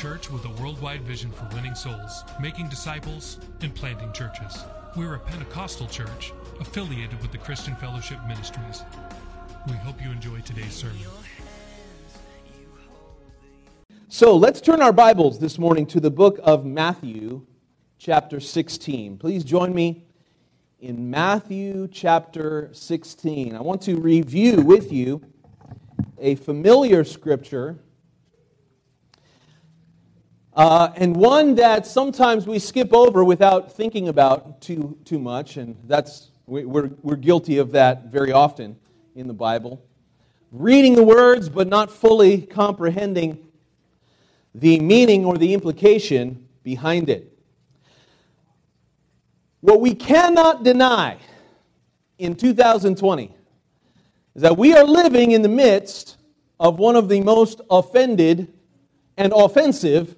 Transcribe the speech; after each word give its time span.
Church 0.00 0.30
with 0.30 0.42
a 0.46 0.62
worldwide 0.62 1.02
vision 1.02 1.30
for 1.30 1.46
winning 1.54 1.74
souls, 1.74 2.24
making 2.40 2.66
disciples, 2.70 3.38
and 3.60 3.74
planting 3.74 4.10
churches. 4.14 4.64
We're 4.96 5.16
a 5.16 5.18
Pentecostal 5.18 5.88
church 5.88 6.32
affiliated 6.58 7.20
with 7.20 7.32
the 7.32 7.36
Christian 7.36 7.76
Fellowship 7.76 8.18
Ministries. 8.26 8.82
We 9.66 9.74
hope 9.74 10.02
you 10.02 10.10
enjoy 10.10 10.40
today's 10.40 10.72
sermon. 10.72 10.96
So 14.08 14.34
let's 14.34 14.62
turn 14.62 14.80
our 14.80 14.94
Bibles 14.94 15.38
this 15.38 15.58
morning 15.58 15.84
to 15.88 16.00
the 16.00 16.10
book 16.10 16.40
of 16.44 16.64
Matthew, 16.64 17.44
chapter 17.98 18.40
16. 18.40 19.18
Please 19.18 19.44
join 19.44 19.74
me 19.74 20.06
in 20.78 21.10
Matthew 21.10 21.88
chapter 21.92 22.70
16. 22.72 23.54
I 23.54 23.60
want 23.60 23.82
to 23.82 24.00
review 24.00 24.62
with 24.62 24.90
you 24.94 25.20
a 26.18 26.36
familiar 26.36 27.04
scripture 27.04 27.78
uh, 30.54 30.90
and 30.96 31.14
one 31.14 31.54
that 31.56 31.86
sometimes 31.86 32.46
we 32.46 32.58
skip 32.58 32.92
over 32.92 33.24
without 33.24 33.72
thinking 33.72 34.08
about 34.08 34.60
too, 34.60 34.96
too 35.04 35.18
much, 35.18 35.56
and 35.56 35.76
that's, 35.86 36.30
we- 36.46 36.64
we're, 36.64 36.90
we're 37.02 37.16
guilty 37.16 37.58
of 37.58 37.70
that 37.72 38.06
very 38.06 38.32
often 38.32 38.76
in 39.14 39.26
the 39.28 39.34
Bible. 39.34 39.82
Reading 40.50 40.94
the 40.94 41.04
words, 41.04 41.48
but 41.48 41.68
not 41.68 41.90
fully 41.92 42.42
comprehending 42.42 43.38
the 44.54 44.80
meaning 44.80 45.24
or 45.24 45.38
the 45.38 45.54
implication 45.54 46.48
behind 46.64 47.08
it. 47.08 47.38
What 49.60 49.80
we 49.80 49.94
cannot 49.94 50.64
deny 50.64 51.18
in 52.18 52.34
2020 52.34 53.34
is 54.34 54.42
that 54.42 54.56
we 54.56 54.74
are 54.74 54.84
living 54.84 55.30
in 55.32 55.42
the 55.42 55.48
midst 55.48 56.16
of 56.58 56.78
one 56.78 56.96
of 56.96 57.08
the 57.08 57.20
most 57.20 57.60
offended 57.70 58.52
and 59.16 59.32
offensive 59.34 60.16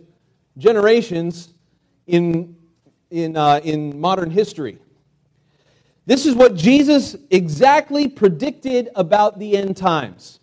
generations 0.58 1.54
in, 2.06 2.56
in, 3.10 3.36
uh, 3.36 3.60
in 3.64 4.00
modern 4.00 4.30
history. 4.30 4.78
This 6.04 6.26
is 6.26 6.34
what 6.34 6.56
Jesus 6.56 7.16
exactly 7.30 8.08
predicted 8.08 8.88
about 8.96 9.38
the 9.38 9.56
end 9.56 9.76
times. 9.76 10.40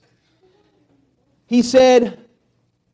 He 1.47 1.61
said, 1.61 2.19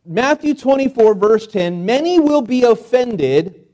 Matthew 0.06 0.54
24, 0.56 1.16
verse 1.16 1.48
10 1.48 1.86
Many 1.86 2.20
will 2.20 2.42
be 2.42 2.64
offended, 2.64 3.66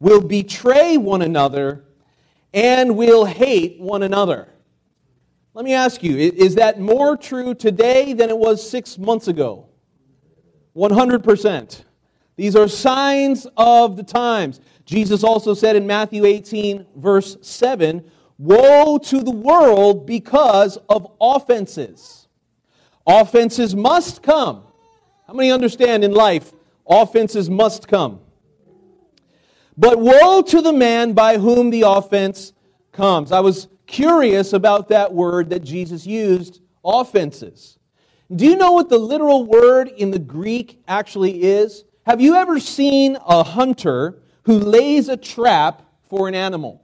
will 0.00 0.20
betray 0.20 0.96
one 0.96 1.22
another, 1.22 1.84
and 2.54 2.96
will 2.96 3.24
hate 3.24 3.80
one 3.80 4.02
another. 4.02 4.48
Let 5.54 5.64
me 5.64 5.74
ask 5.74 6.02
you, 6.02 6.16
is 6.16 6.54
that 6.54 6.80
more 6.80 7.16
true 7.16 7.54
today 7.54 8.14
than 8.14 8.30
it 8.30 8.38
was 8.38 8.66
six 8.66 8.96
months 8.96 9.28
ago? 9.28 9.66
100%. 10.74 11.84
These 12.36 12.56
are 12.56 12.68
signs 12.68 13.46
of 13.56 13.96
the 13.96 14.02
times. 14.02 14.60
Jesus 14.84 15.22
also 15.22 15.54
said 15.54 15.76
in 15.76 15.86
Matthew 15.86 16.24
18, 16.24 16.86
verse 16.96 17.36
7 17.42 18.04
Woe 18.38 18.98
to 18.98 19.22
the 19.22 19.30
world 19.30 20.06
because 20.06 20.76
of 20.88 21.12
offenses. 21.20 22.26
Offenses 23.06 23.74
must 23.74 24.22
come. 24.22 24.64
How 25.26 25.34
many 25.34 25.50
understand 25.50 26.02
in 26.04 26.12
life 26.12 26.52
offenses 26.86 27.48
must 27.48 27.86
come? 27.86 28.20
But 29.76 29.98
woe 29.98 30.42
to 30.42 30.60
the 30.60 30.72
man 30.72 31.12
by 31.12 31.38
whom 31.38 31.70
the 31.70 31.82
offense 31.82 32.52
comes. 32.92 33.32
I 33.32 33.40
was 33.40 33.68
curious 33.86 34.52
about 34.52 34.88
that 34.88 35.12
word 35.12 35.50
that 35.50 35.60
Jesus 35.60 36.06
used, 36.06 36.60
offenses. 36.84 37.78
Do 38.34 38.46
you 38.46 38.56
know 38.56 38.72
what 38.72 38.88
the 38.88 38.98
literal 38.98 39.44
word 39.44 39.88
in 39.88 40.10
the 40.10 40.18
Greek 40.18 40.82
actually 40.88 41.42
is? 41.42 41.84
Have 42.04 42.20
you 42.20 42.34
ever 42.34 42.58
seen 42.58 43.16
a 43.26 43.44
hunter 43.44 44.18
who 44.42 44.58
lays 44.58 45.08
a 45.08 45.16
trap 45.16 45.82
for 46.08 46.26
an 46.26 46.34
animal? 46.34 46.82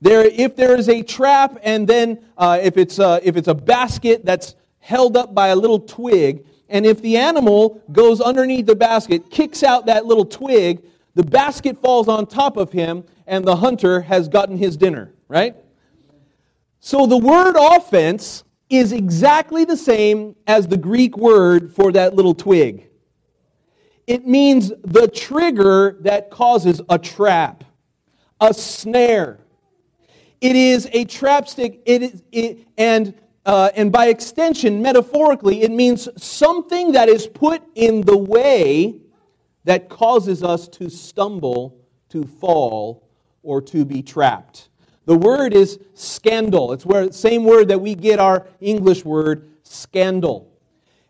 There, 0.00 0.24
if 0.24 0.54
there 0.54 0.76
is 0.76 0.88
a 0.88 1.02
trap, 1.02 1.58
and 1.64 1.88
then 1.88 2.24
uh, 2.38 2.60
if, 2.62 2.76
it's 2.76 3.00
a, 3.00 3.20
if 3.24 3.36
it's 3.36 3.48
a 3.48 3.54
basket 3.54 4.24
that's 4.24 4.54
held 4.78 5.16
up 5.16 5.34
by 5.34 5.48
a 5.48 5.56
little 5.56 5.80
twig, 5.80 6.46
and 6.68 6.86
if 6.86 7.02
the 7.02 7.16
animal 7.16 7.82
goes 7.90 8.20
underneath 8.20 8.66
the 8.66 8.76
basket, 8.76 9.28
kicks 9.28 9.64
out 9.64 9.86
that 9.86 10.06
little 10.06 10.24
twig, 10.24 10.84
the 11.14 11.24
basket 11.24 11.80
falls 11.80 12.06
on 12.06 12.24
top 12.24 12.56
of 12.56 12.70
him, 12.70 13.02
and 13.26 13.44
the 13.44 13.56
hunter 13.56 14.02
has 14.02 14.28
gotten 14.28 14.56
his 14.56 14.76
dinner, 14.76 15.12
right? 15.26 15.56
So 16.78 17.06
the 17.06 17.18
word 17.18 17.56
offense 17.58 18.44
is 18.70 18.92
exactly 18.92 19.64
the 19.64 19.76
same 19.76 20.36
as 20.46 20.68
the 20.68 20.76
Greek 20.76 21.16
word 21.16 21.72
for 21.72 21.90
that 21.92 22.14
little 22.14 22.34
twig. 22.34 22.88
It 24.06 24.26
means 24.26 24.72
the 24.82 25.08
trigger 25.08 25.96
that 26.00 26.30
causes 26.30 26.80
a 26.88 26.98
trap, 26.98 27.64
a 28.40 28.52
snare. 28.52 29.40
It 30.40 30.56
is 30.56 30.88
a 30.92 31.04
trapstick, 31.04 31.80
it 31.86 32.02
is, 32.02 32.22
it, 32.30 32.66
and, 32.76 33.14
uh, 33.46 33.70
and 33.74 33.90
by 33.90 34.08
extension, 34.08 34.82
metaphorically, 34.82 35.62
it 35.62 35.70
means 35.70 36.08
something 36.22 36.92
that 36.92 37.08
is 37.08 37.26
put 37.26 37.62
in 37.74 38.02
the 38.02 38.16
way 38.16 39.00
that 39.64 39.88
causes 39.88 40.42
us 40.42 40.68
to 40.68 40.90
stumble, 40.90 41.78
to 42.10 42.24
fall, 42.24 43.08
or 43.42 43.62
to 43.62 43.84
be 43.84 44.02
trapped. 44.02 44.68
The 45.06 45.16
word 45.16 45.54
is 45.54 45.78
scandal. 45.94 46.72
It's 46.72 46.86
where 46.86 47.10
same 47.12 47.44
word 47.44 47.68
that 47.68 47.80
we 47.80 47.94
get 47.94 48.18
our 48.18 48.46
English 48.60 49.04
word 49.04 49.50
scandal. 49.62 50.53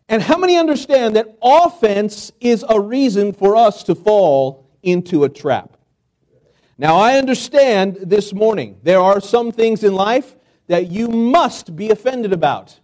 And 0.07 0.21
how 0.21 0.37
many 0.37 0.55
understand 0.55 1.15
that 1.15 1.35
offense 1.41 2.31
is 2.39 2.63
a 2.69 2.79
reason 2.79 3.33
for 3.33 3.55
us 3.55 3.83
to 3.83 3.95
fall 3.95 4.69
into 4.83 5.23
a 5.23 5.29
trap? 5.29 5.77
Now, 6.77 6.97
I 6.97 7.17
understand 7.17 7.97
this 8.01 8.33
morning 8.33 8.77
there 8.83 8.99
are 8.99 9.19
some 9.19 9.51
things 9.51 9.83
in 9.83 9.95
life 9.95 10.35
that 10.67 10.91
you 10.91 11.07
must 11.07 11.75
be 11.75 11.89
offended 11.89 12.33
about 12.33 12.79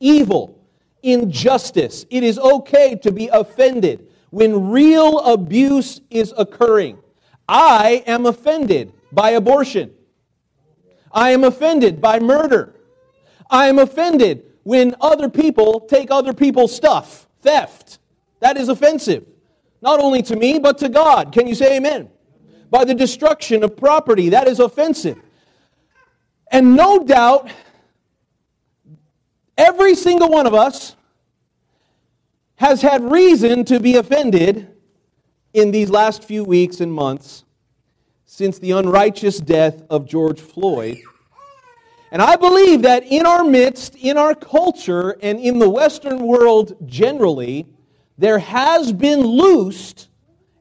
evil, 0.00 0.58
injustice. 1.02 2.06
It 2.10 2.22
is 2.22 2.38
okay 2.38 2.96
to 2.96 3.12
be 3.12 3.28
offended 3.28 4.08
when 4.30 4.70
real 4.70 5.20
abuse 5.20 6.00
is 6.10 6.34
occurring. 6.36 6.98
I 7.48 8.02
am 8.06 8.26
offended 8.26 8.92
by 9.12 9.30
abortion. 9.30 9.92
I 11.12 11.30
am 11.30 11.44
offended 11.44 12.00
by 12.00 12.18
murder. 12.18 12.74
I 13.48 13.68
am 13.68 13.78
offended 13.78 14.44
when 14.66 14.96
other 15.00 15.28
people 15.28 15.78
take 15.78 16.10
other 16.10 16.32
people's 16.32 16.74
stuff, 16.74 17.28
theft. 17.40 18.00
That 18.40 18.56
is 18.56 18.68
offensive, 18.68 19.24
not 19.80 20.00
only 20.00 20.22
to 20.22 20.34
me, 20.34 20.58
but 20.58 20.76
to 20.78 20.88
God. 20.88 21.30
Can 21.30 21.46
you 21.46 21.54
say 21.54 21.76
amen? 21.76 22.10
By 22.68 22.84
the 22.84 22.92
destruction 22.92 23.62
of 23.62 23.76
property, 23.76 24.30
that 24.30 24.48
is 24.48 24.58
offensive. 24.58 25.20
And 26.50 26.74
no 26.74 27.04
doubt, 27.04 27.48
every 29.56 29.94
single 29.94 30.30
one 30.30 30.48
of 30.48 30.54
us 30.54 30.96
has 32.56 32.82
had 32.82 33.04
reason 33.04 33.64
to 33.66 33.78
be 33.78 33.94
offended 33.94 34.74
in 35.54 35.70
these 35.70 35.90
last 35.90 36.24
few 36.24 36.42
weeks 36.42 36.80
and 36.80 36.92
months 36.92 37.44
since 38.24 38.58
the 38.58 38.72
unrighteous 38.72 39.38
death 39.38 39.84
of 39.90 40.08
George 40.08 40.40
Floyd. 40.40 40.96
And 42.10 42.22
I 42.22 42.36
believe 42.36 42.82
that 42.82 43.04
in 43.04 43.26
our 43.26 43.42
midst, 43.42 43.96
in 43.96 44.16
our 44.16 44.34
culture, 44.34 45.16
and 45.22 45.40
in 45.40 45.58
the 45.58 45.68
Western 45.68 46.26
world 46.26 46.76
generally, 46.86 47.66
there 48.16 48.38
has 48.38 48.92
been 48.92 49.20
loosed 49.20 50.08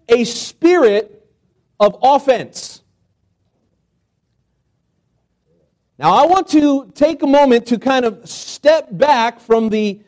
a 0.10 0.24
spirit 0.24 1.28
of 1.80 1.98
offense. 2.02 2.82
Now, 5.98 6.14
I 6.14 6.26
want 6.26 6.50
to 6.50 6.92
take 6.94 7.24
a 7.24 7.28
moment 7.28 7.68
to 7.68 7.80
kind 7.80 8.06
of 8.06 8.28
step 8.28 8.90
back 8.92 9.40
from 9.40 9.70
the, 9.70 10.02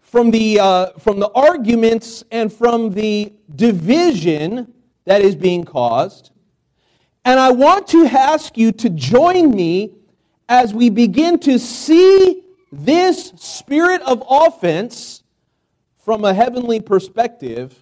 from 0.00 0.32
the, 0.32 0.58
uh, 0.58 0.86
from 0.98 1.20
the 1.20 1.30
arguments 1.30 2.24
and 2.32 2.52
from 2.52 2.90
the 2.90 3.32
division 3.54 4.72
that 5.04 5.20
is 5.22 5.36
being 5.36 5.64
caused. 5.64 6.32
And 7.24 7.38
I 7.38 7.52
want 7.52 7.86
to 7.88 8.06
ask 8.06 8.56
you 8.56 8.72
to 8.72 8.90
join 8.90 9.54
me 9.54 9.94
as 10.50 10.74
we 10.74 10.90
begin 10.90 11.38
to 11.38 11.60
see 11.60 12.42
this 12.72 13.32
spirit 13.36 14.02
of 14.02 14.20
offense 14.28 15.22
from 16.04 16.24
a 16.24 16.34
heavenly 16.34 16.80
perspective. 16.80 17.72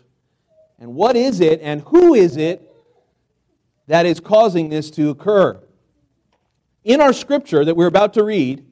And 0.79 0.95
what 0.95 1.17
is 1.17 1.41
it 1.41 1.61
and 1.63 1.81
who 1.87 2.13
is 2.13 2.37
it 2.37 2.71
that 3.87 4.05
is 4.05 4.21
causing 4.21 4.69
this 4.69 4.91
to 4.93 5.09
occur? 5.09 5.59
In 6.85 7.01
our 7.01 7.15
scripture 7.15 7.65
that 7.65 7.75
we're 7.75 7.87
about 7.87 8.13
to 8.15 8.23
read, 8.23 8.67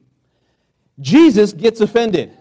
Jesus 0.99 1.51
gets 1.51 1.81
offended. 1.81 2.31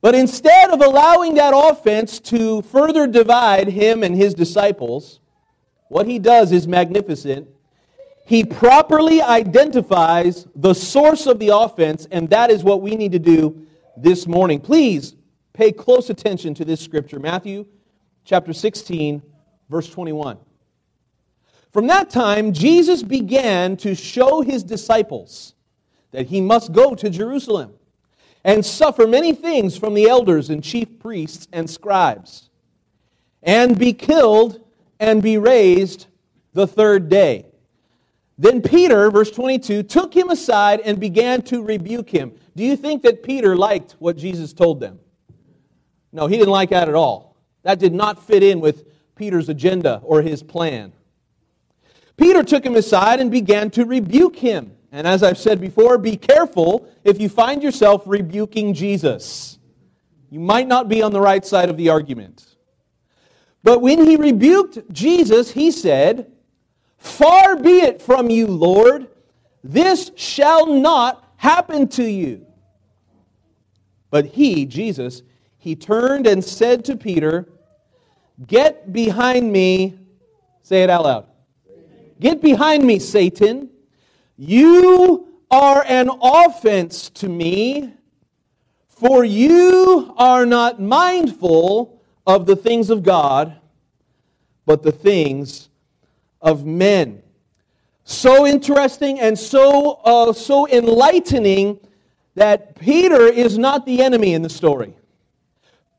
But 0.00 0.14
instead 0.14 0.70
of 0.70 0.80
allowing 0.80 1.34
that 1.34 1.52
offense 1.54 2.20
to 2.20 2.62
further 2.62 3.06
divide 3.06 3.68
him 3.68 4.02
and 4.02 4.16
his 4.16 4.32
disciples, 4.32 5.20
what 5.88 6.06
he 6.06 6.18
does 6.18 6.52
is 6.52 6.66
magnificent. 6.66 7.48
He 8.24 8.44
properly 8.44 9.20
identifies 9.20 10.46
the 10.54 10.74
source 10.74 11.26
of 11.26 11.38
the 11.38 11.48
offense, 11.48 12.06
and 12.10 12.30
that 12.30 12.50
is 12.50 12.62
what 12.62 12.80
we 12.80 12.96
need 12.96 13.12
to 13.12 13.18
do 13.18 13.66
this 13.96 14.26
morning. 14.26 14.60
Please 14.60 15.16
pay 15.52 15.72
close 15.72 16.08
attention 16.08 16.54
to 16.54 16.64
this 16.64 16.80
scripture 16.80 17.18
Matthew 17.18 17.66
chapter 18.24 18.52
16, 18.52 19.22
verse 19.68 19.88
21. 19.90 20.38
From 21.72 21.86
that 21.88 22.10
time, 22.10 22.52
Jesus 22.52 23.02
began 23.02 23.76
to 23.78 23.94
show 23.94 24.42
his 24.42 24.62
disciples 24.62 25.54
that 26.12 26.26
he 26.26 26.40
must 26.40 26.72
go 26.72 26.94
to 26.94 27.10
Jerusalem 27.10 27.74
and 28.44 28.64
suffer 28.64 29.06
many 29.06 29.32
things 29.32 29.76
from 29.76 29.94
the 29.94 30.08
elders 30.08 30.50
and 30.50 30.62
chief 30.62 30.98
priests 30.98 31.48
and 31.52 31.68
scribes, 31.68 32.50
and 33.42 33.78
be 33.78 33.92
killed 33.92 34.60
and 35.00 35.22
be 35.22 35.38
raised 35.38 36.06
the 36.52 36.66
third 36.66 37.08
day. 37.08 37.46
Then 38.42 38.60
Peter, 38.60 39.08
verse 39.08 39.30
22, 39.30 39.84
took 39.84 40.12
him 40.12 40.28
aside 40.28 40.80
and 40.80 40.98
began 40.98 41.42
to 41.42 41.62
rebuke 41.62 42.10
him. 42.10 42.32
Do 42.56 42.64
you 42.64 42.74
think 42.76 43.02
that 43.02 43.22
Peter 43.22 43.54
liked 43.54 43.94
what 44.00 44.16
Jesus 44.16 44.52
told 44.52 44.80
them? 44.80 44.98
No, 46.10 46.26
he 46.26 46.38
didn't 46.38 46.50
like 46.50 46.70
that 46.70 46.88
at 46.88 46.96
all. 46.96 47.36
That 47.62 47.78
did 47.78 47.94
not 47.94 48.26
fit 48.26 48.42
in 48.42 48.58
with 48.58 48.84
Peter's 49.14 49.48
agenda 49.48 50.00
or 50.02 50.22
his 50.22 50.42
plan. 50.42 50.92
Peter 52.16 52.42
took 52.42 52.66
him 52.66 52.74
aside 52.74 53.20
and 53.20 53.30
began 53.30 53.70
to 53.70 53.84
rebuke 53.84 54.34
him. 54.34 54.72
And 54.90 55.06
as 55.06 55.22
I've 55.22 55.38
said 55.38 55.60
before, 55.60 55.96
be 55.96 56.16
careful 56.16 56.88
if 57.04 57.20
you 57.20 57.28
find 57.28 57.62
yourself 57.62 58.02
rebuking 58.06 58.74
Jesus. 58.74 59.60
You 60.30 60.40
might 60.40 60.66
not 60.66 60.88
be 60.88 61.00
on 61.00 61.12
the 61.12 61.20
right 61.20 61.46
side 61.46 61.70
of 61.70 61.76
the 61.76 61.90
argument. 61.90 62.44
But 63.62 63.82
when 63.82 64.04
he 64.04 64.16
rebuked 64.16 64.92
Jesus, 64.92 65.52
he 65.52 65.70
said, 65.70 66.32
Far 67.02 67.56
be 67.56 67.80
it 67.80 68.00
from 68.00 68.30
you, 68.30 68.46
Lord, 68.46 69.08
this 69.64 70.12
shall 70.14 70.66
not 70.66 71.32
happen 71.36 71.88
to 71.88 72.04
you. 72.04 72.46
But 74.08 74.26
he, 74.26 74.66
Jesus, 74.66 75.22
he 75.58 75.74
turned 75.74 76.28
and 76.28 76.44
said 76.44 76.84
to 76.84 76.96
Peter, 76.96 77.48
Get 78.46 78.92
behind 78.92 79.52
me. 79.52 79.98
Say 80.62 80.84
it 80.84 80.90
out 80.90 81.02
loud. 81.02 81.26
Get 82.20 82.40
behind 82.40 82.84
me, 82.84 83.00
Satan. 83.00 83.68
You 84.36 85.26
are 85.50 85.84
an 85.88 86.08
offense 86.22 87.10
to 87.10 87.28
me, 87.28 87.94
for 88.88 89.24
you 89.24 90.14
are 90.16 90.46
not 90.46 90.80
mindful 90.80 92.00
of 92.24 92.46
the 92.46 92.54
things 92.54 92.90
of 92.90 93.02
God, 93.02 93.58
but 94.66 94.84
the 94.84 94.92
things 94.92 95.68
of 96.42 96.66
men. 96.66 97.22
So 98.04 98.46
interesting 98.46 99.20
and 99.20 99.38
so, 99.38 100.00
uh, 100.04 100.32
so 100.32 100.68
enlightening 100.68 101.78
that 102.34 102.74
Peter 102.74 103.22
is 103.22 103.56
not 103.56 103.86
the 103.86 104.02
enemy 104.02 104.34
in 104.34 104.42
the 104.42 104.50
story. 104.50 104.94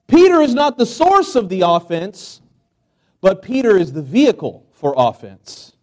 Peter 0.08 0.42
is 0.42 0.54
not 0.54 0.78
the 0.78 0.86
source 0.86 1.36
of 1.36 1.50
the 1.50 1.62
offense, 1.62 2.42
but 3.22 3.42
Peter 3.42 3.78
is 3.78 3.94
the 3.94 4.02
vehicle 4.02 4.66
for 4.74 4.94
offense. 4.98 5.74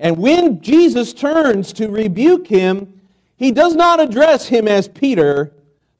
And 0.00 0.16
when 0.16 0.60
Jesus 0.60 1.12
turns 1.12 1.72
to 1.74 1.88
rebuke 1.88 2.46
him, 2.46 3.00
he 3.36 3.52
does 3.52 3.74
not 3.74 4.00
address 4.00 4.48
him 4.48 4.66
as 4.66 4.88
Peter, 4.88 5.52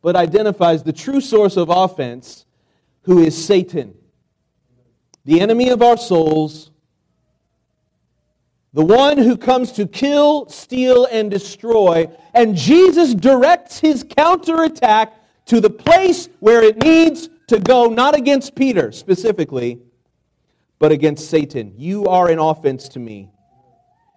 but 0.02 0.16
identifies 0.16 0.82
the 0.82 0.92
true 0.92 1.20
source 1.20 1.56
of 1.56 1.69
offense, 1.69 2.44
who 3.02 3.20
is 3.20 3.42
Satan, 3.42 3.94
the 5.24 5.40
enemy 5.40 5.70
of 5.70 5.81
our 5.82 5.96
souls, 5.96 6.70
the 8.73 8.85
one 8.85 9.19
who 9.19 9.37
comes 9.37 9.73
to 9.73 9.87
kill, 9.87 10.49
steal, 10.49 11.06
and 11.06 11.31
destroy. 11.31 12.09
And 12.35 12.55
Jesus 12.55 13.15
directs 13.15 13.79
his 13.79 14.05
counterattack 14.05 15.15
to 15.47 15.61
the 15.61 15.70
place 15.70 16.29
where 16.41 16.62
it 16.62 16.82
needs 16.82 17.31
to 17.47 17.59
go, 17.59 17.87
not 17.87 18.15
against 18.15 18.55
Peter 18.55 18.93
specifically, 18.93 19.81
but 20.79 20.93
against 20.93 21.31
Satan. 21.31 21.73
You 21.76 22.06
are 22.06 22.29
an 22.29 22.38
offense 22.38 22.88
to 22.91 22.99
me. 22.99 23.31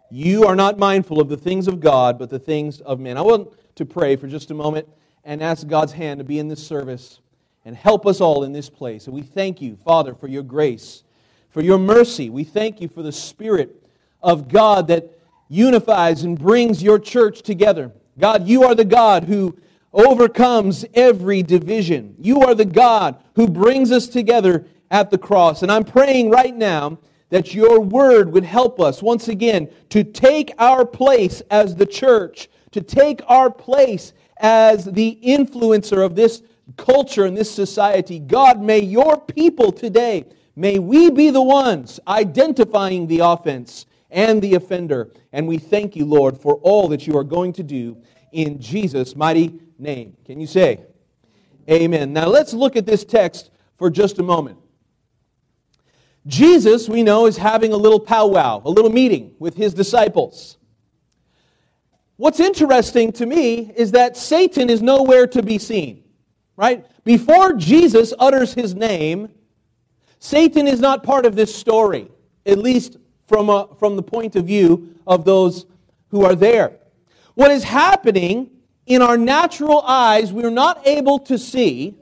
You 0.10 0.46
are 0.46 0.56
not 0.56 0.78
mindful 0.78 1.22
of 1.22 1.30
the 1.30 1.38
things 1.38 1.70
of 1.70 1.80
God, 1.80 2.20
but 2.20 2.30
the 2.30 2.40
things 2.40 2.82
of 2.82 3.00
men. 3.00 3.18
I 3.18 3.22
want 3.22 3.50
to 3.76 3.86
pray 3.86 4.18
for 4.18 4.28
just 4.28 4.52
a 4.52 4.54
moment 4.54 4.88
and 5.24 5.42
ask 5.42 5.66
God's 5.66 5.94
hand 5.94 6.20
to 6.20 6.26
be 6.26 6.40
in 6.40 6.50
this 6.50 6.66
service 6.66 7.22
and 7.64 7.76
help 7.76 8.06
us 8.06 8.20
all 8.20 8.44
in 8.44 8.52
this 8.52 8.70
place. 8.70 9.06
And 9.06 9.16
we 9.16 9.22
thank 9.22 9.62
you, 9.62 9.78
Father, 9.78 10.14
for 10.14 10.28
your 10.28 10.44
grace, 10.44 11.04
for 11.52 11.62
your 11.62 11.78
mercy. 11.78 12.30
We 12.30 12.44
thank 12.44 12.82
you 12.82 12.90
for 12.90 13.02
the 13.02 13.12
Spirit 13.12 13.81
of 14.22 14.48
God 14.48 14.88
that 14.88 15.18
unifies 15.48 16.24
and 16.24 16.40
brings 16.40 16.82
your 16.82 17.00
church 17.00 17.42
together. 17.42 17.92
God, 18.18 18.48
you 18.48 18.64
are 18.64 18.76
the 18.76 18.86
God 18.86 19.26
who 19.26 19.58
overcomes 19.94 20.86
every 20.94 21.44
division. 21.44 22.16
You 22.20 22.42
are 22.42 22.56
the 22.56 22.66
God 22.66 23.22
who 23.36 23.48
brings 23.48 23.92
us 23.92 24.08
together 24.08 24.66
at 24.90 25.12
the 25.12 25.18
cross. 25.18 25.64
And 25.64 25.72
I'm 25.72 25.84
praying 25.84 26.30
right 26.30 26.56
now 26.56 27.00
that 27.30 27.54
your 27.54 27.80
word 27.80 28.32
would 28.32 28.44
help 28.44 28.80
us 28.80 29.02
once 29.02 29.28
again 29.28 29.70
to 29.90 30.04
take 30.04 30.54
our 30.60 30.86
place 30.86 31.42
as 31.50 31.76
the 31.76 31.86
church, 31.86 32.50
to 32.72 32.82
take 32.82 33.22
our 33.28 33.50
place 33.50 34.14
as 34.38 34.86
the 34.86 35.20
influencer 35.24 36.06
of 36.06 36.16
this 36.16 36.44
culture 36.78 37.26
and 37.26 37.38
this 37.38 37.52
society. 37.52 38.20
God, 38.20 38.62
may 38.62 38.80
your 38.80 39.20
people 39.20 39.72
today, 39.72 40.26
may 40.56 40.80
we 40.80 41.10
be 41.10 41.30
the 41.30 41.42
ones 41.42 42.00
identifying 42.08 43.08
the 43.08 43.20
offense 43.20 43.86
and 44.12 44.42
the 44.42 44.56
offender. 44.56 45.12
And 45.34 45.48
we 45.48 45.58
thank 45.58 45.96
you, 45.96 46.06
Lord, 46.06 46.38
for 46.38 46.56
all 46.58 46.88
that 46.90 47.08
you 47.08 47.18
are 47.18 47.24
going 47.24 47.54
to 47.54 47.64
do 47.64 47.98
in 48.32 48.60
Jesus' 48.60 49.16
mighty 49.16 49.60
name. 49.80 50.16
Can 50.26 50.40
you 50.40 50.48
say, 50.48 50.82
Amen? 51.70 52.12
Now 52.12 52.28
let's 52.28 52.54
look 52.54 52.76
at 52.76 52.86
this 52.86 53.06
text 53.06 53.52
for 53.78 53.90
just 53.90 54.20
a 54.20 54.24
moment. 54.24 54.58
Jesus, 56.28 56.88
we 56.88 57.02
know, 57.02 57.26
is 57.26 57.38
having 57.38 57.74
a 57.74 57.78
little 57.78 58.00
powwow, 58.00 58.62
a 58.64 58.70
little 58.70 58.92
meeting 58.92 59.34
with 59.40 59.56
his 59.56 59.74
disciples. 59.74 60.58
What's 62.18 62.40
interesting 62.40 63.12
to 63.14 63.26
me 63.26 63.72
is 63.76 63.92
that 63.94 64.16
Satan 64.16 64.70
is 64.70 64.82
nowhere 64.82 65.26
to 65.28 65.42
be 65.42 65.58
seen, 65.58 66.04
right? 66.56 66.86
Before 67.04 67.54
Jesus 67.54 68.14
utters 68.20 68.54
his 68.54 68.76
name, 68.76 69.30
Satan 70.20 70.68
is 70.68 70.80
not 70.80 71.02
part 71.02 71.26
of 71.26 71.36
this 71.36 71.56
story, 71.56 72.08
at 72.46 72.60
least 72.60 72.98
from, 73.32 73.50
a, 73.50 73.70
from 73.80 73.96
the 73.96 74.04
point 74.04 74.36
of 74.36 74.46
view 74.46 74.94
of 75.08 75.24
those 75.24 75.66
who 76.10 76.26
are 76.26 76.36
there. 76.36 76.74
What 77.34 77.50
is 77.50 77.64
happening 77.64 78.50
in 78.86 79.02
our 79.02 79.18
natural 79.18 79.80
eyes, 79.84 80.34
we're 80.34 80.50
not 80.50 80.86
able 80.86 81.18
to 81.20 81.38
see 81.38 81.96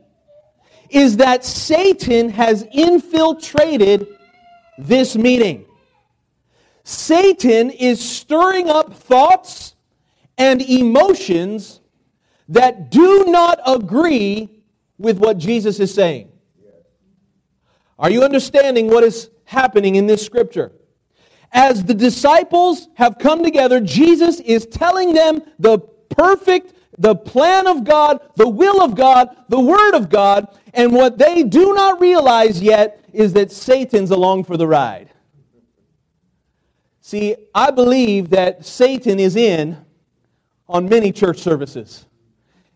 is 0.89 1.17
that 1.17 1.45
Satan 1.45 2.29
has 2.29 2.65
infiltrated 2.71 4.07
this 4.79 5.15
meeting. 5.15 5.65
Satan 6.83 7.69
is 7.69 8.03
stirring 8.03 8.67
up 8.67 8.95
thoughts 8.95 9.75
and 10.36 10.63
emotions 10.63 11.79
that 12.48 12.89
do 12.89 13.25
not 13.27 13.59
agree 13.67 14.50
with 14.98 15.19
what 15.19 15.38
Jesus 15.38 15.79
is 15.79 15.93
saying. 15.93 16.31
Are 18.00 18.09
you 18.09 18.24
understanding 18.24 18.88
what 18.88 19.03
is 19.03 19.29
happening 19.45 19.93
in 19.93 20.07
this 20.07 20.25
scripture? 20.25 20.71
As 21.51 21.84
the 21.84 21.94
disciples 21.94 22.88
have 22.96 23.18
come 23.18 23.44
together, 23.44 23.79
Jesus 23.79 24.39
is 24.39 24.65
telling 24.65 25.13
them 25.13 25.41
the 25.58 25.79
perfect 25.79 26.74
the 27.00 27.15
plan 27.15 27.65
of 27.65 27.86
God, 27.86 28.20
the 28.36 28.48
will 28.48 28.82
of 28.84 28.94
God, 28.94 29.36
the 29.48 29.60
Word 29.60 29.96
of 29.96 30.10
God, 30.10 30.48
and 30.74 30.94
what 30.94 31.18
they 31.18 31.44
do 31.44 31.74
not 31.74 32.01
realize 32.01 32.62
yet 32.62 33.03
is 33.13 33.34
that 33.34 33.51
Satan's 33.51 34.12
along 34.12 34.44
for 34.44 34.58
the 34.58 34.68
ride. 34.68 35.10
See, 37.01 37.36
I 37.56 37.72
believe 37.72 38.29
that 38.32 38.65
Satan 38.65 39.20
is 39.20 39.36
in 39.36 39.77
on 40.68 40.89
many 40.89 41.12
church 41.12 41.39
services. 41.39 42.06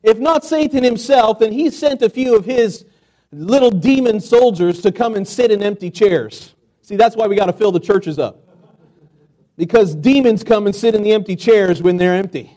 If 0.02 0.18
not 0.18 0.44
Satan 0.44 0.84
himself, 0.84 1.40
then 1.40 1.52
he 1.52 1.70
sent 1.70 2.02
a 2.02 2.10
few 2.10 2.36
of 2.36 2.46
his 2.46 2.86
little 3.32 3.72
demon 3.72 4.20
soldiers 4.20 4.82
to 4.82 4.92
come 4.92 5.16
and 5.16 5.28
sit 5.28 5.52
in 5.52 5.62
empty 5.62 5.92
chairs. 5.92 6.56
See, 6.82 6.96
that's 6.96 7.16
why 7.16 7.28
we 7.28 7.36
got 7.36 7.46
to 7.46 7.54
fill 7.54 7.72
the 7.72 7.80
churches 7.80 8.20
up. 8.20 8.53
Because 9.58 9.96
demons 9.96 10.44
come 10.44 10.66
and 10.66 10.76
sit 10.76 10.96
in 10.96 11.04
the 11.04 11.14
empty 11.14 11.36
chairs 11.36 11.82
when 11.82 11.98
they're 11.98 12.16
empty. 12.16 12.56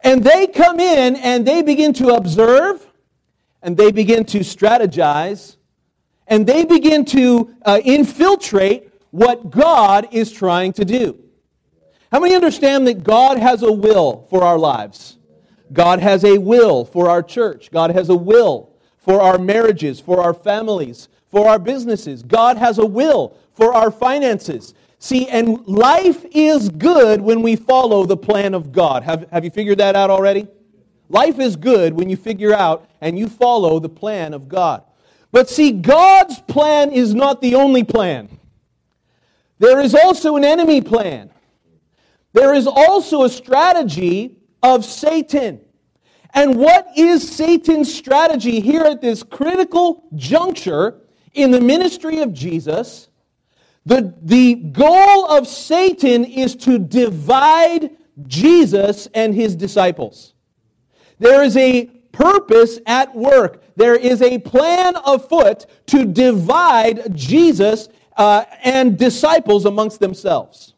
And 0.00 0.22
they 0.22 0.46
come 0.46 0.78
in 0.78 1.16
and 1.16 1.46
they 1.46 1.62
begin 1.62 1.92
to 1.94 2.14
observe 2.14 2.86
and 3.62 3.76
they 3.76 3.90
begin 3.90 4.24
to 4.26 4.40
strategize 4.40 5.56
and 6.28 6.46
they 6.46 6.64
begin 6.64 7.04
to 7.06 7.54
uh, 7.64 7.80
infiltrate 7.84 8.92
what 9.10 9.50
God 9.50 10.08
is 10.12 10.30
trying 10.30 10.72
to 10.74 10.84
do. 10.84 11.18
How 12.12 12.20
many 12.20 12.34
understand 12.34 12.86
that 12.86 13.02
God 13.02 13.38
has 13.38 13.62
a 13.62 13.72
will 13.72 14.26
for 14.30 14.44
our 14.44 14.58
lives? 14.58 15.18
God 15.72 15.98
has 16.00 16.24
a 16.24 16.38
will 16.38 16.84
for 16.84 17.10
our 17.10 17.22
church. 17.22 17.70
God 17.70 17.90
has 17.90 18.08
a 18.08 18.16
will 18.16 18.70
for 18.98 19.20
our 19.20 19.38
marriages, 19.38 20.00
for 20.00 20.20
our 20.20 20.34
families, 20.34 21.08
for 21.30 21.48
our 21.48 21.58
businesses. 21.58 22.22
God 22.22 22.56
has 22.56 22.78
a 22.78 22.86
will 22.86 23.36
for 23.54 23.74
our 23.74 23.90
finances. 23.90 24.74
See, 25.06 25.28
and 25.28 25.64
life 25.68 26.26
is 26.32 26.68
good 26.68 27.20
when 27.20 27.40
we 27.40 27.54
follow 27.54 28.06
the 28.06 28.16
plan 28.16 28.54
of 28.54 28.72
God. 28.72 29.04
Have, 29.04 29.30
have 29.30 29.44
you 29.44 29.52
figured 29.52 29.78
that 29.78 29.94
out 29.94 30.10
already? 30.10 30.48
Life 31.08 31.38
is 31.38 31.54
good 31.54 31.94
when 31.94 32.10
you 32.10 32.16
figure 32.16 32.52
out 32.52 32.90
and 33.00 33.16
you 33.16 33.28
follow 33.28 33.78
the 33.78 33.88
plan 33.88 34.34
of 34.34 34.48
God. 34.48 34.82
But 35.30 35.48
see, 35.48 35.70
God's 35.70 36.40
plan 36.40 36.90
is 36.90 37.14
not 37.14 37.40
the 37.40 37.54
only 37.54 37.84
plan. 37.84 38.28
There 39.60 39.78
is 39.78 39.94
also 39.94 40.34
an 40.34 40.42
enemy 40.42 40.80
plan. 40.80 41.30
There 42.32 42.52
is 42.52 42.66
also 42.66 43.22
a 43.22 43.28
strategy 43.28 44.38
of 44.60 44.84
Satan. 44.84 45.60
And 46.34 46.56
what 46.56 46.88
is 46.96 47.30
Satan's 47.30 47.94
strategy 47.94 48.58
here 48.58 48.82
at 48.82 49.02
this 49.02 49.22
critical 49.22 50.08
juncture 50.16 51.02
in 51.32 51.52
the 51.52 51.60
ministry 51.60 52.22
of 52.22 52.32
Jesus? 52.32 53.06
The, 53.86 54.12
the 54.20 54.56
goal 54.56 55.26
of 55.26 55.46
Satan 55.46 56.24
is 56.24 56.56
to 56.56 56.78
divide 56.78 57.90
Jesus 58.26 59.06
and 59.14 59.32
his 59.32 59.54
disciples. 59.54 60.34
There 61.20 61.44
is 61.44 61.56
a 61.56 61.86
purpose 62.10 62.80
at 62.86 63.14
work. 63.14 63.62
There 63.76 63.94
is 63.94 64.22
a 64.22 64.38
plan 64.38 64.94
afoot 65.06 65.66
to 65.86 66.04
divide 66.04 67.14
Jesus 67.14 67.88
uh, 68.16 68.44
and 68.64 68.98
disciples 68.98 69.66
amongst 69.66 70.00
themselves. 70.00 70.74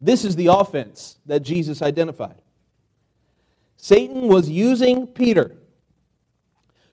This 0.00 0.24
is 0.24 0.36
the 0.36 0.48
offense 0.48 1.18
that 1.24 1.40
Jesus 1.40 1.80
identified. 1.80 2.40
Satan 3.78 4.28
was 4.28 4.50
using 4.50 5.06
Peter 5.06 5.56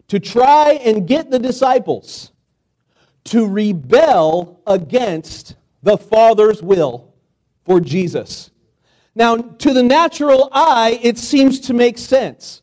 to 0.08 0.20
try 0.20 0.80
and 0.84 1.08
get 1.08 1.32
the 1.32 1.40
disciples 1.40 2.32
to 3.25 3.48
rebel 3.48 4.62
against 4.65 5.55
the 5.84 5.98
Father's 5.98 6.62
will 6.62 7.13
for 7.65 7.79
Jesus. 7.79 8.51
Now, 9.15 9.38
to 9.38 9.74
the 9.74 9.84
natural 9.84 10.50
eye, 10.51 11.00
it 11.01 11.17
seems 11.17 11.60
to 11.62 11.74
make 11.74 11.98
sense. 11.98 12.62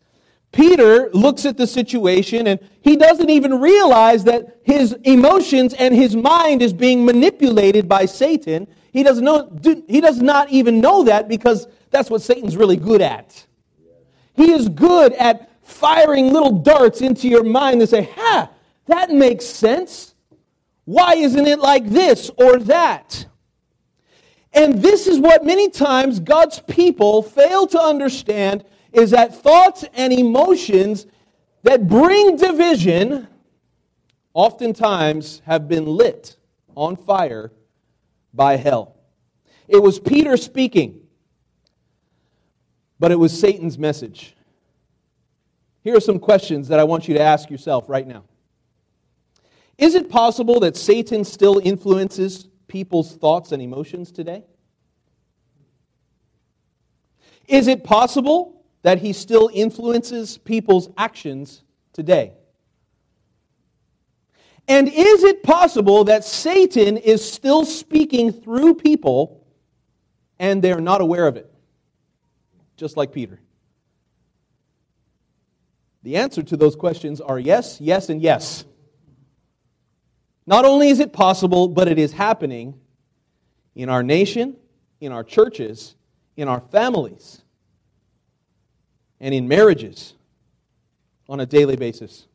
Peter 0.53 1.09
looks 1.15 1.47
at 1.47 1.57
the 1.57 1.67
situation 1.67 2.47
and 2.47 2.61
he 2.83 2.97
doesn't 2.97 3.31
even 3.31 3.59
realize 3.59 4.25
that 4.25 4.59
his 4.63 4.93
emotions 5.05 5.73
and 5.75 5.95
his 5.95 6.15
mind 6.15 6.61
is 6.61 6.75
being 6.75 7.05
manipulated 7.07 7.89
by 7.89 8.05
Satan. 8.05 8.69
He 8.93 9.03
doesn't 9.03 9.25
know, 9.25 9.51
he 9.89 10.01
does 10.03 10.21
not 10.21 10.51
even 10.51 10.81
know 10.81 11.05
that 11.05 11.27
because 11.27 11.67
that's 11.91 12.11
what 12.11 12.21
Satan's 12.21 12.57
really 12.57 12.77
good 12.77 13.01
at. 13.01 13.47
He 14.35 14.53
is 14.53 14.69
good 14.69 15.15
at 15.15 15.51
firing 15.63 16.33
little 16.33 16.53
darts 16.53 17.01
into 17.01 17.29
your 17.29 17.45
mind 17.45 17.81
and 17.81 17.89
say, 17.89 18.11
ha, 18.15 18.51
that 18.87 19.11
makes 19.11 19.47
sense. 19.47 20.12
Why 20.85 21.15
isn't 21.15 21.47
it 21.47 21.61
like 21.61 21.89
this 21.89 22.31
or 22.37 22.59
that? 22.61 23.27
And 24.53 24.83
this 24.83 25.07
is 25.07 25.19
what 25.19 25.45
many 25.45 25.71
times 25.71 26.21
God's 26.21 26.61
people 26.61 27.23
fail 27.23 27.67
to 27.69 27.81
understand 27.81 28.65
is 28.93 29.11
that 29.13 29.35
thoughts 29.35 29.85
and 29.95 30.13
emotions 30.13 31.07
that 31.63 31.89
bring 31.89 32.37
division 32.37 33.29
oftentimes 34.35 35.41
have 35.47 35.69
been 35.69 35.87
lit 35.87 36.37
on 36.75 36.97
fire 36.97 37.53
by 38.35 38.57
hell. 38.57 38.97
It 39.69 39.83
was 39.83 39.99
Peter 39.99 40.37
speaking, 40.37 41.01
but 42.99 43.11
it 43.13 43.19
was 43.19 43.39
Satan's 43.39 43.79
message. 43.79 44.35
Here 45.83 45.97
are 45.97 46.01
some 46.01 46.19
questions 46.19 46.69
that 46.69 46.79
I 46.79 46.85
want 46.85 47.09
you 47.09 47.15
to 47.15 47.21
ask 47.21 47.51
yourself 47.51 47.89
right 47.89 48.07
now. 48.07 48.25
Is 49.79 49.95
it 49.95 50.09
possible 50.11 50.61
that 50.61 50.77
Satan 50.77 51.25
still 51.25 51.61
influences 51.63 52.49
people's 52.69 53.15
thoughts 53.17 53.53
and 53.53 53.63
emotions 53.63 54.13
today? 54.13 54.45
Is 57.49 57.69
it 57.69 57.85
possible 57.85 58.65
that 58.83 58.99
he 58.99 59.13
still 59.13 59.51
influences 59.53 60.39
people's 60.39 60.89
actions 60.97 61.63
today? 61.93 62.33
And 64.69 64.89
is 64.89 65.25
it 65.25 65.43
possible 65.43 66.05
that 66.05 66.25
Satan 66.25 66.97
is 66.97 67.29
still 67.29 67.65
speaking 67.65 68.33
through 68.33 68.77
people 68.77 69.45
and 70.39 70.63
they're 70.63 70.81
not 70.81 71.01
aware 71.01 71.27
of 71.27 71.37
it? 71.37 71.53
Just 72.77 72.97
like 72.97 73.13
Peter. 73.13 73.41
The 76.05 76.17
answer 76.17 76.43
to 76.43 76.57
those 76.57 76.75
questions 76.75 77.21
are 77.21 77.39
yes, 77.39 77.81
yes, 77.81 78.09
and 78.09 78.21
yes. 78.21 78.65
Not 80.47 80.65
only 80.65 80.89
is 80.89 81.01
it 81.01 81.13
possible, 81.13 81.69
but 81.69 81.89
it 81.89 81.99
is 81.99 82.13
happening 82.13 82.79
in 83.75 83.89
our 83.89 84.03
nation, 84.03 84.57
in 85.01 85.13
our 85.13 85.25
churches, 85.25 85.95
in 86.37 86.49
our 86.49 86.61
families, 86.61 87.43
and 89.21 89.35
in 89.35 89.47
marriages 89.47 90.15
on 91.29 91.41
a 91.41 91.47
daily 91.47 91.77
basis. 91.77 92.27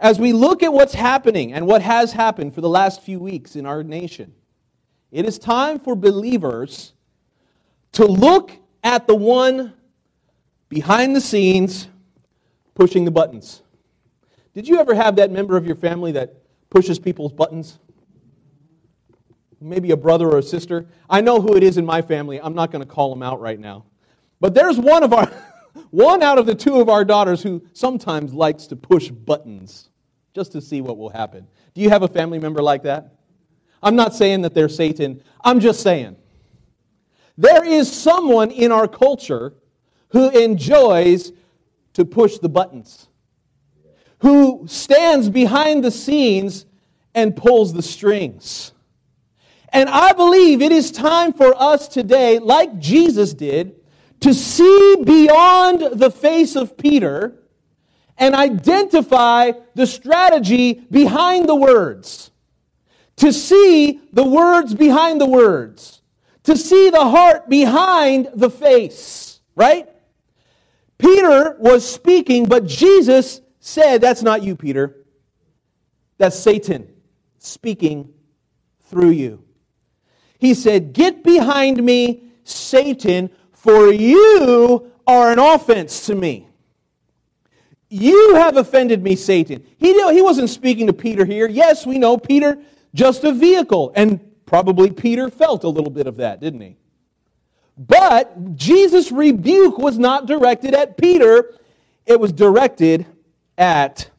As 0.00 0.18
we 0.18 0.32
look 0.32 0.62
at 0.62 0.72
what's 0.72 0.94
happening 0.94 1.52
and 1.52 1.66
what 1.66 1.82
has 1.82 2.12
happened 2.12 2.54
for 2.54 2.60
the 2.60 2.68
last 2.68 3.02
few 3.02 3.20
weeks 3.20 3.54
in 3.54 3.66
our 3.66 3.84
nation, 3.84 4.34
it 5.12 5.26
is 5.26 5.38
time 5.38 5.78
for 5.78 5.94
believers 5.94 6.92
to 7.92 8.06
look 8.06 8.50
at 8.82 9.06
the 9.06 9.14
one 9.14 9.74
behind 10.68 11.14
the 11.14 11.20
scenes 11.20 11.86
pushing 12.74 13.04
the 13.04 13.10
buttons. 13.10 13.62
Did 14.54 14.66
you 14.66 14.80
ever 14.80 14.94
have 14.94 15.16
that 15.16 15.30
member 15.30 15.56
of 15.56 15.66
your 15.66 15.76
family 15.76 16.12
that 16.12 16.41
pushes 16.72 16.98
people's 16.98 17.32
buttons? 17.32 17.78
Maybe 19.60 19.90
a 19.90 19.96
brother 19.96 20.26
or 20.28 20.38
a 20.38 20.42
sister. 20.42 20.86
I 21.08 21.20
know 21.20 21.40
who 21.40 21.54
it 21.54 21.62
is 21.62 21.76
in 21.76 21.84
my 21.84 22.00
family. 22.00 22.40
I'm 22.40 22.54
not 22.54 22.72
going 22.72 22.82
to 22.82 22.88
call 22.88 23.10
them 23.10 23.22
out 23.22 23.40
right 23.40 23.60
now. 23.60 23.84
But 24.40 24.54
there's 24.54 24.78
one 24.78 25.02
of 25.02 25.12
our 25.12 25.30
one 25.90 26.22
out 26.22 26.38
of 26.38 26.46
the 26.46 26.54
two 26.54 26.80
of 26.80 26.88
our 26.88 27.04
daughters 27.04 27.42
who 27.42 27.62
sometimes 27.74 28.32
likes 28.32 28.66
to 28.68 28.76
push 28.76 29.10
buttons 29.10 29.90
just 30.34 30.52
to 30.52 30.62
see 30.62 30.80
what 30.80 30.96
will 30.96 31.10
happen. 31.10 31.46
Do 31.74 31.82
you 31.82 31.90
have 31.90 32.02
a 32.02 32.08
family 32.08 32.38
member 32.38 32.62
like 32.62 32.82
that? 32.84 33.16
I'm 33.82 33.94
not 33.94 34.14
saying 34.14 34.40
that 34.42 34.54
they're 34.54 34.68
Satan. 34.68 35.22
I'm 35.44 35.60
just 35.60 35.82
saying. 35.82 36.16
There 37.36 37.64
is 37.64 37.92
someone 37.92 38.50
in 38.50 38.72
our 38.72 38.88
culture 38.88 39.54
who 40.08 40.30
enjoys 40.30 41.32
to 41.92 42.04
push 42.04 42.38
the 42.38 42.48
buttons, 42.48 43.08
who 44.22 44.64
stands 44.68 45.28
behind 45.28 45.82
the 45.82 45.90
scenes 45.90 46.64
and 47.12 47.36
pulls 47.36 47.72
the 47.72 47.82
strings. 47.82 48.72
And 49.70 49.88
I 49.88 50.12
believe 50.12 50.62
it 50.62 50.70
is 50.70 50.92
time 50.92 51.32
for 51.32 51.54
us 51.60 51.88
today, 51.88 52.38
like 52.38 52.78
Jesus 52.78 53.34
did, 53.34 53.74
to 54.20 54.32
see 54.32 54.96
beyond 55.04 55.98
the 55.98 56.10
face 56.10 56.54
of 56.54 56.78
Peter 56.78 57.36
and 58.16 58.36
identify 58.36 59.52
the 59.74 59.88
strategy 59.88 60.74
behind 60.88 61.48
the 61.48 61.56
words. 61.56 62.30
To 63.16 63.32
see 63.32 64.00
the 64.12 64.24
words 64.24 64.72
behind 64.72 65.20
the 65.20 65.26
words. 65.26 66.00
To 66.44 66.56
see 66.56 66.90
the 66.90 67.08
heart 67.08 67.48
behind 67.48 68.28
the 68.34 68.50
face. 68.50 69.40
Right? 69.56 69.88
Peter 70.96 71.56
was 71.58 71.84
speaking, 71.88 72.46
but 72.46 72.66
Jesus 72.66 73.40
said, 73.62 74.00
That's 74.00 74.22
not 74.22 74.42
you, 74.42 74.54
Peter. 74.56 74.96
That's 76.18 76.38
Satan 76.38 76.92
speaking 77.38 78.12
through 78.86 79.10
you. 79.10 79.42
He 80.38 80.52
said, 80.52 80.92
Get 80.92 81.24
behind 81.24 81.82
me, 81.82 82.24
Satan, 82.44 83.30
for 83.52 83.90
you 83.90 84.92
are 85.06 85.32
an 85.32 85.38
offense 85.38 86.06
to 86.06 86.14
me. 86.14 86.48
You 87.88 88.34
have 88.34 88.56
offended 88.56 89.02
me, 89.02 89.16
Satan. 89.16 89.64
He, 89.78 89.92
he 89.92 90.22
wasn't 90.22 90.50
speaking 90.50 90.86
to 90.88 90.92
Peter 90.92 91.24
here. 91.24 91.48
Yes, 91.48 91.86
we 91.86 91.98
know 91.98 92.18
Peter, 92.18 92.58
just 92.94 93.22
a 93.24 93.32
vehicle. 93.32 93.92
And 93.94 94.20
probably 94.46 94.90
Peter 94.90 95.28
felt 95.28 95.64
a 95.64 95.68
little 95.68 95.90
bit 95.90 96.06
of 96.06 96.16
that, 96.16 96.40
didn't 96.40 96.62
he? 96.62 96.76
But 97.76 98.56
Jesus' 98.56 99.12
rebuke 99.12 99.78
was 99.78 99.98
not 99.98 100.26
directed 100.26 100.74
at 100.74 100.96
Peter, 100.96 101.54
it 102.06 102.18
was 102.18 102.32
directed 102.32 103.06
at 103.62 104.10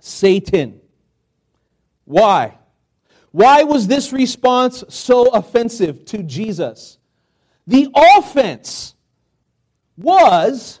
Satan. 0.00 0.82
Why? 2.04 2.58
Why 3.30 3.62
was 3.62 3.86
this 3.86 4.12
response 4.12 4.84
so 4.90 5.28
offensive 5.30 6.04
to 6.06 6.22
Jesus? 6.22 6.98
The 7.66 7.88
offense 7.94 8.94
was 9.96 10.80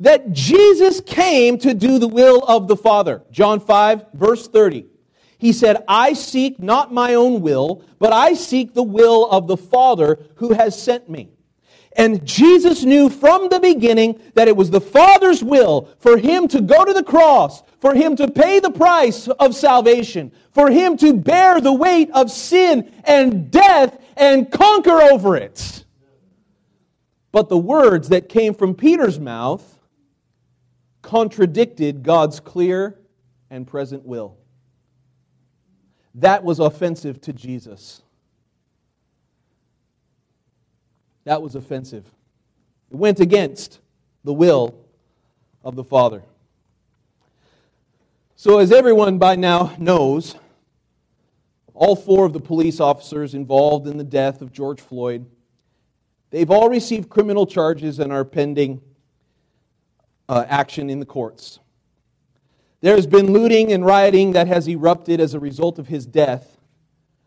that 0.00 0.32
Jesus 0.32 1.00
came 1.00 1.58
to 1.58 1.74
do 1.74 2.00
the 2.00 2.08
will 2.08 2.40
of 2.40 2.66
the 2.66 2.76
Father. 2.76 3.22
John 3.30 3.60
5, 3.60 4.06
verse 4.14 4.48
30. 4.48 4.86
He 5.38 5.52
said, 5.52 5.84
I 5.86 6.14
seek 6.14 6.58
not 6.58 6.92
my 6.92 7.14
own 7.14 7.40
will, 7.40 7.84
but 8.00 8.12
I 8.12 8.34
seek 8.34 8.74
the 8.74 8.82
will 8.82 9.30
of 9.30 9.46
the 9.46 9.56
Father 9.56 10.18
who 10.36 10.54
has 10.54 10.80
sent 10.80 11.08
me. 11.08 11.28
And 11.96 12.24
Jesus 12.26 12.84
knew 12.84 13.10
from 13.10 13.48
the 13.48 13.60
beginning 13.60 14.20
that 14.34 14.48
it 14.48 14.56
was 14.56 14.70
the 14.70 14.80
Father's 14.80 15.44
will 15.44 15.88
for 15.98 16.16
him 16.16 16.48
to 16.48 16.60
go 16.60 16.84
to 16.84 16.92
the 16.92 17.02
cross, 17.02 17.62
for 17.80 17.94
him 17.94 18.16
to 18.16 18.30
pay 18.30 18.60
the 18.60 18.70
price 18.70 19.28
of 19.28 19.54
salvation, 19.54 20.32
for 20.52 20.70
him 20.70 20.96
to 20.98 21.12
bear 21.12 21.60
the 21.60 21.72
weight 21.72 22.10
of 22.12 22.30
sin 22.30 22.90
and 23.04 23.50
death 23.50 23.98
and 24.16 24.50
conquer 24.50 25.02
over 25.02 25.36
it. 25.36 25.84
But 27.30 27.48
the 27.48 27.58
words 27.58 28.10
that 28.10 28.28
came 28.28 28.54
from 28.54 28.74
Peter's 28.74 29.18
mouth 29.18 29.80
contradicted 31.02 32.02
God's 32.02 32.40
clear 32.40 32.98
and 33.50 33.66
present 33.66 34.04
will. 34.04 34.38
That 36.16 36.44
was 36.44 36.58
offensive 36.58 37.20
to 37.22 37.32
Jesus. 37.32 38.02
That 41.24 41.42
was 41.42 41.54
offensive. 41.54 42.04
It 42.90 42.96
went 42.96 43.20
against 43.20 43.80
the 44.24 44.32
will 44.32 44.74
of 45.64 45.76
the 45.76 45.84
Father. 45.84 46.22
So, 48.36 48.58
as 48.58 48.72
everyone 48.72 49.18
by 49.18 49.36
now 49.36 49.74
knows, 49.78 50.34
all 51.74 51.94
four 51.94 52.26
of 52.26 52.32
the 52.32 52.40
police 52.40 52.80
officers 52.80 53.34
involved 53.34 53.86
in 53.86 53.98
the 53.98 54.04
death 54.04 54.42
of 54.42 54.52
George 54.52 54.80
Floyd, 54.80 55.26
they've 56.30 56.50
all 56.50 56.68
received 56.68 57.08
criminal 57.08 57.46
charges 57.46 57.98
and 57.98 58.12
are 58.12 58.24
pending 58.24 58.80
uh, 60.28 60.44
action 60.48 60.90
in 60.90 60.98
the 60.98 61.06
courts. 61.06 61.60
There 62.80 62.96
has 62.96 63.06
been 63.06 63.32
looting 63.32 63.72
and 63.72 63.86
rioting 63.86 64.32
that 64.32 64.48
has 64.48 64.68
erupted 64.68 65.20
as 65.20 65.34
a 65.34 65.40
result 65.40 65.78
of 65.78 65.86
his 65.86 66.04
death, 66.04 66.58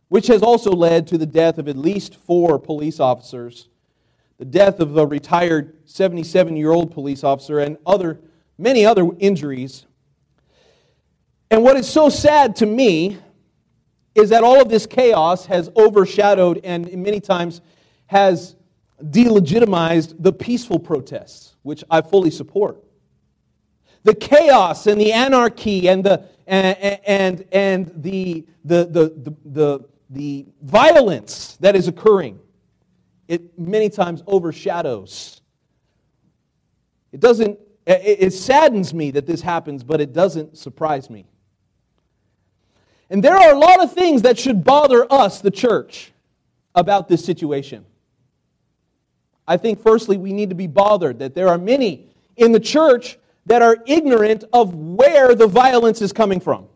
which 0.09 0.27
has 0.27 0.43
also 0.43 0.71
led 0.71 1.07
to 1.07 1.17
the 1.17 1.25
death 1.25 1.57
of 1.57 1.69
at 1.69 1.77
least 1.77 2.15
four 2.15 2.59
police 2.59 2.99
officers, 2.99 3.69
the 4.37 4.45
death 4.45 4.79
of 4.79 4.97
a 4.97 5.05
retired 5.05 5.77
77 5.85 6.55
year 6.55 6.71
old 6.71 6.91
police 6.91 7.23
officer, 7.23 7.59
and 7.59 7.77
other, 7.85 8.19
many 8.57 8.85
other 8.85 9.09
injuries. 9.19 9.85
And 11.49 11.63
what 11.63 11.77
is 11.77 11.87
so 11.87 12.09
sad 12.09 12.55
to 12.57 12.65
me 12.65 13.17
is 14.13 14.29
that 14.29 14.43
all 14.43 14.61
of 14.61 14.69
this 14.69 14.85
chaos 14.85 15.45
has 15.45 15.69
overshadowed 15.75 16.61
and 16.63 16.91
many 16.97 17.19
times 17.19 17.61
has 18.07 18.55
delegitimized 19.03 20.15
the 20.19 20.31
peaceful 20.31 20.79
protests, 20.79 21.55
which 21.63 21.83
I 21.89 22.01
fully 22.01 22.31
support. 22.31 22.81
The 24.03 24.15
chaos 24.15 24.87
and 24.87 24.99
the 24.99 25.11
anarchy 25.11 25.89
and 25.89 26.03
the, 26.03 26.25
and, 26.47 26.99
and, 27.05 27.45
and 27.51 27.91
the, 28.03 28.45
the, 28.63 28.85
the, 28.85 29.09
the, 29.09 29.35
the, 29.45 29.85
the 30.09 30.45
violence 30.61 31.57
that 31.59 31.75
is 31.75 31.87
occurring, 31.87 32.39
it 33.27 33.57
many 33.57 33.89
times 33.89 34.23
overshadows. 34.27 35.41
It 37.11 37.19
doesn't, 37.19 37.59
it, 37.87 38.33
saddens 38.33 38.93
me 38.93 39.11
that 39.11 39.25
this 39.25 39.41
happens, 39.41 39.83
but 39.83 40.01
it 40.01 40.13
doesn't 40.13 40.57
surprise 40.57 41.09
me. 41.09 41.25
And 43.09 43.23
there 43.23 43.37
are 43.37 43.53
a 43.53 43.57
lot 43.57 43.81
of 43.83 43.93
things 43.93 44.23
that 44.23 44.37
should 44.37 44.63
bother 44.63 45.11
us, 45.11 45.41
the 45.41 45.51
church, 45.51 46.11
about 46.73 47.07
this 47.07 47.23
situation. 47.23 47.85
I 49.47 49.57
think, 49.57 49.81
firstly, 49.81 50.17
we 50.17 50.33
need 50.33 50.49
to 50.49 50.55
be 50.55 50.67
bothered 50.67 51.19
that 51.19 51.35
there 51.35 51.47
are 51.47 51.57
many 51.57 52.09
in 52.35 52.51
the 52.51 52.59
church 52.59 53.17
that 53.45 53.61
are 53.61 53.77
ignorant 53.85 54.43
of 54.51 54.73
where 54.73 55.35
the 55.35 55.47
violence 55.47 56.01
is 56.01 56.11
coming 56.11 56.39
from. 56.39 56.67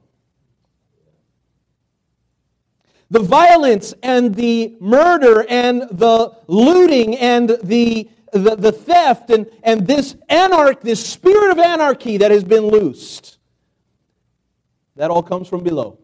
The 3.12 3.20
violence 3.20 3.94
and 4.04 4.36
the 4.36 4.76
murder 4.80 5.46
and 5.50 5.84
the 5.92 6.38
looting 6.48 7.18
and 7.18 7.50
the, 7.64 8.08
the, 8.34 8.56
the 8.56 8.72
theft 8.72 9.32
and, 9.32 9.50
and 9.64 9.88
this 9.88 10.16
anarch, 10.30 10.82
this 10.82 11.04
spirit 11.04 11.52
of 11.52 11.60
anarchy 11.60 12.18
that 12.18 12.30
has 12.30 12.44
been 12.44 12.68
loosed, 12.68 13.40
that 14.96 15.10
all 15.10 15.24
comes 15.24 15.48
from 15.48 15.64
below. 15.64 15.98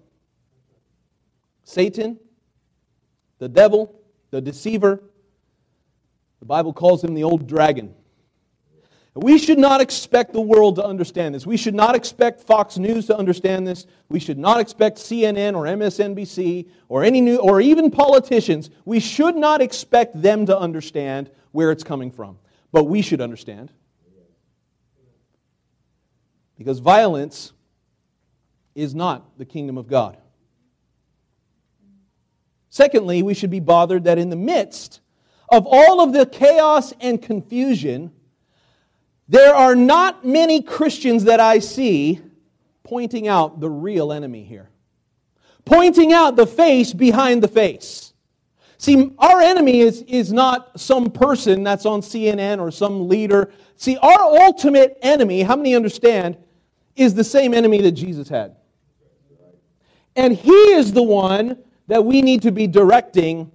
Satan, 1.63 2.20
the 3.38 3.50
devil, 3.50 4.02
the 4.32 4.41
deceiver, 4.41 5.04
the 6.39 6.46
Bible 6.46 6.74
calls 6.74 7.04
him 7.04 7.13
the 7.13 7.24
old 7.24 7.48
dragon. 7.48 7.94
We 9.17 9.38
should 9.38 9.60
not 9.60 9.80
expect 9.80 10.34
the 10.34 10.41
world 10.41 10.75
to 10.75 10.86
understand 10.86 11.34
this. 11.34 11.47
We 11.47 11.56
should 11.56 11.73
not 11.73 11.95
expect 11.95 12.41
Fox 12.41 12.78
News 12.78 13.06
to 13.08 13.17
understand 13.17 13.65
this. 13.65 13.88
We 14.10 14.19
should 14.19 14.38
not 14.38 14.60
expect 14.60 14.97
CNN 14.97 15.56
or 15.56 15.63
MSNBC 15.63 16.67
or 16.89 17.06
any 17.06 17.21
new 17.21 17.38
or 17.38 17.62
even 17.62 17.91
politicians. 17.91 18.69
We 18.84 18.99
should 18.99 19.38
not 19.38 19.62
expect 19.62 20.21
them 20.21 20.45
to 20.47 20.58
understand 20.58 21.32
where 21.54 21.71
it's 21.71 21.84
coming 21.84 22.12
from. 22.12 22.38
But 22.73 22.86
we 22.86 23.01
should 23.01 23.21
understand. 23.21 23.71
Because 26.58 26.80
violence 26.80 27.54
is 28.75 28.93
not 28.93 29.38
the 29.38 29.45
kingdom 29.45 29.78
of 29.78 29.88
God. 29.88 30.17
Secondly, 32.69 33.23
we 33.23 33.34
should 33.34 33.49
be 33.49 33.62
bothered 33.62 34.04
that 34.04 34.17
in 34.17 34.30
the 34.30 34.36
midst 34.36 34.99
of 35.47 35.65
all 35.65 36.01
of 36.01 36.12
the 36.12 36.25
chaos 36.25 36.93
and 36.99 37.21
confusion, 37.21 38.12
there 39.28 39.56
are 39.56 39.76
not 39.76 40.26
many 40.26 40.62
Christians 40.62 41.24
that 41.26 41.40
I 41.40 41.60
see 41.60 42.22
pointing 42.84 43.28
out 43.28 43.60
the 43.60 43.70
real 43.70 44.12
enemy 44.12 44.44
here, 44.44 44.70
pointing 45.66 46.14
out 46.14 46.36
the 46.36 46.46
face 46.46 46.94
behind 46.94 47.42
the 47.42 47.48
face. 47.48 48.14
See, 48.78 49.12
our 49.18 49.42
enemy 49.42 49.80
is, 49.80 50.04
is 50.04 50.32
not 50.32 50.80
some 50.80 51.10
person 51.10 51.64
that's 51.64 51.86
on 51.86 52.02
CNN 52.02 52.60
or 52.60 52.70
some 52.72 53.08
leader. 53.08 53.52
See, 53.78 53.98
our 53.98 54.22
ultimate 54.22 54.98
enemy, 55.02 55.42
how 55.42 55.56
many 55.56 55.76
understand, 55.76 56.38
is 56.96 57.14
the 57.14 57.24
same 57.24 57.54
enemy 57.54 57.82
that 57.82 57.94
Jesus 57.94 58.30
had. 58.30 58.56
And 60.16 60.34
he 60.34 60.52
is 60.52 60.94
the 60.94 61.04
one 61.04 61.58
that 61.88 62.06
we 62.06 62.22
need 62.22 62.42
to 62.44 62.52
be 62.52 62.68
directing 62.68 63.52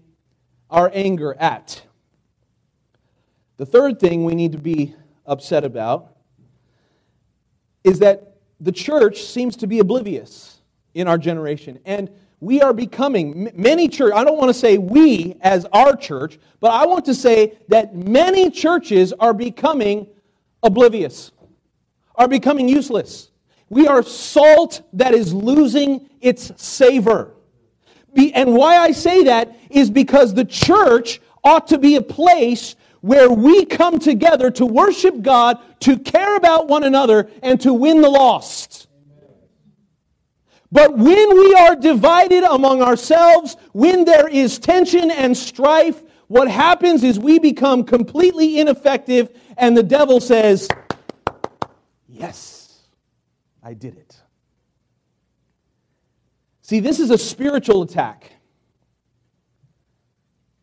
our 0.68 0.90
anger 0.92 1.34
at. 1.38 1.82
The 3.56 3.66
third 3.66 4.00
thing 4.00 4.24
we 4.24 4.34
need 4.34 4.52
to 4.52 4.58
be 4.58 4.94
upset 5.30 5.64
about 5.64 6.16
is 7.84 8.00
that 8.00 8.36
the 8.60 8.72
church 8.72 9.22
seems 9.22 9.56
to 9.56 9.66
be 9.66 9.78
oblivious 9.78 10.60
in 10.92 11.08
our 11.08 11.16
generation. 11.16 11.78
And 11.86 12.10
we 12.40 12.60
are 12.60 12.72
becoming, 12.72 13.50
many 13.54 13.88
church, 13.88 14.12
I 14.14 14.24
don't 14.24 14.36
want 14.36 14.50
to 14.50 14.54
say 14.54 14.76
we 14.76 15.36
as 15.40 15.64
our 15.72 15.94
church, 15.96 16.38
but 16.58 16.72
I 16.72 16.84
want 16.86 17.04
to 17.06 17.14
say 17.14 17.58
that 17.68 17.94
many 17.94 18.50
churches 18.50 19.12
are 19.14 19.32
becoming 19.32 20.08
oblivious, 20.62 21.30
are 22.16 22.28
becoming 22.28 22.68
useless. 22.68 23.30
We 23.68 23.86
are 23.86 24.02
salt 24.02 24.82
that 24.94 25.14
is 25.14 25.32
losing 25.32 26.10
its 26.20 26.52
savor. 26.56 27.34
And 28.16 28.54
why 28.54 28.78
I 28.78 28.90
say 28.90 29.24
that 29.24 29.56
is 29.70 29.90
because 29.90 30.34
the 30.34 30.44
church 30.44 31.20
ought 31.44 31.68
to 31.68 31.78
be 31.78 31.96
a 31.96 32.02
place 32.02 32.74
where 33.00 33.30
we 33.30 33.64
come 33.64 33.98
together 33.98 34.50
to 34.52 34.66
worship 34.66 35.22
God, 35.22 35.58
to 35.80 35.98
care 35.98 36.36
about 36.36 36.68
one 36.68 36.84
another, 36.84 37.30
and 37.42 37.60
to 37.62 37.72
win 37.72 38.02
the 38.02 38.10
lost. 38.10 38.88
But 40.72 40.96
when 40.96 41.36
we 41.36 41.54
are 41.54 41.74
divided 41.74 42.44
among 42.44 42.82
ourselves, 42.82 43.56
when 43.72 44.04
there 44.04 44.28
is 44.28 44.58
tension 44.58 45.10
and 45.10 45.36
strife, 45.36 46.00
what 46.28 46.48
happens 46.48 47.02
is 47.02 47.18
we 47.18 47.38
become 47.40 47.82
completely 47.82 48.60
ineffective, 48.60 49.36
and 49.56 49.76
the 49.76 49.82
devil 49.82 50.20
says, 50.20 50.68
Yes, 52.08 52.82
I 53.62 53.74
did 53.74 53.96
it. 53.96 54.16
See, 56.60 56.78
this 56.78 57.00
is 57.00 57.10
a 57.10 57.18
spiritual 57.18 57.82
attack. 57.82 58.30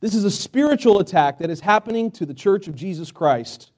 This 0.07 0.15
is 0.15 0.23
a 0.23 0.31
spiritual 0.31 1.01
attack 1.01 1.39
that 1.39 1.49
is 1.49 1.59
happening 1.59 2.11
to 2.11 2.25
the 2.25 2.33
church 2.33 2.69
of 2.69 2.75
Jesus 2.75 3.11
Christ. 3.11 3.71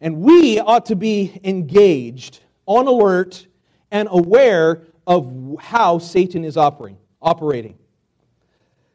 And 0.00 0.22
we 0.22 0.58
ought 0.58 0.86
to 0.86 0.96
be 0.96 1.38
engaged, 1.44 2.40
on 2.64 2.86
alert, 2.86 3.46
and 3.90 4.08
aware 4.10 4.84
of 5.06 5.58
how 5.60 5.98
Satan 5.98 6.46
is 6.46 6.56
operating. 6.56 7.76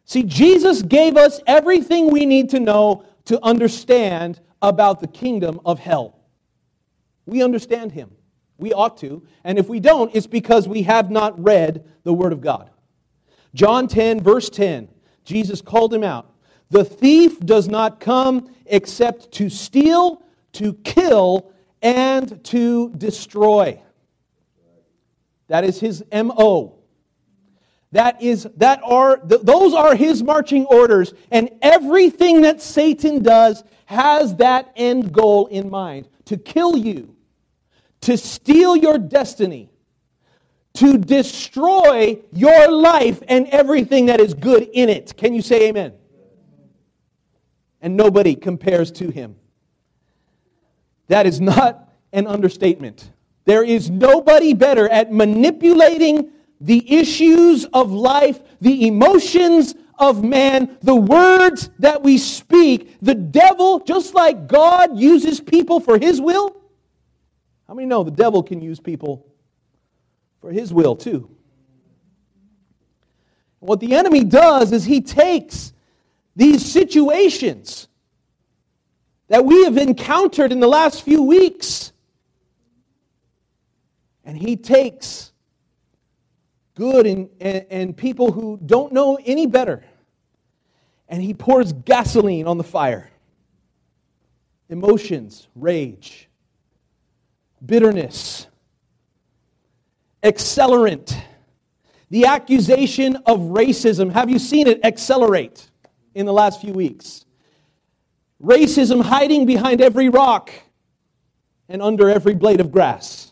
See, 0.06 0.24
Jesus 0.24 0.82
gave 0.82 1.18
us 1.18 1.40
everything 1.46 2.10
we 2.10 2.26
need 2.26 2.50
to 2.50 2.60
know 2.60 3.06
to 3.26 3.40
understand 3.46 4.40
about 4.64 5.02
the 5.02 5.08
kingdom 5.08 5.62
of 5.66 5.78
hell. 5.78 6.18
We 7.28 7.44
understand 7.44 7.92
him. 7.92 8.10
We 8.58 8.74
ought 8.74 8.98
to. 9.02 9.22
And 9.44 9.60
if 9.60 9.70
we 9.70 9.80
don't, 9.80 10.16
it's 10.16 10.26
because 10.26 10.68
we 10.68 10.82
have 10.82 11.12
not 11.12 11.40
read 11.40 11.86
the 12.02 12.12
Word 12.12 12.34
of 12.34 12.42
God. 12.42 12.72
John 13.54 13.88
10, 13.88 14.20
verse 14.22 14.50
10, 14.50 14.90
Jesus 15.26 15.62
called 15.62 15.94
him 15.94 16.04
out. 16.04 16.32
The 16.70 16.86
thief 16.86 17.40
does 17.40 17.68
not 17.68 18.00
come 18.00 18.50
except 18.66 19.32
to 19.34 19.50
steal, 19.50 20.24
to 20.54 20.74
kill, 20.74 21.52
and 21.82 22.44
to 22.46 22.90
destroy. 22.92 23.82
That 25.48 25.64
is 25.64 25.80
his 25.80 26.04
MO. 26.12 26.76
That 27.92 28.22
is 28.22 28.48
that 28.58 28.82
are 28.84 29.18
th- 29.18 29.42
those 29.42 29.74
are 29.74 29.96
his 29.96 30.24
marching 30.24 30.66
orders 30.66 31.14
and 31.32 31.50
everything 31.62 32.42
that 32.42 32.62
Satan 32.62 33.22
does 33.22 33.64
has 33.86 34.36
that 34.36 34.72
end 34.76 35.14
goal 35.14 35.48
in 35.48 35.70
mind 35.70 36.10
to 36.26 36.36
kill 36.36 36.76
you, 36.76 37.16
to 38.02 38.18
steal 38.18 38.76
your 38.76 38.98
destiny, 38.98 39.70
to 40.76 40.98
destroy 40.98 42.20
your 42.32 42.72
life 42.72 43.22
and 43.28 43.48
everything 43.48 44.08
that 44.08 44.20
is 44.20 44.34
good 44.34 44.64
in 44.74 44.90
it. 44.90 45.16
Can 45.18 45.34
you 45.34 45.42
say 45.42 45.70
amen? 45.70 45.94
And 47.82 47.96
nobody 47.96 48.36
compares 48.36 48.92
to 48.94 49.10
him. 49.10 49.36
That 51.08 51.26
is 51.26 51.40
not 51.40 51.94
an 52.14 52.28
understatement. 52.28 53.12
There 53.46 53.64
is 53.64 53.90
nobody 53.90 54.54
better 54.54 54.90
at 54.90 55.12
manipulating 55.12 56.32
the 56.60 56.98
issues 56.98 57.66
of 57.66 57.92
life, 57.92 58.42
the 58.60 58.88
emotions 58.88 59.76
of 60.00 60.24
man, 60.24 60.78
the 60.82 60.96
words 60.96 61.70
that 61.80 62.02
we 62.02 62.18
speak. 62.18 62.98
The 63.02 63.16
devil, 63.16 63.80
just 63.80 64.16
like 64.16 64.48
God 64.48 64.98
uses 64.98 65.40
people 65.40 65.80
for 65.80 65.98
his 65.98 66.20
will, 66.20 66.56
how 67.68 67.74
many 67.74 67.88
know 67.88 68.04
the 68.04 68.12
devil 68.12 68.44
can 68.44 68.62
use 68.62 68.80
people 68.80 69.26
for 70.46 70.52
his 70.52 70.72
will 70.72 70.96
too? 70.96 71.28
What 73.58 73.80
the 73.80 73.96
enemy 73.96 74.24
does 74.24 74.72
is 74.72 74.86
he 74.86 75.02
takes 75.02 75.74
these 76.36 76.64
situations 76.64 77.88
that 79.28 79.44
we 79.44 79.64
have 79.64 79.76
encountered 79.76 80.52
in 80.52 80.60
the 80.60 80.68
last 80.68 81.02
few 81.02 81.24
weeks 81.24 81.94
and 84.24 84.38
he 84.38 84.56
takes 84.56 85.32
good 86.76 87.08
and, 87.08 87.28
and, 87.42 87.66
and, 87.72 87.98
people 87.98 88.32
who 88.32 88.60
don't 88.64 88.94
know 88.94 89.18
any 89.26 89.48
better 89.48 89.84
and 91.10 91.24
he 91.24 91.34
pours 91.34 91.74
gasoline 91.74 92.46
on 92.46 92.60
the 92.60 92.64
fire 92.64 93.10
emotions, 94.70 95.48
rage, 95.56 96.30
bitterness, 97.66 98.46
accelerant, 100.26 101.16
the 102.10 102.26
accusation 102.26 103.16
of 103.28 103.40
racism. 103.40 104.12
Have 104.12 104.30
you 104.30 104.40
seen 104.40 104.68
it 104.68 104.84
accelerate 104.84 105.70
in 106.16 106.26
the 106.26 106.34
last 106.34 106.60
few 106.60 106.74
weeks? 106.74 107.26
Racism 108.44 109.02
hiding 109.02 109.46
behind 109.46 109.82
every 109.82 110.10
rock 110.10 110.52
and 111.70 111.82
under 111.82 112.10
every 112.10 112.34
blade 112.34 112.60
of 112.60 112.72
grass. 112.72 113.32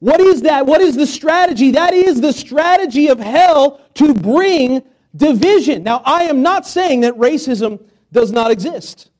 What 0.00 0.20
is 0.20 0.42
that? 0.42 0.66
What 0.66 0.80
is 0.80 0.96
the 0.96 1.06
strategy? 1.06 1.72
That 1.72 1.92
is 1.92 2.20
the 2.20 2.32
strategy 2.32 3.08
of 3.08 3.20
hell 3.20 3.80
to 3.94 4.14
bring 4.14 4.82
division. 5.14 5.82
Now, 5.82 6.02
I 6.06 6.24
am 6.24 6.42
not 6.42 6.66
saying 6.66 7.02
that 7.02 7.14
racism 7.16 7.84
does 8.10 8.32
not 8.32 8.50
exist. 8.50 9.10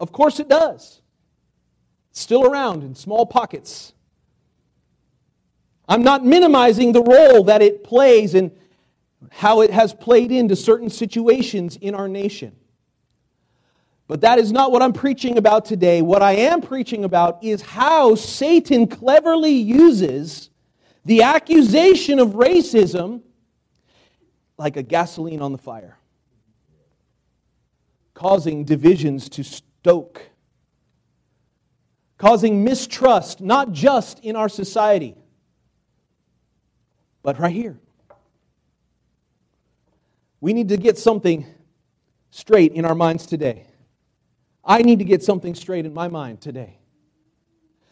Of 0.00 0.10
course 0.10 0.40
it 0.40 0.48
does. 0.48 1.02
It's 2.10 2.20
still 2.20 2.46
around 2.46 2.82
in 2.82 2.94
small 2.94 3.26
pockets. 3.26 3.92
I'm 5.88 6.02
not 6.02 6.24
minimizing 6.24 6.92
the 6.92 7.02
role 7.02 7.44
that 7.44 7.62
it 7.62 7.84
plays 7.84 8.34
and 8.34 8.52
how 9.30 9.60
it 9.60 9.70
has 9.70 9.94
played 9.94 10.32
into 10.32 10.56
certain 10.56 10.90
situations 10.90 11.76
in 11.76 11.94
our 11.94 12.08
nation. 12.08 12.56
But 14.06 14.20
that 14.20 14.38
is 14.38 14.52
not 14.52 14.72
what 14.72 14.82
I'm 14.82 14.92
preaching 14.92 15.38
about 15.38 15.64
today. 15.64 16.02
What 16.02 16.22
I 16.22 16.32
am 16.32 16.60
preaching 16.60 17.04
about 17.04 17.42
is 17.42 17.62
how 17.62 18.14
Satan 18.14 18.86
cleverly 18.86 19.52
uses 19.54 20.50
the 21.04 21.22
accusation 21.22 22.18
of 22.18 22.30
racism 22.30 23.22
like 24.58 24.76
a 24.76 24.82
gasoline 24.82 25.40
on 25.40 25.52
the 25.52 25.58
fire, 25.58 25.96
causing 28.14 28.64
divisions 28.64 29.28
to 29.30 29.42
stoke, 29.42 30.22
causing 32.18 32.62
mistrust, 32.62 33.40
not 33.40 33.72
just 33.72 34.20
in 34.20 34.36
our 34.36 34.48
society, 34.48 35.16
but 37.22 37.38
right 37.38 37.52
here. 37.52 37.78
We 40.40 40.52
need 40.52 40.68
to 40.70 40.76
get 40.76 40.98
something 40.98 41.46
straight 42.30 42.72
in 42.72 42.84
our 42.84 42.94
minds 42.94 43.26
today. 43.26 43.66
I 44.64 44.82
need 44.82 44.98
to 44.98 45.04
get 45.04 45.22
something 45.22 45.54
straight 45.54 45.86
in 45.86 45.94
my 45.94 46.08
mind 46.08 46.40
today. 46.40 46.78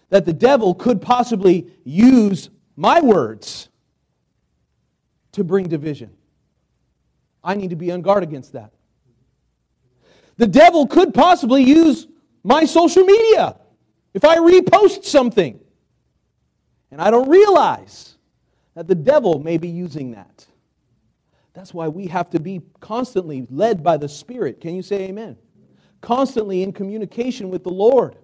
That 0.08 0.24
the 0.24 0.32
devil 0.32 0.74
could 0.74 1.00
possibly 1.00 1.70
use 1.84 2.50
my 2.76 3.00
words 3.00 3.68
to 5.32 5.44
bring 5.44 5.68
division. 5.68 6.10
I 7.42 7.54
need 7.54 7.70
to 7.70 7.76
be 7.76 7.92
on 7.92 8.02
guard 8.02 8.22
against 8.22 8.52
that. 8.54 8.72
The 10.36 10.46
devil 10.46 10.86
could 10.86 11.14
possibly 11.14 11.62
use 11.62 12.06
my 12.42 12.64
social 12.64 13.04
media 13.04 13.56
if 14.14 14.24
I 14.24 14.38
repost 14.38 15.04
something. 15.04 15.60
And 16.90 17.00
I 17.00 17.10
don't 17.10 17.28
realize 17.28 18.16
that 18.74 18.86
the 18.86 18.94
devil 18.94 19.38
may 19.40 19.58
be 19.58 19.68
using 19.68 20.12
that. 20.12 20.46
That's 21.52 21.74
why 21.74 21.88
we 21.88 22.06
have 22.06 22.30
to 22.30 22.40
be 22.40 22.62
constantly 22.80 23.46
led 23.50 23.82
by 23.82 23.96
the 23.96 24.08
Spirit. 24.08 24.60
Can 24.60 24.74
you 24.74 24.82
say 24.82 25.08
amen? 25.08 25.36
constantly 26.00 26.62
in 26.62 26.72
communication 26.72 27.50
with 27.50 27.62
the 27.62 27.70
Lord. 27.70 28.16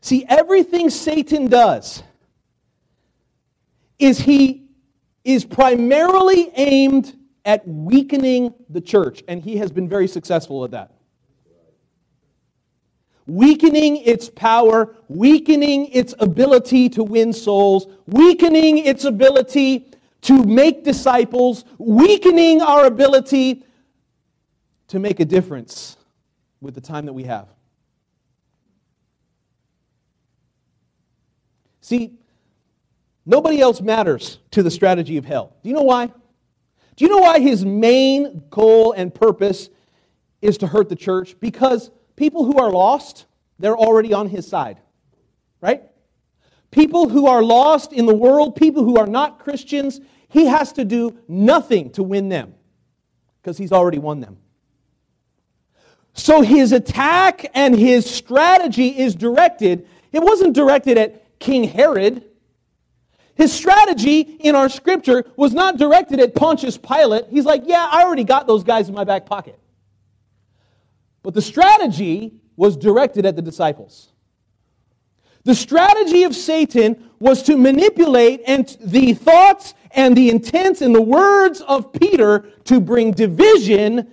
See, 0.00 0.24
everything 0.28 0.90
Satan 0.90 1.48
does 1.48 2.02
is 3.98 4.18
he 4.18 4.68
is 5.24 5.44
primarily 5.44 6.50
aimed 6.56 7.16
at 7.44 7.66
weakening 7.66 8.54
the 8.70 8.80
church, 8.80 9.22
and 9.28 9.42
he 9.42 9.56
has 9.58 9.70
been 9.70 9.88
very 9.88 10.08
successful 10.08 10.64
at 10.64 10.70
that. 10.70 10.94
Weakening 13.30 13.98
its 13.98 14.28
power, 14.28 14.96
weakening 15.06 15.86
its 15.92 16.16
ability 16.18 16.88
to 16.88 17.04
win 17.04 17.32
souls, 17.32 17.86
weakening 18.08 18.78
its 18.78 19.04
ability 19.04 19.86
to 20.22 20.42
make 20.42 20.82
disciples, 20.82 21.64
weakening 21.78 22.60
our 22.60 22.86
ability 22.86 23.64
to 24.88 24.98
make 24.98 25.20
a 25.20 25.24
difference 25.24 25.96
with 26.60 26.74
the 26.74 26.80
time 26.80 27.06
that 27.06 27.12
we 27.12 27.22
have. 27.22 27.46
See, 31.82 32.18
nobody 33.24 33.60
else 33.60 33.80
matters 33.80 34.40
to 34.50 34.64
the 34.64 34.72
strategy 34.72 35.18
of 35.18 35.24
hell. 35.24 35.54
Do 35.62 35.68
you 35.68 35.76
know 35.76 35.82
why? 35.82 36.06
Do 36.06 37.04
you 37.04 37.08
know 37.08 37.18
why 37.18 37.38
his 37.38 37.64
main 37.64 38.42
goal 38.50 38.90
and 38.90 39.14
purpose 39.14 39.70
is 40.42 40.58
to 40.58 40.66
hurt 40.66 40.88
the 40.88 40.96
church? 40.96 41.38
Because 41.38 41.92
people 42.20 42.44
who 42.44 42.58
are 42.58 42.70
lost, 42.70 43.24
they're 43.58 43.76
already 43.76 44.12
on 44.12 44.28
his 44.28 44.46
side. 44.46 44.78
Right? 45.62 45.82
People 46.70 47.08
who 47.08 47.26
are 47.26 47.42
lost 47.42 47.94
in 47.94 48.04
the 48.04 48.14
world, 48.14 48.56
people 48.56 48.84
who 48.84 48.98
are 48.98 49.06
not 49.06 49.38
Christians, 49.38 50.00
he 50.28 50.44
has 50.44 50.72
to 50.74 50.84
do 50.84 51.18
nothing 51.26 51.90
to 51.92 52.02
win 52.02 52.28
them 52.28 52.54
because 53.40 53.56
he's 53.56 53.72
already 53.72 53.98
won 53.98 54.20
them. 54.20 54.36
So 56.12 56.42
his 56.42 56.72
attack 56.72 57.50
and 57.54 57.74
his 57.74 58.08
strategy 58.08 58.88
is 58.98 59.14
directed, 59.14 59.88
it 60.12 60.22
wasn't 60.22 60.54
directed 60.54 60.98
at 60.98 61.38
King 61.38 61.64
Herod. 61.64 62.24
His 63.34 63.50
strategy 63.50 64.20
in 64.20 64.54
our 64.54 64.68
scripture 64.68 65.24
was 65.36 65.54
not 65.54 65.78
directed 65.78 66.20
at 66.20 66.34
Pontius 66.34 66.76
Pilate. 66.76 67.24
He's 67.30 67.46
like, 67.46 67.62
yeah, 67.64 67.88
I 67.90 68.02
already 68.02 68.24
got 68.24 68.46
those 68.46 68.62
guys 68.62 68.90
in 68.90 68.94
my 68.94 69.04
back 69.04 69.24
pocket. 69.24 69.58
But 71.22 71.34
the 71.34 71.42
strategy 71.42 72.34
was 72.56 72.76
directed 72.76 73.26
at 73.26 73.36
the 73.36 73.42
disciples. 73.42 74.12
The 75.44 75.54
strategy 75.54 76.24
of 76.24 76.34
Satan 76.34 77.10
was 77.18 77.42
to 77.44 77.56
manipulate 77.56 78.42
and 78.46 78.76
the 78.80 79.14
thoughts 79.14 79.74
and 79.92 80.16
the 80.16 80.30
intents 80.30 80.82
and 80.82 80.94
the 80.94 81.02
words 81.02 81.60
of 81.62 81.92
Peter 81.92 82.40
to 82.64 82.80
bring 82.80 83.12
division 83.12 84.10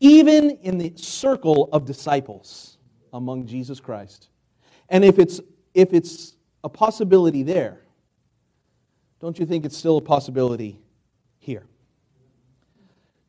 even 0.00 0.50
in 0.62 0.78
the 0.78 0.92
circle 0.96 1.68
of 1.72 1.84
disciples 1.84 2.78
among 3.12 3.46
Jesus 3.46 3.80
Christ. 3.80 4.28
And 4.88 5.04
if 5.04 5.18
it's, 5.18 5.40
if 5.72 5.92
it's 5.92 6.34
a 6.62 6.68
possibility 6.68 7.42
there, 7.42 7.80
don't 9.20 9.38
you 9.38 9.46
think 9.46 9.64
it's 9.64 9.76
still 9.76 9.96
a 9.96 10.02
possibility 10.02 10.78
here? 11.38 11.64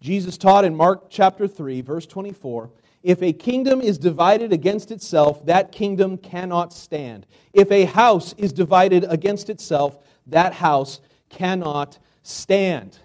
Jesus 0.01 0.38
taught 0.38 0.65
in 0.65 0.75
Mark 0.75 1.09
chapter 1.09 1.47
3, 1.47 1.81
verse 1.81 2.05
24 2.05 2.69
if 3.05 3.21
a 3.21 3.31
kingdom 3.31 3.81
is 3.81 3.99
divided 3.99 4.51
against 4.51 4.89
itself, 4.89 5.45
that 5.45 5.71
kingdom 5.71 6.17
cannot 6.17 6.73
stand. 6.73 7.27
If 7.53 7.71
a 7.71 7.85
house 7.85 8.33
is 8.33 8.51
divided 8.51 9.05
against 9.07 9.51
itself, 9.51 9.99
that 10.25 10.53
house 10.53 11.01
cannot 11.29 11.99
stand. 12.23 12.97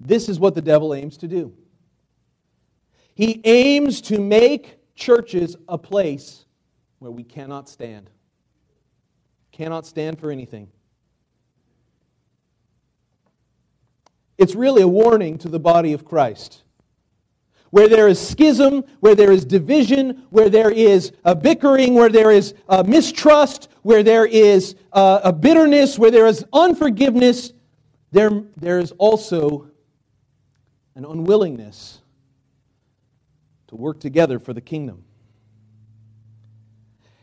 This 0.00 0.30
is 0.30 0.40
what 0.40 0.54
the 0.54 0.62
devil 0.62 0.94
aims 0.94 1.18
to 1.18 1.28
do. 1.28 1.52
He 3.14 3.42
aims 3.44 4.00
to 4.02 4.18
make 4.18 4.78
churches 4.94 5.54
a 5.68 5.76
place 5.76 6.46
where 7.00 7.10
we 7.10 7.24
cannot 7.24 7.68
stand. 7.68 8.08
Cannot 9.52 9.84
stand 9.84 10.18
for 10.18 10.30
anything. 10.30 10.68
It's 14.38 14.54
really 14.54 14.80
a 14.80 14.88
warning 14.88 15.36
to 15.38 15.50
the 15.50 15.60
body 15.60 15.92
of 15.92 16.06
Christ. 16.06 16.62
Where 17.70 17.88
there 17.88 18.08
is 18.08 18.18
schism, 18.18 18.84
where 19.00 19.14
there 19.14 19.30
is 19.30 19.44
division, 19.44 20.24
where 20.30 20.48
there 20.48 20.70
is 20.70 21.12
a 21.24 21.34
bickering, 21.34 21.94
where 21.94 22.08
there 22.08 22.30
is 22.30 22.54
a 22.68 22.82
mistrust, 22.82 23.68
where 23.82 24.02
there 24.02 24.26
is 24.26 24.74
a, 24.92 25.20
a 25.24 25.32
bitterness, 25.32 25.98
where 25.98 26.10
there 26.10 26.26
is 26.26 26.44
unforgiveness, 26.52 27.52
there, 28.10 28.30
there 28.56 28.78
is 28.78 28.92
also 28.92 29.70
an 30.94 31.04
unwillingness 31.04 32.00
to 33.68 33.76
work 33.76 34.00
together 34.00 34.38
for 34.38 34.52
the 34.52 34.60
kingdom. 34.60 35.04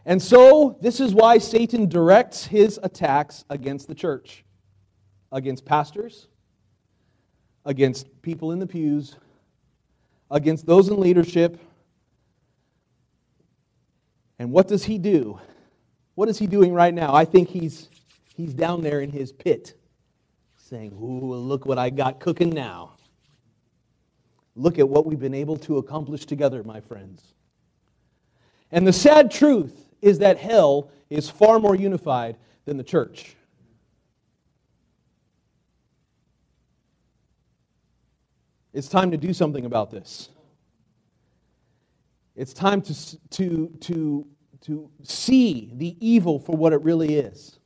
And 0.05 0.21
so, 0.21 0.77
this 0.81 0.99
is 0.99 1.13
why 1.13 1.39
Satan 1.39 1.89
directs 1.89 2.45
his 2.45 2.79
attacks 2.83 3.43
against 3.49 3.87
the 3.87 3.95
church, 3.95 4.45
against 5.31 5.65
pastors, 5.65 6.27
against 7.65 8.21
people 8.21 8.51
in 8.51 8.59
the 8.59 8.67
pews, 8.67 9.15
against 10.29 10.65
those 10.65 10.89
in 10.89 10.99
leadership. 10.99 11.59
And 14.39 14.51
what 14.51 14.67
does 14.67 14.83
he 14.83 14.97
do? 14.97 15.39
What 16.15 16.29
is 16.29 16.37
he 16.37 16.47
doing 16.47 16.73
right 16.73 16.93
now? 16.93 17.13
I 17.13 17.25
think 17.25 17.49
he's, 17.49 17.89
he's 18.35 18.53
down 18.53 18.81
there 18.81 19.01
in 19.01 19.11
his 19.11 19.31
pit 19.31 19.75
saying, 20.57 20.93
Ooh, 20.93 21.35
look 21.35 21.65
what 21.65 21.77
I 21.77 21.89
got 21.89 22.19
cooking 22.19 22.49
now. 22.49 22.93
Look 24.55 24.79
at 24.79 24.87
what 24.87 25.05
we've 25.05 25.19
been 25.19 25.33
able 25.33 25.57
to 25.57 25.77
accomplish 25.77 26.25
together, 26.25 26.63
my 26.63 26.79
friends. 26.79 27.21
And 28.71 28.87
the 28.87 28.93
sad 28.93 29.29
truth 29.29 29.85
is 30.01 30.19
that 30.19 30.37
hell 30.37 30.89
is 31.09 31.29
far 31.29 31.59
more 31.59 31.75
unified 31.75 32.37
than 32.65 32.77
the 32.77 32.83
church. 32.83 33.35
It's 38.75 38.89
time 38.89 39.11
to 39.11 39.17
do 39.17 39.31
something 39.31 39.63
about 39.63 39.89
this. 39.89 40.27
It's 42.35 42.51
time 42.51 42.81
to, 42.81 43.19
to, 43.29 43.69
to, 43.79 44.27
to 44.65 44.91
see 45.01 45.71
the 45.73 45.95
evil 46.05 46.39
for 46.39 46.57
what 46.57 46.73
it 46.73 46.81
really 46.81 47.15
is. 47.15 47.57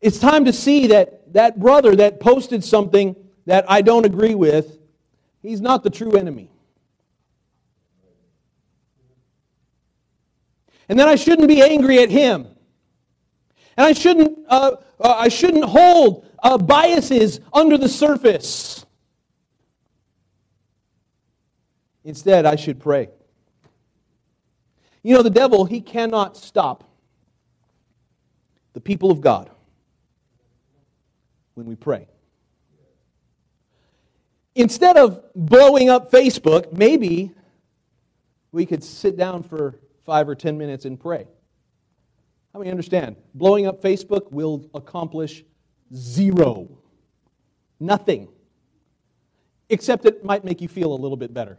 It's 0.00 0.18
time 0.18 0.46
to 0.46 0.52
see 0.54 0.86
that 0.86 1.34
that 1.34 1.60
brother 1.60 1.94
that 1.96 2.20
posted 2.20 2.64
something 2.64 3.16
that 3.44 3.70
I 3.70 3.82
don't 3.82 4.06
agree 4.06 4.34
with, 4.34 4.78
he's 5.42 5.60
not 5.60 5.82
the 5.82 5.90
true 5.90 6.12
enemy. 6.16 6.50
And 10.88 10.98
then 10.98 11.06
I 11.06 11.16
shouldn't 11.16 11.48
be 11.48 11.60
angry 11.60 11.98
at 11.98 12.08
him. 12.08 12.46
And 13.76 13.86
I 13.86 13.92
shouldn't, 13.92 14.38
uh, 14.48 14.76
uh, 14.98 15.14
I 15.18 15.28
shouldn't 15.28 15.64
hold 15.64 16.26
uh, 16.42 16.56
biases 16.56 17.40
under 17.52 17.76
the 17.76 17.90
surface. 17.90 18.85
Instead, 22.06 22.46
I 22.46 22.54
should 22.54 22.78
pray. 22.78 23.08
You 25.02 25.14
know, 25.14 25.22
the 25.22 25.30
devil, 25.30 25.64
he 25.64 25.80
cannot 25.80 26.36
stop 26.36 26.84
the 28.74 28.80
people 28.80 29.10
of 29.10 29.20
God 29.20 29.50
when 31.54 31.66
we 31.66 31.74
pray. 31.74 32.06
Instead 34.54 34.96
of 34.96 35.20
blowing 35.34 35.90
up 35.90 36.12
Facebook, 36.12 36.72
maybe 36.72 37.32
we 38.52 38.66
could 38.66 38.84
sit 38.84 39.16
down 39.16 39.42
for 39.42 39.80
five 40.04 40.28
or 40.28 40.36
ten 40.36 40.56
minutes 40.56 40.84
and 40.84 41.00
pray. 41.00 41.26
How 42.52 42.60
many 42.60 42.70
understand? 42.70 43.16
Blowing 43.34 43.66
up 43.66 43.82
Facebook 43.82 44.30
will 44.30 44.70
accomplish 44.74 45.42
zero. 45.92 46.68
Nothing. 47.80 48.28
Except 49.68 50.06
it 50.06 50.24
might 50.24 50.44
make 50.44 50.60
you 50.60 50.68
feel 50.68 50.92
a 50.92 50.94
little 50.94 51.16
bit 51.16 51.34
better. 51.34 51.58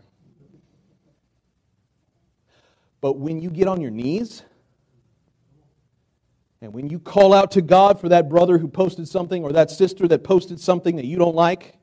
But 3.01 3.17
when 3.17 3.39
you 3.39 3.49
get 3.49 3.67
on 3.67 3.81
your 3.81 3.91
knees, 3.91 4.43
and 6.62 6.73
when 6.73 6.89
you 6.89 6.99
call 6.99 7.33
out 7.33 7.51
to 7.51 7.62
God 7.62 7.99
for 7.99 8.10
that 8.10 8.29
brother 8.29 8.57
who 8.57 8.67
posted 8.67 9.07
something, 9.07 9.43
or 9.43 9.51
that 9.51 9.69
sister 9.69 10.07
that 10.07 10.23
posted 10.23 10.60
something 10.60 10.95
that 10.95 11.05
you 11.05 11.17
don't 11.17 11.36
like, 11.36 11.77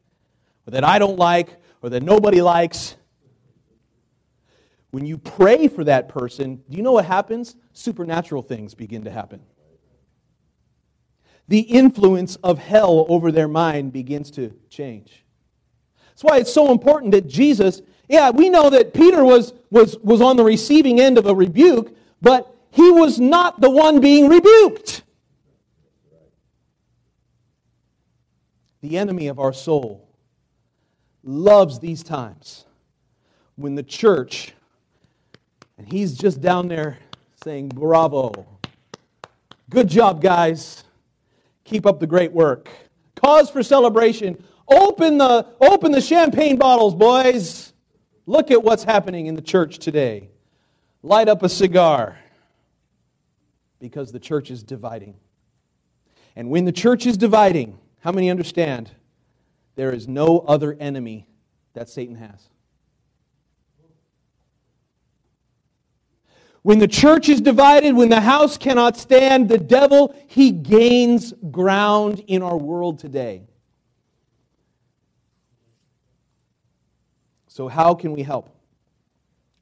or 0.67 0.73
that 0.73 0.85
I 0.85 0.99
don't 0.99 1.19
like, 1.19 1.57
or 1.83 1.91
that 1.91 2.03
nobody 2.03 2.43
likes, 2.43 2.97
when 4.91 5.07
you 5.07 5.19
pray 5.19 5.67
for 5.69 5.85
that 5.85 6.09
person, 6.09 6.63
do 6.71 6.77
you 6.77 6.83
know 6.83 6.93
what 6.93 7.05
happens? 7.05 7.57
Supernatural 7.73 8.43
things 8.43 8.75
begin 8.75 9.05
to 9.05 9.11
happen. 9.11 9.41
The 11.49 11.61
influence 11.61 12.37
of 12.37 12.59
hell 12.59 13.05
over 13.09 13.31
their 13.31 13.49
mind 13.49 13.93
begins 13.93 14.31
to 14.33 14.55
change. 14.71 15.24
That's 16.15 16.25
why 16.25 16.39
it's 16.39 16.53
so 16.53 16.71
important 16.73 17.13
that 17.13 17.29
Jesus 17.29 17.83
yeah, 18.09 18.31
we 18.31 18.51
know 18.51 18.71
that 18.71 18.93
Peter 18.93 19.25
was, 19.25 19.55
was, 19.71 19.97
was 19.99 20.21
on 20.21 20.37
the 20.37 20.45
receiving 20.45 21.01
end 21.01 21.17
of 21.19 21.27
a 21.27 21.35
rebuke, 21.35 21.97
but 22.21 22.55
he 22.71 22.91
was 22.91 23.19
not 23.19 23.61
the 23.61 23.71
one 23.71 24.01
being 24.01 24.29
rebuked. 24.29 25.03
The 28.83 28.99
enemy 28.99 29.29
of 29.29 29.39
our 29.39 29.55
soul 29.55 30.07
loves 31.23 31.79
these 31.79 32.03
times 32.03 32.67
when 33.57 33.75
the 33.75 33.83
church, 33.83 34.53
and 35.79 35.91
he's 35.91 36.19
just 36.19 36.43
down 36.43 36.69
there 36.69 36.99
saying, 37.43 37.69
Bravo. 37.69 38.47
Good 39.71 39.89
job, 39.89 40.21
guys. 40.21 40.85
Keep 41.65 41.87
up 41.87 41.99
the 41.99 42.07
great 42.07 42.33
work. 42.33 42.69
Cause 43.17 43.49
for 43.49 43.63
celebration. 43.63 44.45
Open 44.69 45.19
the, 45.19 45.47
open 45.61 45.93
the 45.93 46.01
champagne 46.01 46.57
bottles, 46.57 46.95
boys. 46.95 47.73
Look 48.27 48.51
at 48.51 48.63
what's 48.63 48.85
happening 48.85 49.27
in 49.27 49.35
the 49.35 49.43
church 49.43 49.79
today. 49.79 50.31
Light 51.03 51.29
up 51.29 51.43
a 51.43 51.49
cigar 51.49 52.19
because 53.79 54.13
the 54.13 54.19
church 54.19 54.51
is 54.51 54.63
dividing. 54.63 55.17
And 56.37 56.51
when 56.51 56.65
the 56.65 56.73
church 56.73 57.07
is 57.07 57.17
dividing, 57.17 57.79
how 58.01 58.13
many 58.13 58.31
understand 58.31 58.91
there 59.77 59.93
is 59.93 60.09
no 60.09 60.39
other 60.41 60.75
enemy 60.81 61.27
that 61.75 61.89
Satan 61.89 62.17
has? 62.17 62.49
When 66.63 66.79
the 66.79 66.89
church 66.89 67.29
is 67.29 67.43
divided, 67.43 67.95
when 67.95 68.09
the 68.09 68.23
house 68.23 68.57
cannot 68.57 68.97
stand, 68.97 69.51
the 69.51 69.59
devil, 69.59 70.15
he 70.27 70.51
gains 70.51 71.35
ground 71.51 72.25
in 72.27 72.43
our 72.43 72.57
world 72.57 72.99
today. 72.99 73.43
So, 77.55 77.69
how 77.69 77.95
can 77.95 78.13
we 78.13 78.25
help? 78.25 78.53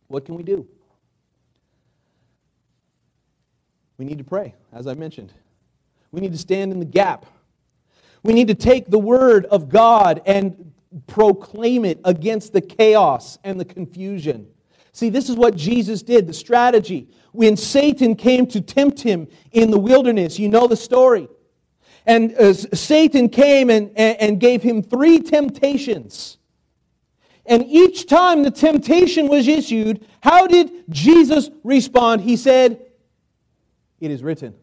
What 0.08 0.24
can 0.24 0.34
we 0.34 0.42
do? 0.42 0.66
We 3.98 4.06
need 4.06 4.16
to 4.16 4.24
pray, 4.24 4.54
as 4.72 4.86
I 4.86 4.94
mentioned. 4.94 5.30
We 6.10 6.22
need 6.22 6.32
to 6.32 6.38
stand 6.38 6.72
in 6.72 6.78
the 6.78 6.86
gap. 6.86 7.26
We 8.22 8.32
need 8.32 8.48
to 8.48 8.54
take 8.54 8.88
the 8.88 8.98
word 8.98 9.44
of 9.44 9.68
God 9.68 10.22
and 10.24 10.72
proclaim 11.06 11.84
it 11.84 12.00
against 12.02 12.54
the 12.54 12.62
chaos 12.62 13.38
and 13.44 13.60
the 13.60 13.64
confusion. 13.66 14.46
See, 14.92 15.10
this 15.10 15.28
is 15.28 15.36
what 15.36 15.54
Jesus 15.54 16.02
did, 16.02 16.26
the 16.26 16.32
strategy. 16.32 17.10
When 17.32 17.58
Satan 17.58 18.16
came 18.16 18.46
to 18.46 18.62
tempt 18.62 19.02
him 19.02 19.28
in 19.50 19.70
the 19.70 19.78
wilderness, 19.78 20.38
you 20.38 20.48
know 20.48 20.66
the 20.66 20.76
story. 20.76 21.28
And 22.06 22.34
uh, 22.36 22.54
Satan 22.54 23.28
came 23.28 23.68
and, 23.68 23.90
and 23.98 24.40
gave 24.40 24.62
him 24.62 24.82
three 24.82 25.20
temptations. 25.20 26.38
And 27.44 27.64
each 27.66 28.06
time 28.06 28.42
the 28.42 28.50
temptation 28.50 29.28
was 29.28 29.48
issued, 29.48 30.06
how 30.20 30.46
did 30.46 30.70
Jesus 30.88 31.50
respond? 31.64 32.22
He 32.22 32.36
said, 32.36 32.80
It 34.00 34.10
is 34.10 34.22
written. 34.22 34.54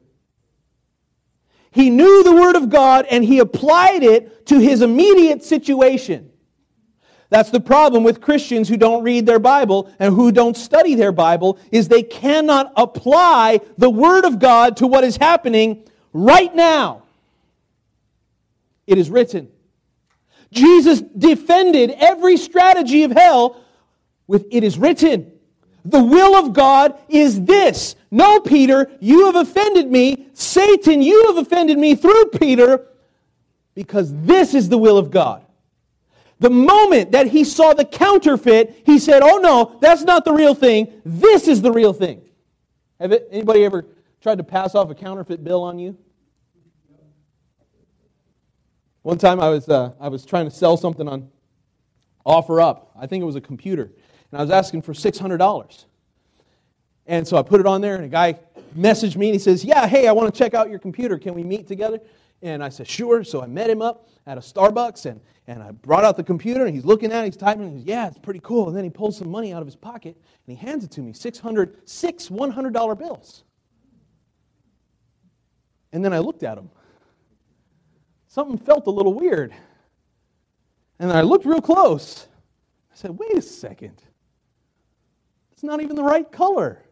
He 1.71 1.89
knew 1.89 2.23
the 2.23 2.31
Word 2.31 2.55
of 2.55 2.69
God 2.69 3.05
and 3.09 3.23
he 3.23 3.39
applied 3.39 4.03
it 4.03 4.45
to 4.47 4.59
his 4.59 4.81
immediate 4.81 5.43
situation. 5.43 6.31
That's 7.29 7.51
the 7.51 7.59
problem 7.59 8.03
with 8.03 8.21
Christians 8.21 8.67
who 8.67 8.77
don't 8.77 9.03
read 9.03 9.27
their 9.27 9.37
Bible 9.37 9.91
and 9.99 10.15
who 10.15 10.31
don't 10.31 10.57
study 10.57 10.95
their 10.95 11.11
Bible 11.11 11.59
is 11.71 11.87
they 11.87 12.01
cannot 12.01 12.73
apply 12.75 13.61
the 13.77 13.89
Word 13.89 14.25
of 14.25 14.39
God 14.39 14.77
to 14.77 14.87
what 14.87 15.03
is 15.03 15.17
happening 15.17 15.83
right 16.11 16.53
now. 16.55 17.03
It 18.87 18.97
is 18.97 19.11
written. 19.11 19.51
Jesus 20.51 21.01
defended 21.01 21.91
every 21.91 22.37
strategy 22.37 23.03
of 23.03 23.11
hell 23.11 23.61
with, 24.27 24.45
It 24.51 24.63
is 24.63 24.77
written. 24.77 25.31
The 25.85 26.03
will 26.03 26.35
of 26.35 26.53
God 26.53 26.99
is 27.07 27.43
this. 27.43 27.95
No, 28.11 28.39
Peter, 28.39 28.91
you 28.99 29.25
have 29.27 29.35
offended 29.35 29.89
me. 29.89 30.27
Satan, 30.33 31.01
you 31.01 31.27
have 31.27 31.37
offended 31.37 31.77
me 31.77 31.95
through 31.95 32.25
Peter 32.25 32.87
because 33.75 34.13
this 34.23 34.53
is 34.53 34.69
the 34.69 34.77
will 34.77 34.97
of 34.97 35.09
God. 35.09 35.45
The 36.39 36.49
moment 36.49 37.11
that 37.11 37.27
he 37.27 37.43
saw 37.43 37.73
the 37.73 37.85
counterfeit, 37.85 38.83
he 38.85 38.97
said, 38.97 39.21
Oh 39.23 39.37
no, 39.37 39.77
that's 39.81 40.03
not 40.03 40.25
the 40.25 40.33
real 40.33 40.55
thing. 40.55 41.01
This 41.05 41.47
is 41.47 41.61
the 41.61 41.71
real 41.71 41.93
thing. 41.93 42.21
Have 42.99 43.13
anybody 43.31 43.65
ever 43.65 43.85
tried 44.21 44.37
to 44.37 44.43
pass 44.43 44.75
off 44.75 44.89
a 44.89 44.95
counterfeit 44.95 45.43
bill 45.43 45.63
on 45.63 45.79
you? 45.79 45.97
One 49.01 49.17
time 49.17 49.39
I 49.39 49.49
was, 49.49 49.69
uh, 49.69 49.93
I 49.99 50.09
was 50.09 50.25
trying 50.25 50.45
to 50.45 50.51
sell 50.51 50.75
something 50.75 51.07
on 51.07 51.29
OfferUp. 52.25 52.87
I 52.97 53.07
think 53.07 53.21
it 53.21 53.25
was 53.25 53.35
a 53.35 53.41
computer. 53.41 53.91
And 54.31 54.39
I 54.39 54.41
was 54.41 54.51
asking 54.51 54.81
for 54.81 54.93
$600. 54.93 55.85
And 57.07 57.27
so 57.27 57.37
I 57.37 57.41
put 57.41 57.59
it 57.59 57.65
on 57.65 57.81
there, 57.81 57.95
and 57.95 58.05
a 58.05 58.09
guy 58.09 58.37
messaged 58.77 59.15
me 59.15 59.27
and 59.29 59.33
he 59.33 59.39
says, 59.39 59.63
Yeah, 59.63 59.87
hey, 59.87 60.07
I 60.07 60.11
want 60.11 60.33
to 60.33 60.37
check 60.37 60.53
out 60.53 60.69
your 60.69 60.79
computer. 60.79 61.17
Can 61.17 61.33
we 61.33 61.43
meet 61.43 61.67
together? 61.67 61.99
And 62.41 62.63
I 62.63 62.69
said, 62.69 62.87
Sure. 62.87 63.23
So 63.23 63.41
I 63.41 63.47
met 63.47 63.69
him 63.69 63.81
up 63.81 64.07
at 64.27 64.37
a 64.37 64.41
Starbucks, 64.41 65.05
and, 65.07 65.19
and 65.47 65.63
I 65.63 65.71
brought 65.71 66.03
out 66.03 66.17
the 66.17 66.23
computer, 66.23 66.65
and 66.65 66.75
he's 66.75 66.85
looking 66.85 67.11
at 67.11 67.23
it, 67.23 67.33
he's 67.33 67.37
typing, 67.37 67.63
and 67.63 67.71
he 67.71 67.77
goes, 67.79 67.87
Yeah, 67.87 68.07
it's 68.07 68.19
pretty 68.19 68.41
cool. 68.43 68.67
And 68.67 68.77
then 68.77 68.83
he 68.83 68.89
pulls 68.91 69.17
some 69.17 69.29
money 69.29 69.53
out 69.53 69.61
of 69.61 69.67
his 69.67 69.75
pocket, 69.75 70.15
and 70.45 70.57
he 70.57 70.63
hands 70.63 70.83
it 70.83 70.91
to 70.91 71.01
me 71.01 71.13
600, 71.13 71.89
six 71.89 72.27
$100 72.27 72.99
bills. 72.99 73.43
And 75.91 76.05
then 76.05 76.13
I 76.13 76.19
looked 76.19 76.43
at 76.43 76.57
him. 76.57 76.69
Something 78.29 78.59
felt 78.59 78.85
a 78.85 78.91
little 78.91 79.13
weird. 79.13 79.53
And 80.99 81.11
I 81.11 81.21
looked 81.21 81.45
real 81.45 81.61
close. 81.61 82.27
I 82.91 82.95
said, 82.95 83.11
Wait 83.11 83.35
a 83.35 83.41
second. 83.41 84.01
It's 85.51 85.63
not 85.63 85.81
even 85.81 85.95
the 85.95 86.03
right 86.03 86.31
color. 86.31 86.83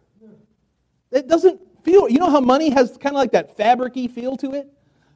It 1.12 1.28
doesn't 1.28 1.62
feel, 1.84 2.10
you 2.10 2.20
know 2.20 2.30
how 2.30 2.42
money 2.42 2.70
has 2.72 2.98
kind 2.98 3.16
of 3.16 3.20
like 3.20 3.32
that 3.32 3.56
fabricy 3.58 4.12
feel 4.12 4.36
to 4.38 4.54
it? 4.54 4.68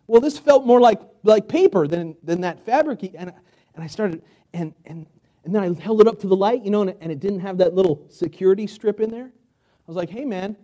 Well, 0.08 0.22
this 0.22 0.38
felt 0.38 0.66
more 0.66 0.80
like, 0.80 1.02
like 1.24 1.50
paper 1.50 1.86
than, 1.88 2.16
than 2.24 2.40
that 2.42 2.66
fabricy. 2.66 3.14
And, 3.18 3.34
and 3.76 3.84
I 3.84 3.88
started, 3.88 4.22
and, 4.54 4.74
and, 4.86 5.06
and 5.44 5.54
then 5.54 5.64
I 5.64 5.82
held 5.82 6.00
it 6.00 6.08
up 6.08 6.20
to 6.20 6.28
the 6.28 6.36
light, 6.36 6.64
you 6.64 6.72
know, 6.72 6.82
and 6.82 6.92
it, 6.92 6.98
and 7.02 7.12
it 7.12 7.20
didn't 7.20 7.42
have 7.42 7.58
that 7.58 7.74
little 7.74 8.06
security 8.10 8.68
strip 8.68 9.02
in 9.02 9.10
there. 9.10 9.26
I 9.26 9.88
was 9.88 9.98
like, 9.98 10.10
hey, 10.10 10.24
man, 10.24 10.56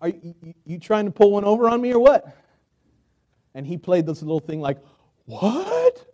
are 0.00 0.08
you, 0.08 0.34
you, 0.42 0.54
you 0.64 0.78
trying 0.80 1.04
to 1.04 1.12
pull 1.12 1.30
one 1.30 1.44
over 1.44 1.68
on 1.68 1.80
me 1.80 1.92
or 1.92 2.00
what? 2.00 2.36
And 3.58 3.66
he 3.66 3.76
played 3.76 4.06
this 4.06 4.22
little 4.22 4.38
thing 4.38 4.60
like, 4.60 4.78
what? 5.24 6.06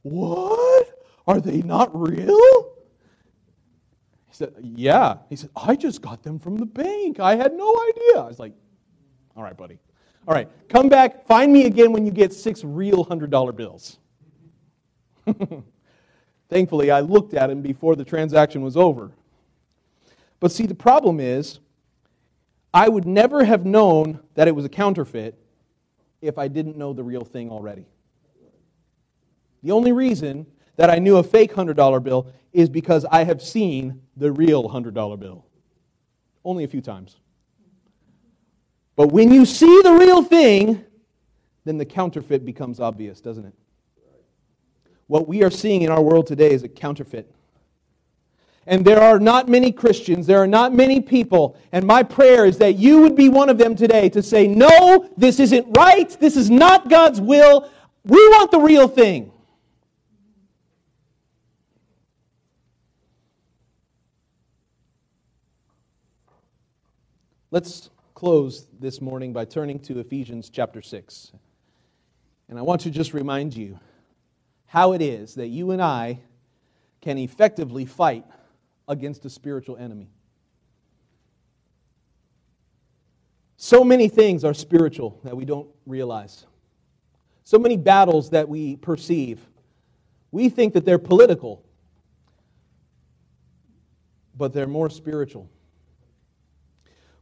What? 0.00 1.04
Are 1.26 1.42
they 1.42 1.60
not 1.60 1.90
real? 1.94 2.70
He 4.24 4.32
said, 4.32 4.54
Yeah. 4.62 5.18
He 5.28 5.36
said, 5.36 5.50
I 5.54 5.76
just 5.76 6.00
got 6.00 6.22
them 6.22 6.38
from 6.38 6.56
the 6.56 6.64
bank. 6.64 7.20
I 7.20 7.36
had 7.36 7.52
no 7.52 7.68
idea. 7.90 8.22
I 8.22 8.26
was 8.26 8.38
like, 8.38 8.54
All 9.36 9.42
right, 9.42 9.54
buddy. 9.54 9.78
All 10.26 10.32
right, 10.32 10.48
come 10.70 10.88
back. 10.88 11.26
Find 11.26 11.52
me 11.52 11.66
again 11.66 11.92
when 11.92 12.06
you 12.06 12.12
get 12.12 12.32
six 12.32 12.64
real 12.64 13.04
$100 13.04 13.54
bills. 13.54 13.98
Thankfully, 16.48 16.90
I 16.90 17.00
looked 17.00 17.34
at 17.34 17.50
him 17.50 17.60
before 17.60 17.94
the 17.94 18.06
transaction 18.06 18.62
was 18.62 18.74
over. 18.74 19.12
But 20.40 20.50
see, 20.50 20.64
the 20.64 20.74
problem 20.74 21.20
is, 21.20 21.58
I 22.72 22.88
would 22.88 23.04
never 23.04 23.44
have 23.44 23.66
known 23.66 24.20
that 24.34 24.48
it 24.48 24.54
was 24.54 24.64
a 24.64 24.70
counterfeit 24.70 25.38
if 26.20 26.38
I 26.38 26.48
didn't 26.48 26.76
know 26.76 26.92
the 26.92 27.02
real 27.02 27.24
thing 27.24 27.50
already. 27.50 27.86
The 29.62 29.72
only 29.72 29.92
reason 29.92 30.46
that 30.76 30.90
I 30.90 30.98
knew 30.98 31.16
a 31.16 31.22
fake 31.22 31.52
$100 31.54 32.02
bill 32.02 32.32
is 32.52 32.68
because 32.68 33.04
I 33.10 33.24
have 33.24 33.42
seen 33.42 34.02
the 34.16 34.32
real 34.32 34.68
$100 34.68 35.18
bill. 35.18 35.44
Only 36.44 36.64
a 36.64 36.68
few 36.68 36.80
times. 36.80 37.16
But 38.94 39.08
when 39.08 39.30
you 39.30 39.44
see 39.44 39.82
the 39.82 39.92
real 39.92 40.22
thing, 40.22 40.84
then 41.64 41.76
the 41.76 41.84
counterfeit 41.84 42.44
becomes 42.44 42.80
obvious, 42.80 43.20
doesn't 43.20 43.44
it? 43.44 43.54
What 45.06 45.28
we 45.28 45.42
are 45.44 45.50
seeing 45.50 45.82
in 45.82 45.90
our 45.90 46.02
world 46.02 46.26
today 46.26 46.50
is 46.50 46.62
a 46.62 46.68
counterfeit. 46.68 47.32
And 48.66 48.84
there 48.84 49.00
are 49.00 49.20
not 49.20 49.48
many 49.48 49.70
Christians, 49.70 50.26
there 50.26 50.42
are 50.42 50.46
not 50.46 50.74
many 50.74 51.00
people, 51.00 51.56
and 51.70 51.86
my 51.86 52.02
prayer 52.02 52.44
is 52.44 52.58
that 52.58 52.74
you 52.74 53.00
would 53.02 53.14
be 53.14 53.28
one 53.28 53.48
of 53.48 53.58
them 53.58 53.76
today 53.76 54.08
to 54.08 54.22
say, 54.22 54.48
No, 54.48 55.08
this 55.16 55.38
isn't 55.38 55.76
right, 55.76 56.08
this 56.18 56.36
is 56.36 56.50
not 56.50 56.88
God's 56.88 57.20
will, 57.20 57.70
we 58.04 58.18
want 58.28 58.50
the 58.50 58.58
real 58.58 58.88
thing. 58.88 59.32
Let's 67.52 67.90
close 68.14 68.66
this 68.80 69.00
morning 69.00 69.32
by 69.32 69.44
turning 69.44 69.78
to 69.80 70.00
Ephesians 70.00 70.50
chapter 70.50 70.82
6. 70.82 71.32
And 72.48 72.58
I 72.58 72.62
want 72.62 72.80
to 72.82 72.90
just 72.90 73.14
remind 73.14 73.56
you 73.56 73.78
how 74.66 74.92
it 74.92 75.00
is 75.00 75.36
that 75.36 75.48
you 75.48 75.70
and 75.70 75.80
I 75.80 76.20
can 77.00 77.18
effectively 77.18 77.84
fight 77.84 78.24
against 78.88 79.24
a 79.24 79.30
spiritual 79.30 79.76
enemy. 79.76 80.08
So 83.56 83.82
many 83.82 84.08
things 84.08 84.44
are 84.44 84.54
spiritual 84.54 85.18
that 85.24 85.36
we 85.36 85.44
don't 85.44 85.68
realize. 85.86 86.46
So 87.44 87.58
many 87.58 87.76
battles 87.76 88.30
that 88.30 88.48
we 88.48 88.76
perceive. 88.76 89.40
We 90.30 90.48
think 90.48 90.74
that 90.74 90.84
they're 90.84 90.98
political, 90.98 91.64
but 94.36 94.52
they're 94.52 94.66
more 94.66 94.90
spiritual. 94.90 95.48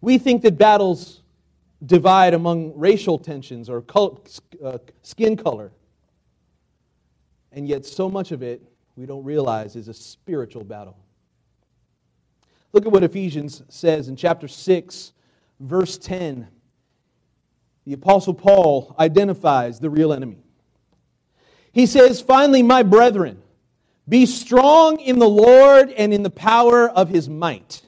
We 0.01 0.19
think 0.19 0.43
that 0.43 0.59
battles 0.59 1.23
divide 1.87 2.35
among 2.35 2.77
racial 2.77 3.19
tensions 3.19 3.69
or 3.69 3.85
uh, 4.63 4.79
skin 5.03 5.37
color. 5.37 5.73
And 7.53 7.69
yet, 7.69 7.87
so 7.87 8.09
much 8.09 8.33
of 8.33 8.43
it 8.43 8.63
we 8.97 9.07
don't 9.07 9.25
realize 9.25 9.77
is 9.77 9.89
a 9.89 9.95
spiritual 9.95 10.65
battle. 10.65 10.97
Look 12.75 12.87
at 12.87 12.93
what 12.93 13.05
Ephesians 13.05 13.63
says 13.69 14.09
in 14.09 14.17
chapter 14.17 14.49
6, 14.49 15.13
verse 15.61 15.97
10. 15.97 16.49
The 17.87 17.93
Apostle 17.93 18.35
Paul 18.35 18.97
identifies 18.99 19.79
the 19.79 19.89
real 19.89 20.13
enemy. 20.13 20.43
He 21.71 21.87
says, 21.87 22.21
Finally, 22.21 22.65
my 22.65 22.83
brethren, 22.83 23.41
be 24.09 24.27
strong 24.27 24.99
in 24.99 25.21
the 25.21 25.29
Lord 25.29 25.91
and 25.91 26.13
in 26.13 26.25
the 26.25 26.31
power 26.31 26.91
of 26.91 27.11
his 27.11 27.29
might. 27.29 27.83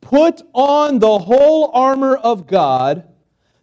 Put 0.00 0.42
on 0.54 0.98
the 0.98 1.20
whole 1.20 1.70
armor 1.72 2.16
of 2.16 2.48
God 2.48 3.06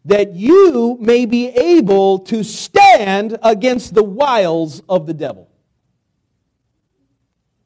that 0.06 0.34
you 0.34 0.98
may 1.02 1.26
be 1.26 1.50
able 1.50 2.20
to 2.20 2.46
stand 2.46 3.38
against 3.44 3.94
the 3.94 4.04
wiles 4.04 4.82
of 4.88 5.08
the 5.08 5.14
devil. 5.14 5.50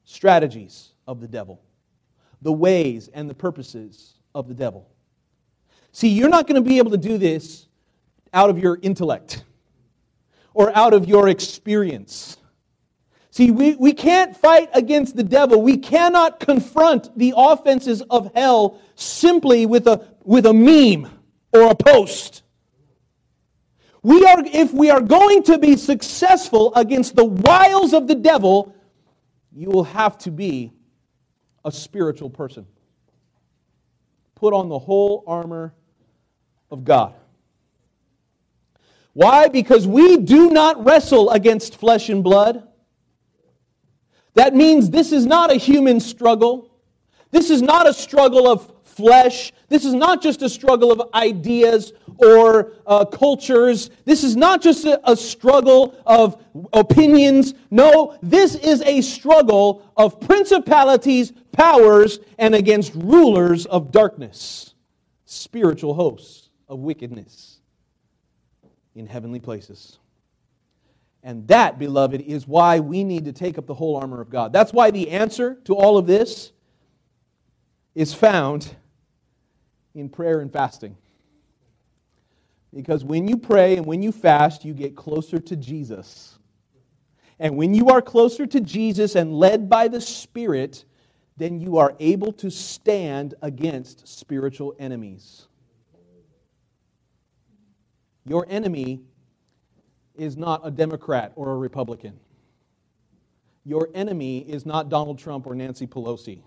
Strategies 0.02 0.88
of 1.06 1.20
the 1.20 1.28
devil, 1.28 1.62
the 2.42 2.52
ways 2.52 3.08
and 3.14 3.30
the 3.30 3.34
purposes 3.34 4.14
of 4.34 4.48
the 4.48 4.54
devil. 4.54 4.88
See, 5.92 6.08
you're 6.08 6.28
not 6.28 6.46
going 6.46 6.62
to 6.62 6.68
be 6.68 6.78
able 6.78 6.90
to 6.90 6.96
do 6.98 7.18
this 7.18 7.66
out 8.32 8.50
of 8.50 8.58
your 8.58 8.78
intellect 8.82 9.44
or 10.54 10.76
out 10.76 10.94
of 10.94 11.08
your 11.08 11.28
experience. 11.28 12.36
See, 13.30 13.50
we, 13.50 13.76
we 13.76 13.94
can't 13.94 14.36
fight 14.36 14.68
against 14.74 15.16
the 15.16 15.22
devil. 15.22 15.62
We 15.62 15.78
cannot 15.78 16.40
confront 16.40 17.16
the 17.16 17.32
offenses 17.36 18.02
of 18.02 18.30
hell 18.34 18.78
simply 18.94 19.64
with 19.64 19.86
a, 19.86 20.06
with 20.22 20.44
a 20.44 20.52
meme 20.52 21.10
or 21.52 21.70
a 21.70 21.74
post. 21.74 22.42
We 24.02 24.26
are, 24.26 24.42
if 24.44 24.74
we 24.74 24.90
are 24.90 25.00
going 25.00 25.44
to 25.44 25.58
be 25.58 25.76
successful 25.76 26.74
against 26.74 27.14
the 27.14 27.24
wiles 27.24 27.94
of 27.94 28.08
the 28.08 28.16
devil, 28.16 28.74
you 29.52 29.70
will 29.70 29.84
have 29.84 30.18
to 30.18 30.30
be 30.30 30.72
a 31.64 31.72
spiritual 31.72 32.30
person. 32.30 32.66
Put 34.34 34.54
on 34.54 34.68
the 34.68 34.78
whole 34.78 35.24
armor 35.26 35.74
of 36.70 36.84
God. 36.84 37.14
Why? 39.12 39.48
Because 39.48 39.86
we 39.86 40.16
do 40.16 40.50
not 40.50 40.84
wrestle 40.84 41.30
against 41.30 41.76
flesh 41.76 42.08
and 42.08 42.24
blood 42.24 42.66
that 44.34 44.54
means 44.54 44.90
this 44.90 45.12
is 45.12 45.26
not 45.26 45.50
a 45.50 45.56
human 45.56 46.00
struggle. 46.00 46.70
This 47.30 47.50
is 47.50 47.62
not 47.62 47.86
a 47.86 47.92
struggle 47.92 48.48
of 48.48 48.72
flesh. 48.84 49.52
This 49.68 49.84
is 49.84 49.94
not 49.94 50.22
just 50.22 50.42
a 50.42 50.48
struggle 50.48 50.92
of 50.92 51.12
ideas 51.14 51.92
or 52.18 52.72
uh, 52.86 53.04
cultures. 53.06 53.90
This 54.04 54.22
is 54.22 54.36
not 54.36 54.62
just 54.62 54.84
a, 54.84 55.10
a 55.10 55.16
struggle 55.16 55.96
of 56.06 56.42
opinions. 56.72 57.54
No, 57.70 58.18
this 58.22 58.54
is 58.54 58.82
a 58.82 59.00
struggle 59.00 59.90
of 59.96 60.20
principalities, 60.20 61.32
powers, 61.52 62.18
and 62.38 62.54
against 62.54 62.94
rulers 62.94 63.66
of 63.66 63.92
darkness, 63.92 64.74
spiritual 65.26 65.94
hosts 65.94 66.48
of 66.68 66.80
wickedness 66.80 67.60
in 68.94 69.06
heavenly 69.06 69.40
places. 69.40 69.98
And 71.22 71.46
that, 71.48 71.78
beloved, 71.78 72.20
is 72.20 72.48
why 72.48 72.80
we 72.80 73.04
need 73.04 73.26
to 73.26 73.32
take 73.32 73.56
up 73.56 73.66
the 73.66 73.74
whole 73.74 73.96
armor 73.96 74.20
of 74.20 74.28
God. 74.28 74.52
That's 74.52 74.72
why 74.72 74.90
the 74.90 75.10
answer 75.10 75.54
to 75.64 75.74
all 75.74 75.96
of 75.96 76.06
this 76.06 76.52
is 77.94 78.12
found 78.12 78.74
in 79.94 80.08
prayer 80.08 80.40
and 80.40 80.52
fasting. 80.52 80.96
Because 82.74 83.04
when 83.04 83.28
you 83.28 83.36
pray 83.36 83.76
and 83.76 83.86
when 83.86 84.02
you 84.02 84.10
fast, 84.10 84.64
you 84.64 84.72
get 84.72 84.96
closer 84.96 85.38
to 85.38 85.56
Jesus. 85.56 86.38
And 87.38 87.56
when 87.56 87.74
you 87.74 87.88
are 87.88 88.00
closer 88.00 88.46
to 88.46 88.60
Jesus 88.60 89.14
and 89.14 89.34
led 89.34 89.68
by 89.68 89.88
the 89.88 90.00
Spirit, 90.00 90.84
then 91.36 91.60
you 91.60 91.78
are 91.78 91.94
able 91.98 92.32
to 92.32 92.50
stand 92.50 93.34
against 93.42 94.06
spiritual 94.06 94.74
enemies. 94.78 95.46
Your 98.24 98.46
enemy 98.48 99.00
is 100.14 100.36
not 100.36 100.60
a 100.64 100.70
Democrat 100.70 101.32
or 101.34 101.52
a 101.52 101.56
Republican. 101.56 102.18
Your 103.64 103.88
enemy 103.94 104.38
is 104.38 104.66
not 104.66 104.88
Donald 104.88 105.18
Trump 105.18 105.46
or 105.46 105.54
Nancy 105.54 105.86
Pelosi. 105.86 106.42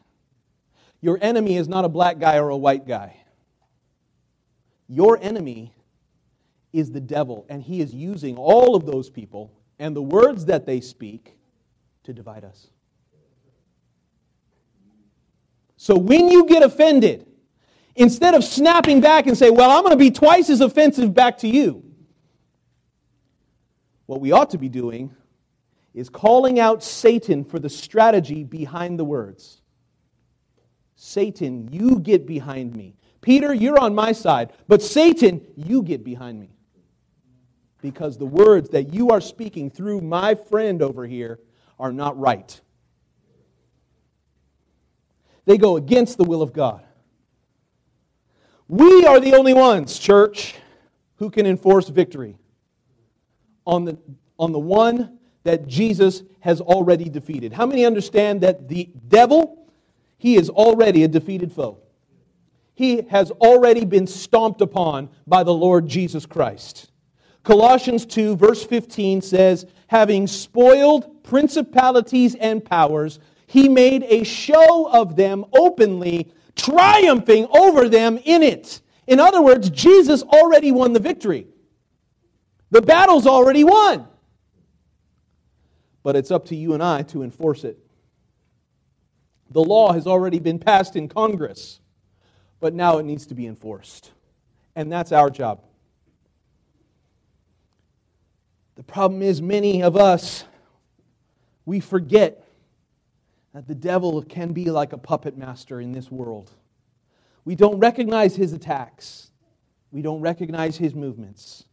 Your 1.02 1.18
enemy 1.22 1.58
is 1.58 1.68
not 1.68 1.86
a 1.86 1.90
black 1.90 2.20
guy 2.20 2.38
or 2.38 2.50
a 2.50 2.58
white 2.58 2.88
guy. 2.88 3.18
Your 4.88 5.18
enemy 5.22 5.74
is 6.74 6.92
the 6.92 7.02
devil, 7.02 7.46
and 7.50 7.64
he 7.64 7.82
is 7.82 7.94
using 7.94 8.38
all 8.38 8.76
of 8.76 8.86
those 8.86 9.10
people 9.10 9.52
and 9.80 9.96
the 9.96 10.02
words 10.02 10.46
that 10.46 10.66
they 10.66 10.82
speak 10.82 11.38
to 12.04 12.14
divide 12.14 12.44
us. 12.44 12.68
So 15.86 15.96
when 15.96 16.30
you 16.30 16.48
get 16.48 16.64
offended, 16.64 17.28
instead 17.96 18.34
of 18.34 18.44
snapping 18.44 19.02
back 19.02 19.28
and 19.28 19.38
say, 19.38 19.52
Well, 19.52 19.70
I'm 19.70 19.84
going 19.84 19.92
to 19.92 20.04
be 20.04 20.10
twice 20.10 20.50
as 20.50 20.60
offensive 20.60 21.14
back 21.14 21.38
to 21.38 21.48
you, 21.48 21.84
what 24.08 24.20
we 24.20 24.32
ought 24.32 24.50
to 24.50 24.58
be 24.58 24.68
doing 24.68 25.16
is 25.94 26.10
calling 26.10 26.60
out 26.60 26.84
Satan 26.84 27.44
for 27.44 27.60
the 27.60 27.70
strategy 27.70 28.44
behind 28.44 28.98
the 28.98 29.06
words. 29.06 29.62
Satan, 30.96 31.70
you 31.72 32.00
get 32.00 32.26
behind 32.26 32.76
me. 32.76 32.96
Peter, 33.22 33.54
you're 33.54 33.78
on 33.78 33.94
my 33.94 34.12
side. 34.12 34.54
But 34.68 34.82
Satan, 34.82 35.46
you 35.56 35.84
get 35.84 36.04
behind 36.04 36.40
me. 36.40 36.50
Because 37.84 38.18
the 38.18 38.26
words 38.26 38.70
that 38.70 38.92
you 38.92 39.10
are 39.10 39.22
speaking 39.22 39.70
through 39.70 40.02
my 40.02 40.34
friend 40.34 40.82
over 40.82 41.06
here 41.06 41.42
are 41.78 41.94
not 41.94 42.18
right. 42.18 42.60
They 45.46 45.58
go 45.58 45.78
against 45.78 46.18
the 46.18 46.24
will 46.24 46.42
of 46.42 46.54
God. 46.54 46.84
We 48.68 49.06
are 49.06 49.20
the 49.20 49.36
only 49.36 49.54
ones, 49.54 50.00
church, 50.00 50.56
who 51.18 51.30
can 51.30 51.46
enforce 51.46 51.88
victory 51.90 52.38
on 53.66 53.86
the, 53.86 53.98
on 54.40 54.52
the 54.52 54.60
one 54.60 55.20
that 55.44 55.68
Jesus 55.68 56.24
has 56.40 56.62
already 56.62 57.10
defeated. 57.10 57.54
How 57.54 57.66
many 57.66 57.86
understand 57.86 58.42
that 58.42 58.68
the 58.68 58.90
devil, 59.08 59.68
he 60.18 60.36
is 60.36 60.50
already 60.50 61.04
a 61.04 61.08
defeated 61.08 61.52
foe? 61.52 61.78
He 62.74 63.04
has 63.04 63.32
already 63.32 63.86
been 63.86 64.08
stomped 64.08 64.62
upon 64.62 65.10
by 65.26 65.44
the 65.44 65.54
Lord 65.54 65.88
Jesus 65.88 66.26
Christ. 66.26 66.92
Colossians 67.44 68.06
2, 68.06 68.36
verse 68.36 68.66
15 68.66 69.22
says, 69.22 69.66
Having 69.88 70.28
spoiled 70.28 71.24
principalities 71.24 72.36
and 72.36 72.66
powers, 72.66 73.20
he 73.56 73.70
made 73.70 74.04
a 74.04 74.26
show 74.26 74.92
of 74.92 75.16
them 75.16 75.46
openly, 75.54 76.30
triumphing 76.58 77.48
over 77.52 77.88
them 77.88 78.20
in 78.26 78.44
it. 78.44 78.82
In 79.08 79.22
other 79.22 79.42
words, 79.42 79.70
Jesus 79.70 80.24
already 80.24 80.74
won 80.74 80.92
the 80.92 81.00
victory. 81.00 81.48
The 82.72 82.82
battle's 82.82 83.26
already 83.26 83.64
won. 83.64 84.08
But 86.04 86.18
it's 86.18 86.32
up 86.32 86.48
to 86.48 86.56
you 86.56 86.74
and 86.74 86.84
I 86.84 87.04
to 87.04 87.24
enforce 87.24 87.64
it. 87.64 87.80
The 89.52 89.64
law 89.64 89.94
has 89.94 90.06
already 90.06 90.40
been 90.40 90.60
passed 90.60 90.98
in 90.98 91.08
Congress, 91.08 91.80
but 92.60 92.74
now 92.74 92.98
it 92.98 93.04
needs 93.04 93.26
to 93.28 93.36
be 93.36 93.48
enforced. 93.48 94.12
And 94.76 94.92
that's 94.92 95.14
our 95.14 95.30
job. 95.30 95.64
The 98.76 98.84
problem 98.84 99.22
is, 99.22 99.42
many 99.42 99.82
of 99.82 99.96
us, 99.96 100.44
we 101.66 101.80
forget 101.80 102.45
that 103.56 103.70
the 103.70 103.74
devil 103.74 104.22
can 104.22 104.52
be 104.52 104.70
like 104.70 104.92
a 104.92 104.98
puppet 104.98 105.38
master 105.38 105.80
in 105.80 105.94
this 105.94 106.12
world. 106.12 106.52
We 107.46 107.56
don't 107.56 107.80
recognize 107.80 108.36
his 108.36 108.52
attacks, 108.52 109.32
we 109.92 110.02
don't 110.02 110.20
recognize 110.20 110.76
his 110.76 110.94
movements. 110.94 111.64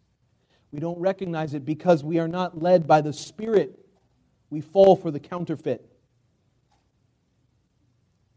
We 0.70 0.78
don't 0.78 0.98
recognize 0.98 1.52
it 1.52 1.66
because 1.66 2.02
we 2.02 2.18
are 2.18 2.28
not 2.28 2.62
led 2.62 2.86
by 2.86 3.02
the 3.02 3.12
Spirit. 3.12 3.78
We 4.48 4.62
fall 4.62 4.96
for 4.96 5.10
the 5.10 5.20
counterfeit. 5.20 5.84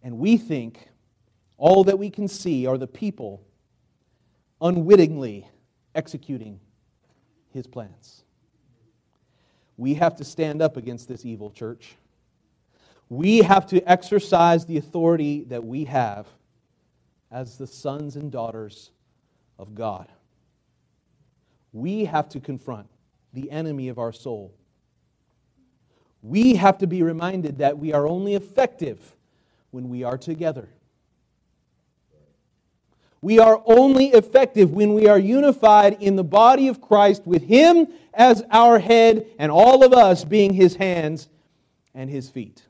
And 0.03 0.17
we 0.17 0.35
think 0.35 0.89
all 1.57 1.85
that 1.85 1.97
we 1.97 2.09
can 2.09 2.27
see 2.27 2.65
are 2.65 2.77
the 2.77 2.87
people 2.87 3.41
unwittingly 4.59 5.47
executing 5.93 6.59
his 7.53 7.67
plans. 7.67 8.23
We 9.77 9.93
have 9.93 10.17
to 10.17 10.25
stand 10.25 10.61
up 10.61 10.75
against 10.75 11.07
this 11.07 11.25
evil 11.25 11.51
church. 11.51 11.95
We 13.09 13.39
have 13.39 13.67
to 13.67 13.81
exercise 13.89 14.65
the 14.65 14.77
authority 14.77 15.43
that 15.45 15.63
we 15.63 15.85
have 15.85 16.27
as 17.31 17.57
the 17.57 17.67
sons 17.67 18.15
and 18.15 18.31
daughters 18.31 18.91
of 19.59 19.75
God 19.75 20.07
we 21.75 22.05
have 22.05 22.29
to 22.29 22.39
confront 22.39 22.87
the 23.33 23.51
enemy 23.51 23.89
of 23.89 23.99
our 23.99 24.13
soul. 24.13 24.53
We 26.21 26.55
have 26.55 26.77
to 26.77 26.87
be 26.87 27.03
reminded 27.03 27.57
that 27.57 27.77
we 27.77 27.91
are 27.91 28.07
only 28.07 28.33
effective 28.33 29.15
when 29.71 29.89
we 29.89 30.03
are 30.03 30.17
together. 30.17 30.69
We 33.21 33.39
are 33.39 33.61
only 33.65 34.07
effective 34.07 34.71
when 34.71 34.93
we 34.93 35.07
are 35.09 35.19
unified 35.19 36.01
in 36.01 36.15
the 36.15 36.23
body 36.23 36.69
of 36.69 36.79
Christ 36.79 37.23
with 37.27 37.43
Him 37.43 37.87
as 38.13 38.41
our 38.51 38.79
head 38.79 39.27
and 39.37 39.51
all 39.51 39.83
of 39.83 39.91
us 39.91 40.23
being 40.23 40.53
His 40.53 40.77
hands 40.77 41.27
and 41.93 42.09
His 42.09 42.29
feet. 42.29 42.63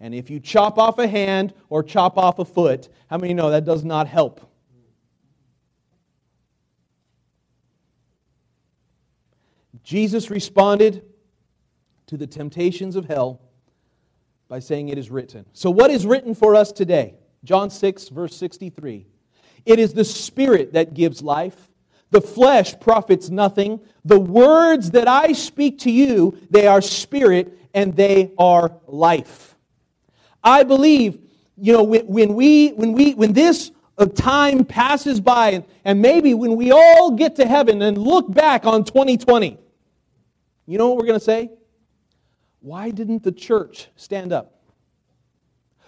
And 0.00 0.14
if 0.14 0.30
you 0.30 0.38
chop 0.38 0.78
off 0.78 0.98
a 0.98 1.08
hand 1.08 1.52
or 1.68 1.82
chop 1.82 2.18
off 2.18 2.38
a 2.38 2.44
foot, 2.44 2.88
how 3.08 3.18
many 3.18 3.34
know 3.34 3.50
that 3.50 3.64
does 3.64 3.84
not 3.84 4.06
help? 4.06 4.48
Jesus 9.82 10.30
responded 10.30 11.02
to 12.06 12.16
the 12.16 12.26
temptations 12.26 12.94
of 12.94 13.06
hell 13.06 13.40
by 14.48 14.58
saying, 14.58 14.88
It 14.88 14.98
is 14.98 15.10
written. 15.10 15.46
So, 15.52 15.70
what 15.70 15.90
is 15.90 16.06
written 16.06 16.34
for 16.34 16.54
us 16.54 16.72
today? 16.72 17.14
John 17.44 17.70
6, 17.70 18.08
verse 18.08 18.36
63. 18.36 19.06
It 19.64 19.78
is 19.78 19.94
the 19.94 20.04
Spirit 20.04 20.72
that 20.74 20.94
gives 20.94 21.22
life. 21.22 21.70
The 22.10 22.20
flesh 22.20 22.78
profits 22.80 23.28
nothing. 23.30 23.80
The 24.04 24.18
words 24.18 24.92
that 24.92 25.08
I 25.08 25.32
speak 25.32 25.78
to 25.80 25.90
you, 25.90 26.38
they 26.50 26.66
are 26.66 26.80
spirit 26.80 27.58
and 27.74 27.94
they 27.94 28.32
are 28.38 28.72
life. 28.86 29.47
I 30.42 30.62
believe, 30.62 31.18
you 31.56 31.72
know, 31.72 31.82
when, 31.82 32.34
we, 32.34 32.68
when, 32.70 32.92
we, 32.92 33.14
when 33.14 33.32
this 33.32 33.70
uh, 33.98 34.06
time 34.06 34.64
passes 34.64 35.20
by, 35.20 35.50
and, 35.50 35.64
and 35.84 36.00
maybe 36.00 36.34
when 36.34 36.56
we 36.56 36.72
all 36.72 37.12
get 37.12 37.36
to 37.36 37.46
heaven 37.46 37.82
and 37.82 37.98
look 37.98 38.32
back 38.32 38.64
on 38.66 38.84
2020, 38.84 39.58
you 40.66 40.78
know 40.78 40.88
what 40.88 40.98
we're 40.98 41.06
going 41.06 41.18
to 41.18 41.24
say? 41.24 41.50
Why 42.60 42.90
didn't 42.90 43.22
the 43.22 43.32
church 43.32 43.88
stand 43.96 44.32
up? 44.32 44.54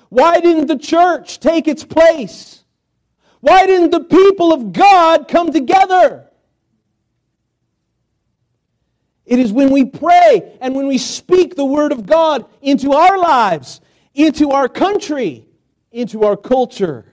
Why 0.08 0.40
didn't 0.40 0.66
the 0.66 0.78
church 0.78 1.38
take 1.38 1.68
its 1.68 1.84
place? 1.84 2.64
Why 3.40 3.66
didn't 3.66 3.90
the 3.90 4.00
people 4.00 4.52
of 4.52 4.72
God 4.72 5.28
come 5.28 5.52
together? 5.52 6.26
It 9.24 9.38
is 9.38 9.52
when 9.52 9.70
we 9.70 9.84
pray 9.84 10.58
and 10.60 10.74
when 10.74 10.88
we 10.88 10.98
speak 10.98 11.54
the 11.54 11.64
Word 11.64 11.92
of 11.92 12.04
God 12.04 12.44
into 12.60 12.92
our 12.92 13.16
lives, 13.16 13.80
into 14.14 14.50
our 14.50 14.68
country, 14.68 15.46
into 15.90 16.24
our 16.24 16.36
culture. 16.36 17.12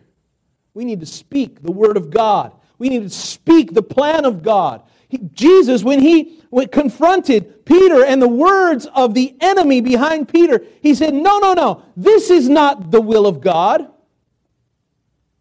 We 0.74 0.86
need 0.86 1.00
to 1.00 1.06
speak 1.06 1.62
the 1.62 1.72
Word 1.72 1.98
of 1.98 2.10
God. 2.10 2.54
We 2.78 2.89
need 2.89 3.04
to 3.04 3.10
speak 3.10 3.74
the 3.74 3.82
plan 3.82 4.26
of 4.26 4.43
God. 4.43 4.84
He, 5.10 5.20
Jesus, 5.34 5.84
when 5.84 6.00
he 6.00 6.41
when 6.50 6.68
confronted 6.68 7.66
Peter 7.66 8.04
and 8.04 8.22
the 8.22 8.28
words 8.28 8.86
of 8.93 9.14
the 9.14 9.36
enemy 9.41 9.82
behind 9.82 10.30
Peter, 10.30 10.64
he 10.82 10.93
said, 10.93 11.14
No, 11.14 11.39
no, 11.39 11.54
no, 11.54 11.84
this 11.95 12.30
is 12.30 12.50
not 12.50 12.91
the 12.91 13.02
will 13.02 13.26
of 13.26 13.41
God. 13.41 13.89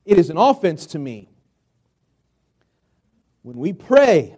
It 0.04 0.18
is 0.18 0.30
an 0.30 0.36
offense 0.36 0.86
to 0.86 0.98
me. 0.98 1.28
When 3.42 3.58
we 3.58 3.72
pray, 3.72 4.36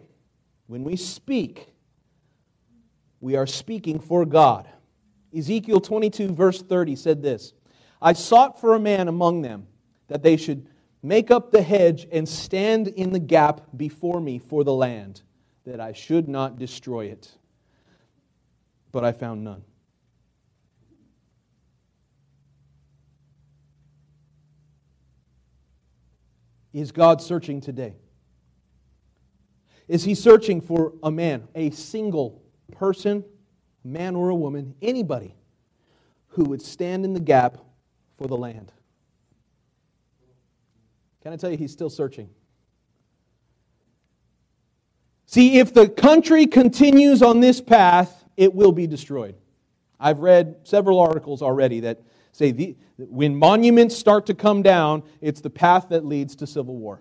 when 0.66 0.84
we 0.84 0.96
speak, 0.96 1.68
we 3.20 3.36
are 3.36 3.46
speaking 3.46 4.00
for 4.00 4.24
God. 4.24 4.68
Ezekiel 5.36 5.80
22, 5.80 6.32
verse 6.32 6.62
30 6.62 6.96
said 6.96 7.22
this 7.22 7.52
I 8.00 8.12
sought 8.12 8.60
for 8.60 8.74
a 8.74 8.80
man 8.80 9.08
among 9.08 9.42
them 9.42 9.66
that 10.08 10.22
they 10.22 10.36
should 10.36 10.66
Make 11.02 11.30
up 11.30 11.52
the 11.52 11.62
hedge 11.62 12.08
and 12.10 12.28
stand 12.28 12.88
in 12.88 13.12
the 13.12 13.20
gap 13.20 13.60
before 13.76 14.20
me 14.20 14.38
for 14.38 14.64
the 14.64 14.72
land, 14.72 15.22
that 15.64 15.80
I 15.80 15.92
should 15.92 16.28
not 16.28 16.58
destroy 16.58 17.06
it. 17.06 17.30
But 18.90 19.04
I 19.04 19.12
found 19.12 19.44
none. 19.44 19.62
Is 26.72 26.90
God 26.90 27.22
searching 27.22 27.60
today? 27.60 27.94
Is 29.86 30.04
He 30.04 30.14
searching 30.14 30.60
for 30.60 30.94
a 31.02 31.10
man, 31.10 31.46
a 31.54 31.70
single 31.70 32.42
person 32.72 33.24
man 33.84 34.16
or 34.16 34.28
a 34.28 34.34
woman, 34.34 34.74
anybody 34.82 35.34
who 36.28 36.44
would 36.44 36.62
stand 36.62 37.04
in 37.04 37.14
the 37.14 37.20
gap 37.20 37.58
for 38.16 38.26
the 38.26 38.36
land. 38.36 38.72
Can 41.22 41.32
I 41.32 41.36
tell 41.36 41.50
you, 41.50 41.56
he's 41.56 41.72
still 41.72 41.90
searching. 41.90 42.30
See, 45.26 45.58
if 45.58 45.74
the 45.74 45.88
country 45.88 46.46
continues 46.46 47.22
on 47.22 47.40
this 47.40 47.60
path, 47.60 48.24
it 48.36 48.54
will 48.54 48.72
be 48.72 48.86
destroyed. 48.86 49.36
I've 50.00 50.20
read 50.20 50.56
several 50.62 51.00
articles 51.00 51.42
already 51.42 51.80
that 51.80 52.00
say 52.32 52.52
the, 52.52 52.76
when 52.98 53.36
monuments 53.36 53.96
start 53.96 54.26
to 54.26 54.34
come 54.34 54.62
down, 54.62 55.02
it's 55.20 55.40
the 55.40 55.50
path 55.50 55.88
that 55.90 56.04
leads 56.04 56.36
to 56.36 56.46
civil 56.46 56.76
war. 56.76 57.00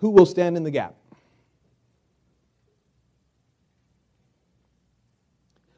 Who 0.00 0.10
will 0.10 0.26
stand 0.26 0.56
in 0.56 0.64
the 0.64 0.70
gap? 0.70 0.94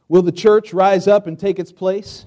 Will 0.09 0.23
the 0.23 0.33
church 0.33 0.73
rise 0.73 1.09
up 1.09 1.27
and 1.27 1.39
take 1.39 1.59
its 1.59 1.73
place? 1.73 2.27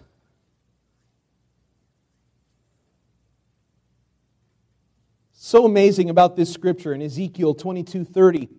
So 5.33 5.65
amazing 5.65 6.09
about 6.09 6.35
this 6.35 6.51
scripture 6.51 6.93
in 6.93 7.01
Ezekiel 7.01 7.53
22 7.53 8.03
30. 8.03 8.49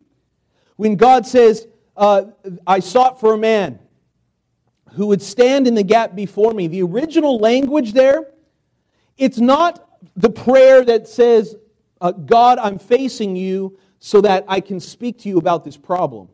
When 0.77 0.97
God 0.97 1.27
says, 1.27 1.67
uh, 1.97 2.27
I 2.67 2.81
sought 2.81 3.19
for 3.19 3.35
a 3.35 3.39
man 3.39 3.81
who 4.93 5.09
would 5.09 5.21
stand 5.21 5.67
in 5.67 5.75
the 5.75 5.83
gap 5.83 6.15
before 6.15 6.55
me, 6.55 6.69
the 6.69 6.83
original 6.83 7.39
language 7.39 7.93
there, 7.93 8.31
it's 9.19 9.39
not 9.39 9.87
the 10.15 10.31
prayer 10.31 10.85
that 10.85 11.09
says, 11.09 11.57
uh, 12.01 12.13
God, 12.13 12.59
I'm 12.59 12.79
facing 12.79 13.37
you 13.37 13.79
so 13.99 14.21
that 14.21 14.45
I 14.49 14.61
can 14.61 14.81
speak 14.81 15.19
to 15.21 15.29
you 15.29 15.39
about 15.39 15.65
this 15.65 15.77
problem. 15.77 16.29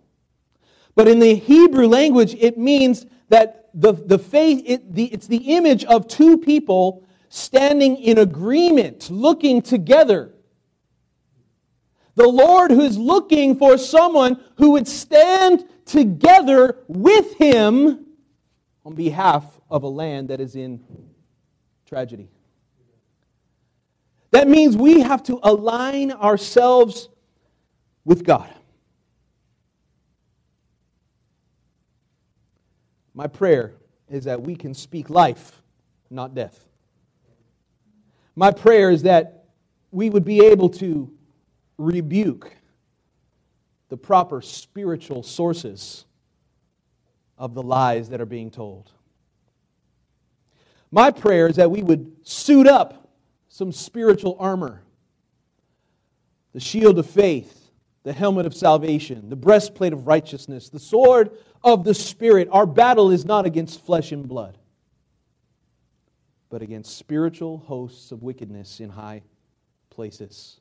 But 0.94 1.08
in 1.08 1.18
the 1.18 1.34
Hebrew 1.34 1.86
language, 1.86 2.34
it 2.34 2.58
means 2.58 3.06
that 3.28 3.70
the, 3.74 3.92
the 3.92 4.18
faith, 4.18 4.62
it, 4.66 4.94
the, 4.94 5.04
it's 5.06 5.26
the 5.26 5.54
image 5.56 5.84
of 5.84 6.06
two 6.06 6.36
people 6.38 7.06
standing 7.28 7.96
in 7.96 8.18
agreement, 8.18 9.10
looking 9.10 9.62
together. 9.62 10.34
The 12.14 12.28
Lord 12.28 12.70
who's 12.70 12.98
looking 12.98 13.56
for 13.56 13.78
someone 13.78 14.38
who 14.56 14.72
would 14.72 14.86
stand 14.86 15.64
together 15.86 16.78
with 16.88 17.34
him 17.36 18.06
on 18.84 18.94
behalf 18.94 19.44
of 19.70 19.84
a 19.84 19.88
land 19.88 20.28
that 20.28 20.40
is 20.40 20.56
in 20.56 20.84
tragedy. 21.86 22.28
That 24.32 24.48
means 24.48 24.76
we 24.76 25.00
have 25.00 25.22
to 25.24 25.38
align 25.42 26.10
ourselves 26.10 27.08
with 28.04 28.24
God. 28.24 28.52
My 33.14 33.26
prayer 33.26 33.74
is 34.08 34.24
that 34.24 34.40
we 34.40 34.56
can 34.56 34.72
speak 34.72 35.10
life, 35.10 35.62
not 36.10 36.34
death. 36.34 36.66
My 38.34 38.50
prayer 38.50 38.90
is 38.90 39.02
that 39.02 39.44
we 39.90 40.08
would 40.08 40.24
be 40.24 40.46
able 40.46 40.70
to 40.70 41.12
rebuke 41.76 42.56
the 43.90 43.98
proper 43.98 44.40
spiritual 44.40 45.22
sources 45.22 46.06
of 47.36 47.52
the 47.52 47.62
lies 47.62 48.08
that 48.08 48.22
are 48.22 48.26
being 48.26 48.50
told. 48.50 48.90
My 50.90 51.10
prayer 51.10 51.48
is 51.48 51.56
that 51.56 51.70
we 51.70 51.82
would 51.82 52.10
suit 52.22 52.66
up 52.66 53.01
some 53.52 53.70
spiritual 53.70 54.34
armor 54.40 54.82
the 56.54 56.60
shield 56.60 56.98
of 56.98 57.06
faith, 57.06 57.70
the 58.02 58.12
helmet 58.12 58.44
of 58.44 58.54
salvation, 58.54 59.30
the 59.30 59.36
breastplate 59.36 59.92
of 59.92 60.06
righteousness, 60.06 60.68
the 60.68 60.78
sword 60.78 61.30
of 61.64 61.82
the 61.84 61.94
Spirit. 61.94 62.48
Our 62.50 62.66
battle 62.66 63.10
is 63.10 63.24
not 63.24 63.46
against 63.46 63.84
flesh 63.86 64.12
and 64.12 64.28
blood, 64.28 64.58
but 66.50 66.60
against 66.60 66.96
spiritual 66.96 67.58
hosts 67.58 68.12
of 68.12 68.22
wickedness 68.22 68.80
in 68.80 68.90
high 68.90 69.22
places. 69.88 70.60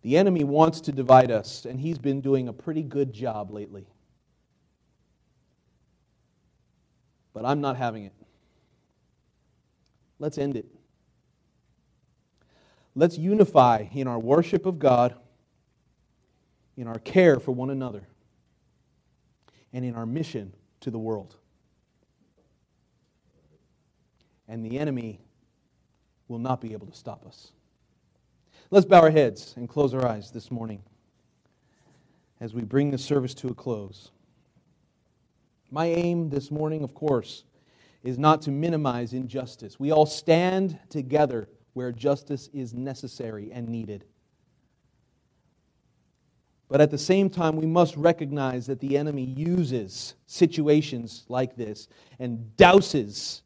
The 0.00 0.16
enemy 0.16 0.44
wants 0.44 0.80
to 0.82 0.92
divide 0.92 1.30
us, 1.30 1.66
and 1.66 1.78
he's 1.78 1.98
been 1.98 2.22
doing 2.22 2.48
a 2.48 2.54
pretty 2.54 2.82
good 2.82 3.12
job 3.12 3.50
lately. 3.50 3.86
But 7.34 7.44
I'm 7.44 7.60
not 7.60 7.76
having 7.76 8.04
it. 8.04 8.14
Let's 10.18 10.38
end 10.38 10.56
it. 10.56 10.66
Let's 12.94 13.16
unify 13.16 13.86
in 13.92 14.08
our 14.08 14.18
worship 14.18 14.66
of 14.66 14.78
God, 14.78 15.14
in 16.76 16.86
our 16.86 16.98
care 16.98 17.38
for 17.38 17.52
one 17.52 17.70
another, 17.70 18.06
and 19.72 19.84
in 19.84 19.94
our 19.94 20.06
mission 20.06 20.54
to 20.80 20.90
the 20.90 20.98
world. 20.98 21.36
And 24.48 24.64
the 24.64 24.78
enemy 24.78 25.20
will 26.26 26.38
not 26.38 26.60
be 26.60 26.72
able 26.72 26.88
to 26.88 26.94
stop 26.94 27.24
us. 27.26 27.52
Let's 28.70 28.86
bow 28.86 29.00
our 29.02 29.10
heads 29.10 29.54
and 29.56 29.68
close 29.68 29.94
our 29.94 30.06
eyes 30.06 30.30
this 30.30 30.50
morning 30.50 30.82
as 32.40 32.54
we 32.54 32.62
bring 32.62 32.90
the 32.90 32.98
service 32.98 33.34
to 33.34 33.48
a 33.48 33.54
close. 33.54 34.10
My 35.70 35.86
aim 35.86 36.30
this 36.30 36.50
morning, 36.50 36.82
of 36.82 36.94
course, 36.94 37.44
is 38.02 38.18
not 38.18 38.42
to 38.42 38.50
minimize 38.50 39.12
injustice. 39.12 39.78
We 39.78 39.92
all 39.92 40.06
stand 40.06 40.78
together 40.88 41.48
where 41.72 41.92
justice 41.92 42.48
is 42.52 42.74
necessary 42.74 43.50
and 43.52 43.68
needed. 43.68 44.04
But 46.68 46.80
at 46.80 46.90
the 46.90 46.98
same 46.98 47.28
time, 47.28 47.56
we 47.56 47.66
must 47.66 47.96
recognize 47.96 48.66
that 48.66 48.78
the 48.78 48.96
enemy 48.96 49.24
uses 49.24 50.14
situations 50.26 51.24
like 51.28 51.56
this 51.56 51.88
and 52.20 52.52
douses 52.56 53.42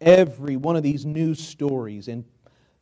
every 0.00 0.56
one 0.56 0.76
of 0.76 0.82
these 0.82 1.06
news 1.06 1.40
stories 1.40 2.08
and 2.08 2.24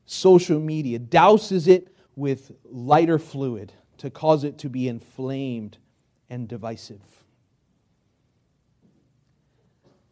social 0.06 0.58
media, 0.58 0.98
douses 0.98 1.68
it 1.68 1.94
with 2.16 2.50
lighter 2.64 3.18
fluid 3.18 3.72
to 3.98 4.10
cause 4.10 4.44
it 4.44 4.58
to 4.58 4.68
be 4.68 4.88
inflamed 4.88 5.78
and 6.28 6.48
divisive. 6.48 7.00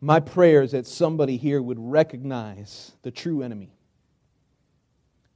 My 0.01 0.21
prayer 0.21 0.63
is 0.63 0.73
that 0.73 0.87
somebody 0.87 1.37
here 1.37 1.63
would 1.63 1.79
recognize 1.81 2.93
the 3.03 3.11
true 3.11 3.43
enemy. 3.43 3.75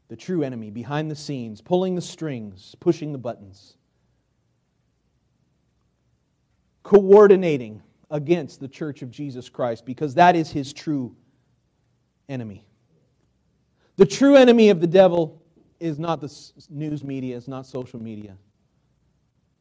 The 0.09 0.16
true 0.16 0.42
enemy 0.42 0.70
behind 0.70 1.11
the 1.11 1.16
scenes, 1.16 1.61
pulling 1.61 1.94
the 1.94 2.00
strings, 2.00 2.74
pushing 2.80 3.12
the 3.12 3.18
buttons, 3.18 3.76
coordinating 6.82 7.82
against 8.11 8.61
the 8.61 8.68
church 8.68 9.02
of 9.02 9.11
Jesus 9.11 9.50
Christ, 9.50 9.84
because 9.84 10.14
that 10.14 10.34
is 10.34 10.50
his 10.50 10.72
true 10.72 11.14
enemy. 12.28 12.64
The 13.96 14.06
true 14.06 14.36
enemy 14.36 14.70
of 14.70 14.80
the 14.80 14.86
devil 14.86 15.42
is 15.80 15.98
not 15.98 16.20
the 16.20 16.32
news 16.70 17.04
media, 17.04 17.36
it's 17.36 17.48
not 17.48 17.66
social 17.66 18.00
media, 18.00 18.36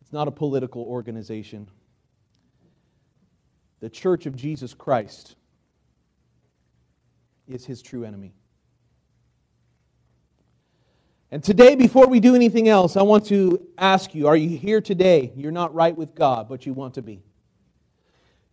it's 0.02 0.14
not 0.14 0.28
a 0.28 0.32
political 0.32 0.84
organization. 0.84 1.68
The 3.80 3.90
church 3.90 4.26
of 4.26 4.36
Jesus 4.36 4.74
Christ 4.74 5.36
is 7.48 7.66
his 7.66 7.82
true 7.82 8.04
enemy. 8.06 8.34
And 11.30 11.44
today, 11.44 11.76
before 11.76 12.08
we 12.08 12.22
do 12.22 12.36
anything 12.36 12.70
else, 12.70 12.96
I 12.96 13.02
want 13.02 13.26
to 13.28 13.68
ask 13.78 14.16
you 14.16 14.28
are 14.28 14.38
you 14.38 14.58
here 14.58 14.80
today? 14.80 15.32
You're 15.36 15.52
not 15.52 15.74
right 15.74 15.96
with 15.96 16.16
God, 16.16 16.48
but 16.48 16.66
you 16.66 16.74
want 16.74 16.94
to 16.94 17.02
be. 17.02 17.22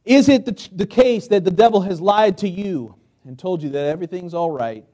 Is 0.05 0.29
it 0.29 0.45
the, 0.45 0.69
the 0.73 0.87
case 0.87 1.29
that 1.29 1.45
the 1.45 1.51
devil 1.51 1.81
has 1.83 2.01
lied 2.01 2.37
to 2.39 2.49
you 2.49 2.97
and 3.25 3.39
told 3.39 3.63
you 3.63 3.71
that 3.71 3.87
everything's 3.87 4.35
all 4.35 4.51
right? 4.51 4.85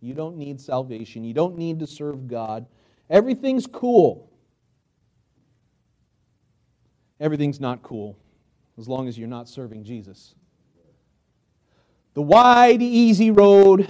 You 0.00 0.14
don't 0.14 0.36
need 0.36 0.60
salvation. 0.60 1.24
You 1.24 1.34
don't 1.34 1.56
need 1.56 1.80
to 1.80 1.86
serve 1.86 2.28
God. 2.28 2.66
Everything's 3.08 3.66
cool. 3.66 4.30
Everything's 7.18 7.60
not 7.60 7.82
cool 7.82 8.16
as 8.78 8.88
long 8.88 9.08
as 9.08 9.18
you're 9.18 9.28
not 9.28 9.48
serving 9.48 9.84
Jesus. 9.84 10.34
The 12.14 12.22
wide, 12.22 12.80
easy 12.80 13.30
road 13.30 13.88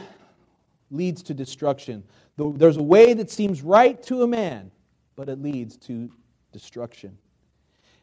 leads 0.91 1.23
to 1.25 1.35
destruction. 1.35 2.03
There's 2.49 2.77
a 2.77 2.83
way 2.83 3.13
that 3.15 3.31
seems 3.31 3.63
right 3.63 4.03
to 4.05 4.23
a 4.23 4.27
man, 4.27 4.71
but 5.17 5.29
it 5.29 5.43
leads 5.43 5.77
to 5.79 6.11
destruction. 6.53 7.19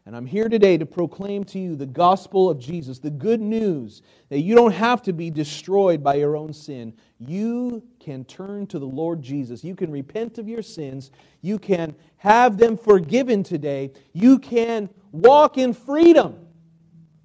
And 0.05 0.15
I'm 0.15 0.25
here 0.25 0.47
today 0.47 0.77
to 0.77 0.85
proclaim 0.85 1.43
to 1.45 1.59
you 1.59 1.75
the 1.75 1.85
gospel 1.85 2.49
of 2.49 2.59
Jesus, 2.59 2.97
the 2.97 3.09
good 3.09 3.41
news 3.41 4.01
that 4.29 4.39
you 4.39 4.55
don't 4.55 4.71
have 4.71 5.01
to 5.01 5.11
be 5.11 5.29
destroyed 5.29 6.01
by 6.01 6.15
your 6.15 6.37
own 6.37 6.53
sin. 6.53 6.93
You 7.19 7.83
can 7.99 8.23
turn 8.23 8.67
to 8.67 8.79
the 8.79 8.85
Lord 8.85 9.21
Jesus. 9.21 9.65
You 9.65 9.75
can 9.75 9.91
repent 9.91 10.37
of 10.37 10.47
your 10.47 10.61
sins. 10.61 11.11
You 11.41 11.59
can 11.59 11.93
have 12.15 12.57
them 12.57 12.77
forgiven 12.77 13.43
today. 13.43 13.91
You 14.13 14.39
can 14.39 14.89
walk 15.11 15.57
in 15.57 15.73
freedom 15.73 16.47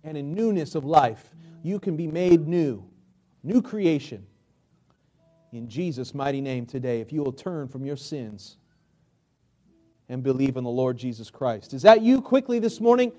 and 0.03 0.19
in 0.19 0.35
newness 0.35 0.75
of 0.75 0.85
life. 0.85 1.31
You 1.63 1.79
can 1.79 1.97
be 1.97 2.09
made 2.09 2.49
new, 2.49 2.85
new 3.45 3.63
creation. 3.63 4.27
In 5.53 5.69
Jesus' 5.69 6.15
mighty 6.15 6.41
name 6.41 6.65
today, 6.65 7.01
if 7.03 7.13
you 7.13 7.23
will 7.23 7.33
turn 7.33 7.69
from 7.69 7.85
your 7.85 7.97
sins 7.97 8.57
and 10.09 10.23
believe 10.23 10.57
in 10.57 10.65
the 10.65 10.71
Lord 10.71 10.97
Jesus 10.97 11.31
Christ. 11.31 11.75
Is 11.75 11.83
that 11.83 12.01
you 12.01 12.23
quickly 12.23 12.59
this 12.59 12.81
morning? 12.81 13.13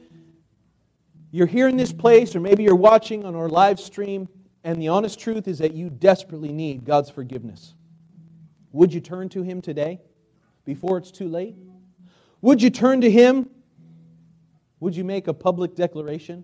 You're 1.31 1.47
here 1.47 1.67
in 1.67 1.77
this 1.77 1.93
place, 1.93 2.35
or 2.35 2.39
maybe 2.39 2.63
you're 2.63 2.75
watching 2.75 3.23
on 3.23 3.35
our 3.35 3.49
live 3.49 3.79
stream, 3.79 4.27
and 4.63 4.81
the 4.81 4.87
honest 4.87 5.19
truth 5.19 5.47
is 5.47 5.59
that 5.59 5.73
you 5.73 5.89
desperately 5.89 6.51
need 6.51 6.85
God's 6.85 7.09
forgiveness. 7.09 7.75
Would 8.71 8.93
you 8.93 8.99
turn 8.99 9.29
to 9.29 9.43
Him 9.43 9.61
today 9.61 10.01
before 10.65 10.97
it's 10.97 11.11
too 11.11 11.27
late? 11.27 11.55
Would 12.41 12.61
you 12.61 12.69
turn 12.71 13.01
to 13.01 13.11
Him? 13.11 13.49
Would 14.79 14.95
you 14.95 15.03
make 15.03 15.27
a 15.27 15.33
public 15.33 15.75
declaration? 15.75 16.43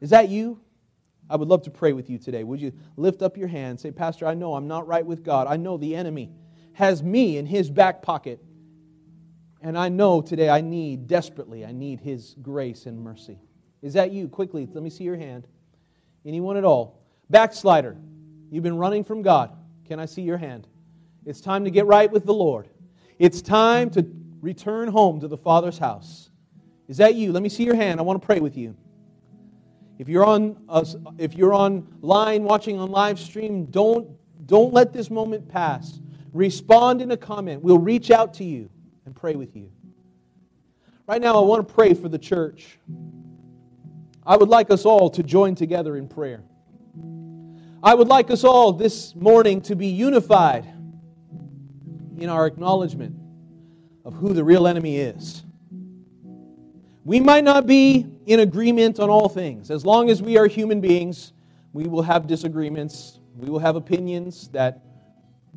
Is 0.00 0.10
that 0.10 0.30
you? 0.30 0.60
I 1.28 1.36
would 1.36 1.48
love 1.48 1.62
to 1.62 1.70
pray 1.70 1.92
with 1.92 2.08
you 2.08 2.18
today. 2.18 2.44
Would 2.44 2.60
you 2.60 2.72
lift 2.96 3.22
up 3.22 3.36
your 3.36 3.48
hand? 3.48 3.80
Say, 3.80 3.90
Pastor, 3.90 4.26
I 4.26 4.34
know 4.34 4.54
I'm 4.54 4.68
not 4.68 4.86
right 4.86 5.04
with 5.04 5.24
God. 5.24 5.46
I 5.46 5.56
know 5.56 5.76
the 5.76 5.96
enemy 5.96 6.30
has 6.72 7.02
me 7.02 7.38
in 7.38 7.46
his 7.46 7.70
back 7.70 8.02
pocket. 8.02 8.38
And 9.62 9.76
I 9.76 9.88
know 9.88 10.20
today 10.20 10.48
I 10.48 10.60
need, 10.60 11.06
desperately, 11.06 11.64
I 11.64 11.72
need 11.72 12.00
his 12.00 12.36
grace 12.42 12.86
and 12.86 13.00
mercy. 13.00 13.40
Is 13.82 13.94
that 13.94 14.12
you? 14.12 14.28
Quickly, 14.28 14.68
let 14.72 14.82
me 14.82 14.90
see 14.90 15.04
your 15.04 15.16
hand. 15.16 15.46
Anyone 16.24 16.56
at 16.56 16.64
all? 16.64 17.02
Backslider, 17.30 17.96
you've 18.50 18.62
been 18.62 18.76
running 18.76 19.02
from 19.02 19.22
God. 19.22 19.56
Can 19.86 19.98
I 19.98 20.06
see 20.06 20.22
your 20.22 20.36
hand? 20.36 20.68
It's 21.24 21.40
time 21.40 21.64
to 21.64 21.70
get 21.70 21.86
right 21.86 22.10
with 22.10 22.24
the 22.24 22.34
Lord. 22.34 22.68
It's 23.18 23.42
time 23.42 23.90
to 23.90 24.06
return 24.40 24.88
home 24.88 25.20
to 25.20 25.28
the 25.28 25.36
Father's 25.36 25.78
house. 25.78 26.30
Is 26.88 26.98
that 26.98 27.14
you? 27.14 27.32
Let 27.32 27.42
me 27.42 27.48
see 27.48 27.64
your 27.64 27.74
hand. 27.74 27.98
I 27.98 28.02
want 28.02 28.20
to 28.20 28.26
pray 28.26 28.38
with 28.38 28.56
you. 28.56 28.76
If 29.98 30.08
you're 30.08 30.24
on 30.24 30.56
if 31.18 31.34
you're 31.34 31.54
online 31.54 32.42
watching 32.44 32.78
on 32.78 32.90
live 32.90 33.18
stream, 33.18 33.66
don't 33.66 34.08
don't 34.46 34.72
let 34.72 34.92
this 34.92 35.10
moment 35.10 35.48
pass. 35.48 36.00
Respond 36.32 37.00
in 37.00 37.10
a 37.12 37.16
comment. 37.16 37.62
We'll 37.62 37.78
reach 37.78 38.10
out 38.10 38.34
to 38.34 38.44
you 38.44 38.68
and 39.06 39.16
pray 39.16 39.36
with 39.36 39.56
you. 39.56 39.70
Right 41.06 41.22
now 41.22 41.36
I 41.36 41.40
want 41.40 41.66
to 41.66 41.74
pray 41.74 41.94
for 41.94 42.08
the 42.08 42.18
church. 42.18 42.78
I 44.26 44.36
would 44.36 44.48
like 44.48 44.70
us 44.70 44.84
all 44.84 45.08
to 45.10 45.22
join 45.22 45.54
together 45.54 45.96
in 45.96 46.08
prayer. 46.08 46.42
I 47.82 47.94
would 47.94 48.08
like 48.08 48.30
us 48.30 48.42
all 48.42 48.72
this 48.72 49.14
morning 49.14 49.60
to 49.62 49.76
be 49.76 49.86
unified 49.86 50.66
in 52.18 52.28
our 52.28 52.46
acknowledgement 52.46 53.16
of 54.04 54.14
who 54.14 54.32
the 54.34 54.42
real 54.42 54.66
enemy 54.66 54.96
is. 54.96 55.45
We 57.06 57.20
might 57.20 57.44
not 57.44 57.68
be 57.68 58.04
in 58.26 58.40
agreement 58.40 58.98
on 58.98 59.10
all 59.10 59.28
things. 59.28 59.70
As 59.70 59.86
long 59.86 60.10
as 60.10 60.20
we 60.20 60.36
are 60.38 60.48
human 60.48 60.80
beings, 60.80 61.32
we 61.72 61.84
will 61.84 62.02
have 62.02 62.26
disagreements, 62.26 63.20
we 63.36 63.48
will 63.48 63.60
have 63.60 63.76
opinions 63.76 64.48
that 64.48 64.82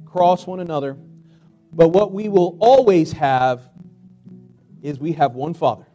cross 0.06 0.46
one 0.46 0.60
another. 0.60 0.96
But 1.74 1.88
what 1.88 2.12
we 2.12 2.30
will 2.30 2.56
always 2.60 3.12
have 3.14 3.68
is 4.84 5.00
we 5.00 5.14
have 5.14 5.34
one 5.34 5.56
Father, 5.56 5.88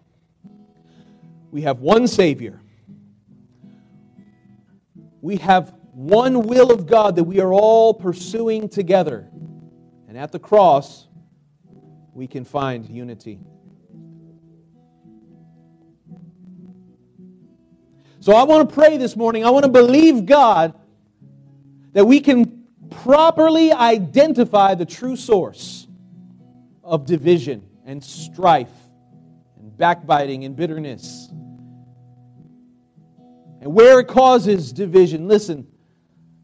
we 1.52 1.62
have 1.62 1.78
one 1.78 2.08
Savior, 2.08 2.60
we 5.20 5.36
have 5.36 5.72
one 5.92 6.48
will 6.48 6.72
of 6.72 6.88
God 6.88 7.14
that 7.14 7.24
we 7.24 7.38
are 7.38 7.54
all 7.54 7.94
pursuing 7.94 8.68
together. 8.68 9.28
And 10.08 10.18
at 10.18 10.32
the 10.32 10.40
cross, 10.40 11.06
we 12.12 12.26
can 12.26 12.44
find 12.44 12.88
unity. 12.88 13.38
So 18.24 18.32
I 18.32 18.44
want 18.44 18.66
to 18.66 18.74
pray 18.74 18.96
this 18.96 19.16
morning. 19.16 19.44
I 19.44 19.50
want 19.50 19.66
to 19.66 19.70
believe 19.70 20.24
God 20.24 20.72
that 21.92 22.06
we 22.06 22.20
can 22.20 22.64
properly 23.02 23.70
identify 23.70 24.74
the 24.74 24.86
true 24.86 25.14
source 25.14 25.86
of 26.82 27.04
division 27.04 27.68
and 27.84 28.02
strife 28.02 28.72
and 29.58 29.76
backbiting 29.76 30.46
and 30.46 30.56
bitterness. 30.56 31.28
And 33.60 33.74
where 33.74 34.00
it 34.00 34.08
causes 34.08 34.72
division, 34.72 35.28
listen, 35.28 35.66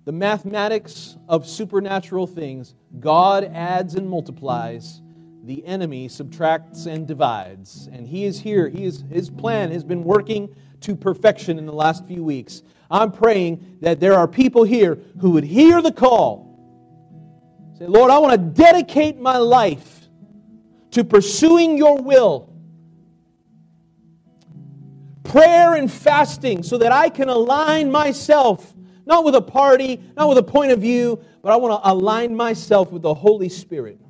the 0.05 0.13
mathematics 0.13 1.17
of 1.31 1.49
supernatural 1.49 2.27
things, 2.27 2.75
God 2.99 3.45
adds 3.55 3.95
and 3.95 4.07
multiplies, 4.07 5.01
the 5.45 5.65
enemy 5.65 6.09
subtracts 6.09 6.85
and 6.85 7.09
divides. 7.09 7.89
And 7.91 8.07
he 8.07 8.27
is 8.27 8.39
here. 8.39 8.69
He 8.69 8.85
is, 8.85 9.03
his 9.11 9.31
plan 9.31 9.71
has 9.71 9.83
been 9.83 10.05
working 10.05 10.55
to 10.81 10.97
perfection 10.97 11.59
in 11.59 11.67
the 11.67 11.73
last 11.73 12.07
few 12.07 12.25
weeks. 12.25 12.63
I'm 12.91 13.13
praying 13.13 13.79
that 13.81 14.01
there 14.01 14.15
are 14.15 14.27
people 14.27 14.65
here 14.65 14.99
who 15.21 15.31
would 15.31 15.45
hear 15.45 15.81
the 15.81 15.93
call. 15.93 16.51
Say, 17.79 17.87
Lord, 17.87 18.11
I 18.11 18.19
want 18.19 18.33
to 18.33 18.63
dedicate 18.63 19.19
my 19.19 19.37
life 19.37 20.09
to 20.93 21.05
pursuing 21.05 21.77
your 21.77 22.03
will. 22.03 22.53
Prayer 25.23 25.75
and 25.75 25.91
fasting 25.91 26.63
so 26.63 26.79
that 26.79 26.91
I 26.91 27.09
can 27.09 27.29
align 27.29 27.91
myself, 27.91 28.75
not 29.07 29.25
with 29.25 29.37
a 29.37 29.41
party, 29.41 30.01
not 30.17 30.29
with 30.29 30.39
a 30.39 30.43
point 30.43 30.73
of 30.73 30.81
view, 30.81 31.25
but 31.43 31.53
I 31.53 31.57
want 31.57 31.81
to 31.81 31.91
align 31.91 32.35
myself 32.35 32.91
with 32.91 33.03
the 33.03 33.15
Holy 33.15 33.49
Spirit. 33.49 34.01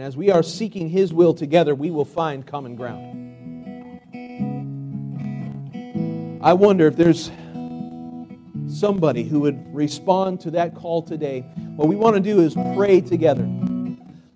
And 0.00 0.06
as 0.06 0.16
we 0.16 0.30
are 0.30 0.42
seeking 0.42 0.88
His 0.88 1.12
will 1.12 1.34
together, 1.34 1.74
we 1.74 1.90
will 1.90 2.06
find 2.06 2.46
common 2.46 2.74
ground. 2.74 3.18
I 6.42 6.54
wonder 6.54 6.86
if 6.86 6.96
there's 6.96 7.30
somebody 8.66 9.24
who 9.24 9.40
would 9.40 9.74
respond 9.74 10.40
to 10.40 10.52
that 10.52 10.74
call 10.74 11.02
today. 11.02 11.42
What 11.76 11.86
we 11.86 11.96
want 11.96 12.16
to 12.16 12.22
do 12.22 12.40
is 12.40 12.54
pray 12.74 13.02
together. 13.02 13.46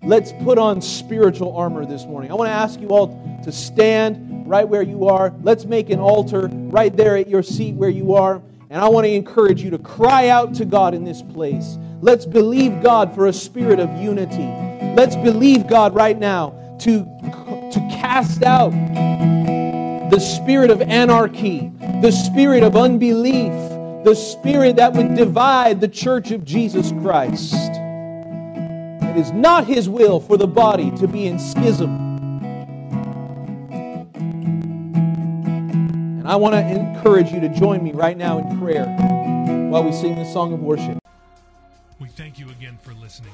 Let's 0.03 0.31
put 0.43 0.59
on 0.59 0.81
spiritual 0.81 1.57
armor 1.57 1.83
this 1.83 2.05
morning. 2.05 2.29
I 2.29 2.35
want 2.35 2.49
to 2.49 2.53
ask 2.53 2.79
you 2.79 2.89
all 2.89 3.41
to 3.43 3.51
stand 3.51 4.47
right 4.47 4.69
where 4.69 4.83
you 4.83 5.07
are. 5.07 5.33
Let's 5.41 5.65
make 5.65 5.89
an 5.89 5.97
altar 5.97 6.47
right 6.51 6.95
there 6.95 7.17
at 7.17 7.27
your 7.27 7.41
seat 7.41 7.73
where 7.73 7.89
you 7.89 8.13
are. 8.13 8.39
And 8.69 8.79
I 8.83 8.87
want 8.87 9.05
to 9.05 9.11
encourage 9.11 9.63
you 9.63 9.71
to 9.71 9.79
cry 9.79 10.27
out 10.27 10.53
to 10.55 10.65
God 10.65 10.93
in 10.93 11.03
this 11.03 11.23
place. 11.23 11.79
Let's 12.01 12.27
believe 12.27 12.83
God 12.83 13.15
for 13.15 13.25
a 13.25 13.33
spirit 13.33 13.79
of 13.79 13.89
unity. 13.99 14.74
Let's 14.95 15.17
believe 15.17 15.67
God 15.67 15.93
right 15.93 16.17
now 16.17 16.51
to, 16.79 17.03
to 17.03 17.79
cast 17.91 18.43
out 18.43 18.71
the 20.09 20.19
spirit 20.19 20.71
of 20.71 20.81
anarchy, 20.81 21.69
the 22.01 22.11
spirit 22.11 22.63
of 22.63 22.77
unbelief, 22.77 23.51
the 24.05 24.15
spirit 24.15 24.77
that 24.77 24.93
would 24.93 25.15
divide 25.15 25.81
the 25.81 25.89
church 25.89 26.31
of 26.31 26.45
Jesus 26.45 26.91
Christ. 27.01 27.55
It 27.55 29.17
is 29.17 29.33
not 29.33 29.65
His 29.65 29.89
will 29.89 30.21
for 30.21 30.37
the 30.37 30.47
body 30.47 30.91
to 30.91 31.07
be 31.07 31.25
in 31.25 31.39
schism. 31.39 31.93
And 36.19 36.25
I 36.25 36.37
want 36.37 36.55
to 36.55 36.61
encourage 36.61 37.31
you 37.31 37.41
to 37.41 37.49
join 37.49 37.83
me 37.83 37.91
right 37.91 38.17
now 38.17 38.37
in 38.37 38.59
prayer 38.59 38.85
while 39.69 39.83
we 39.83 39.91
sing 39.91 40.15
this 40.15 40.31
song 40.31 40.53
of 40.53 40.61
worship. 40.61 40.97
We 41.99 42.07
thank 42.07 42.39
you 42.39 42.49
again 42.49 42.77
for 42.81 42.93
listening. 42.93 43.33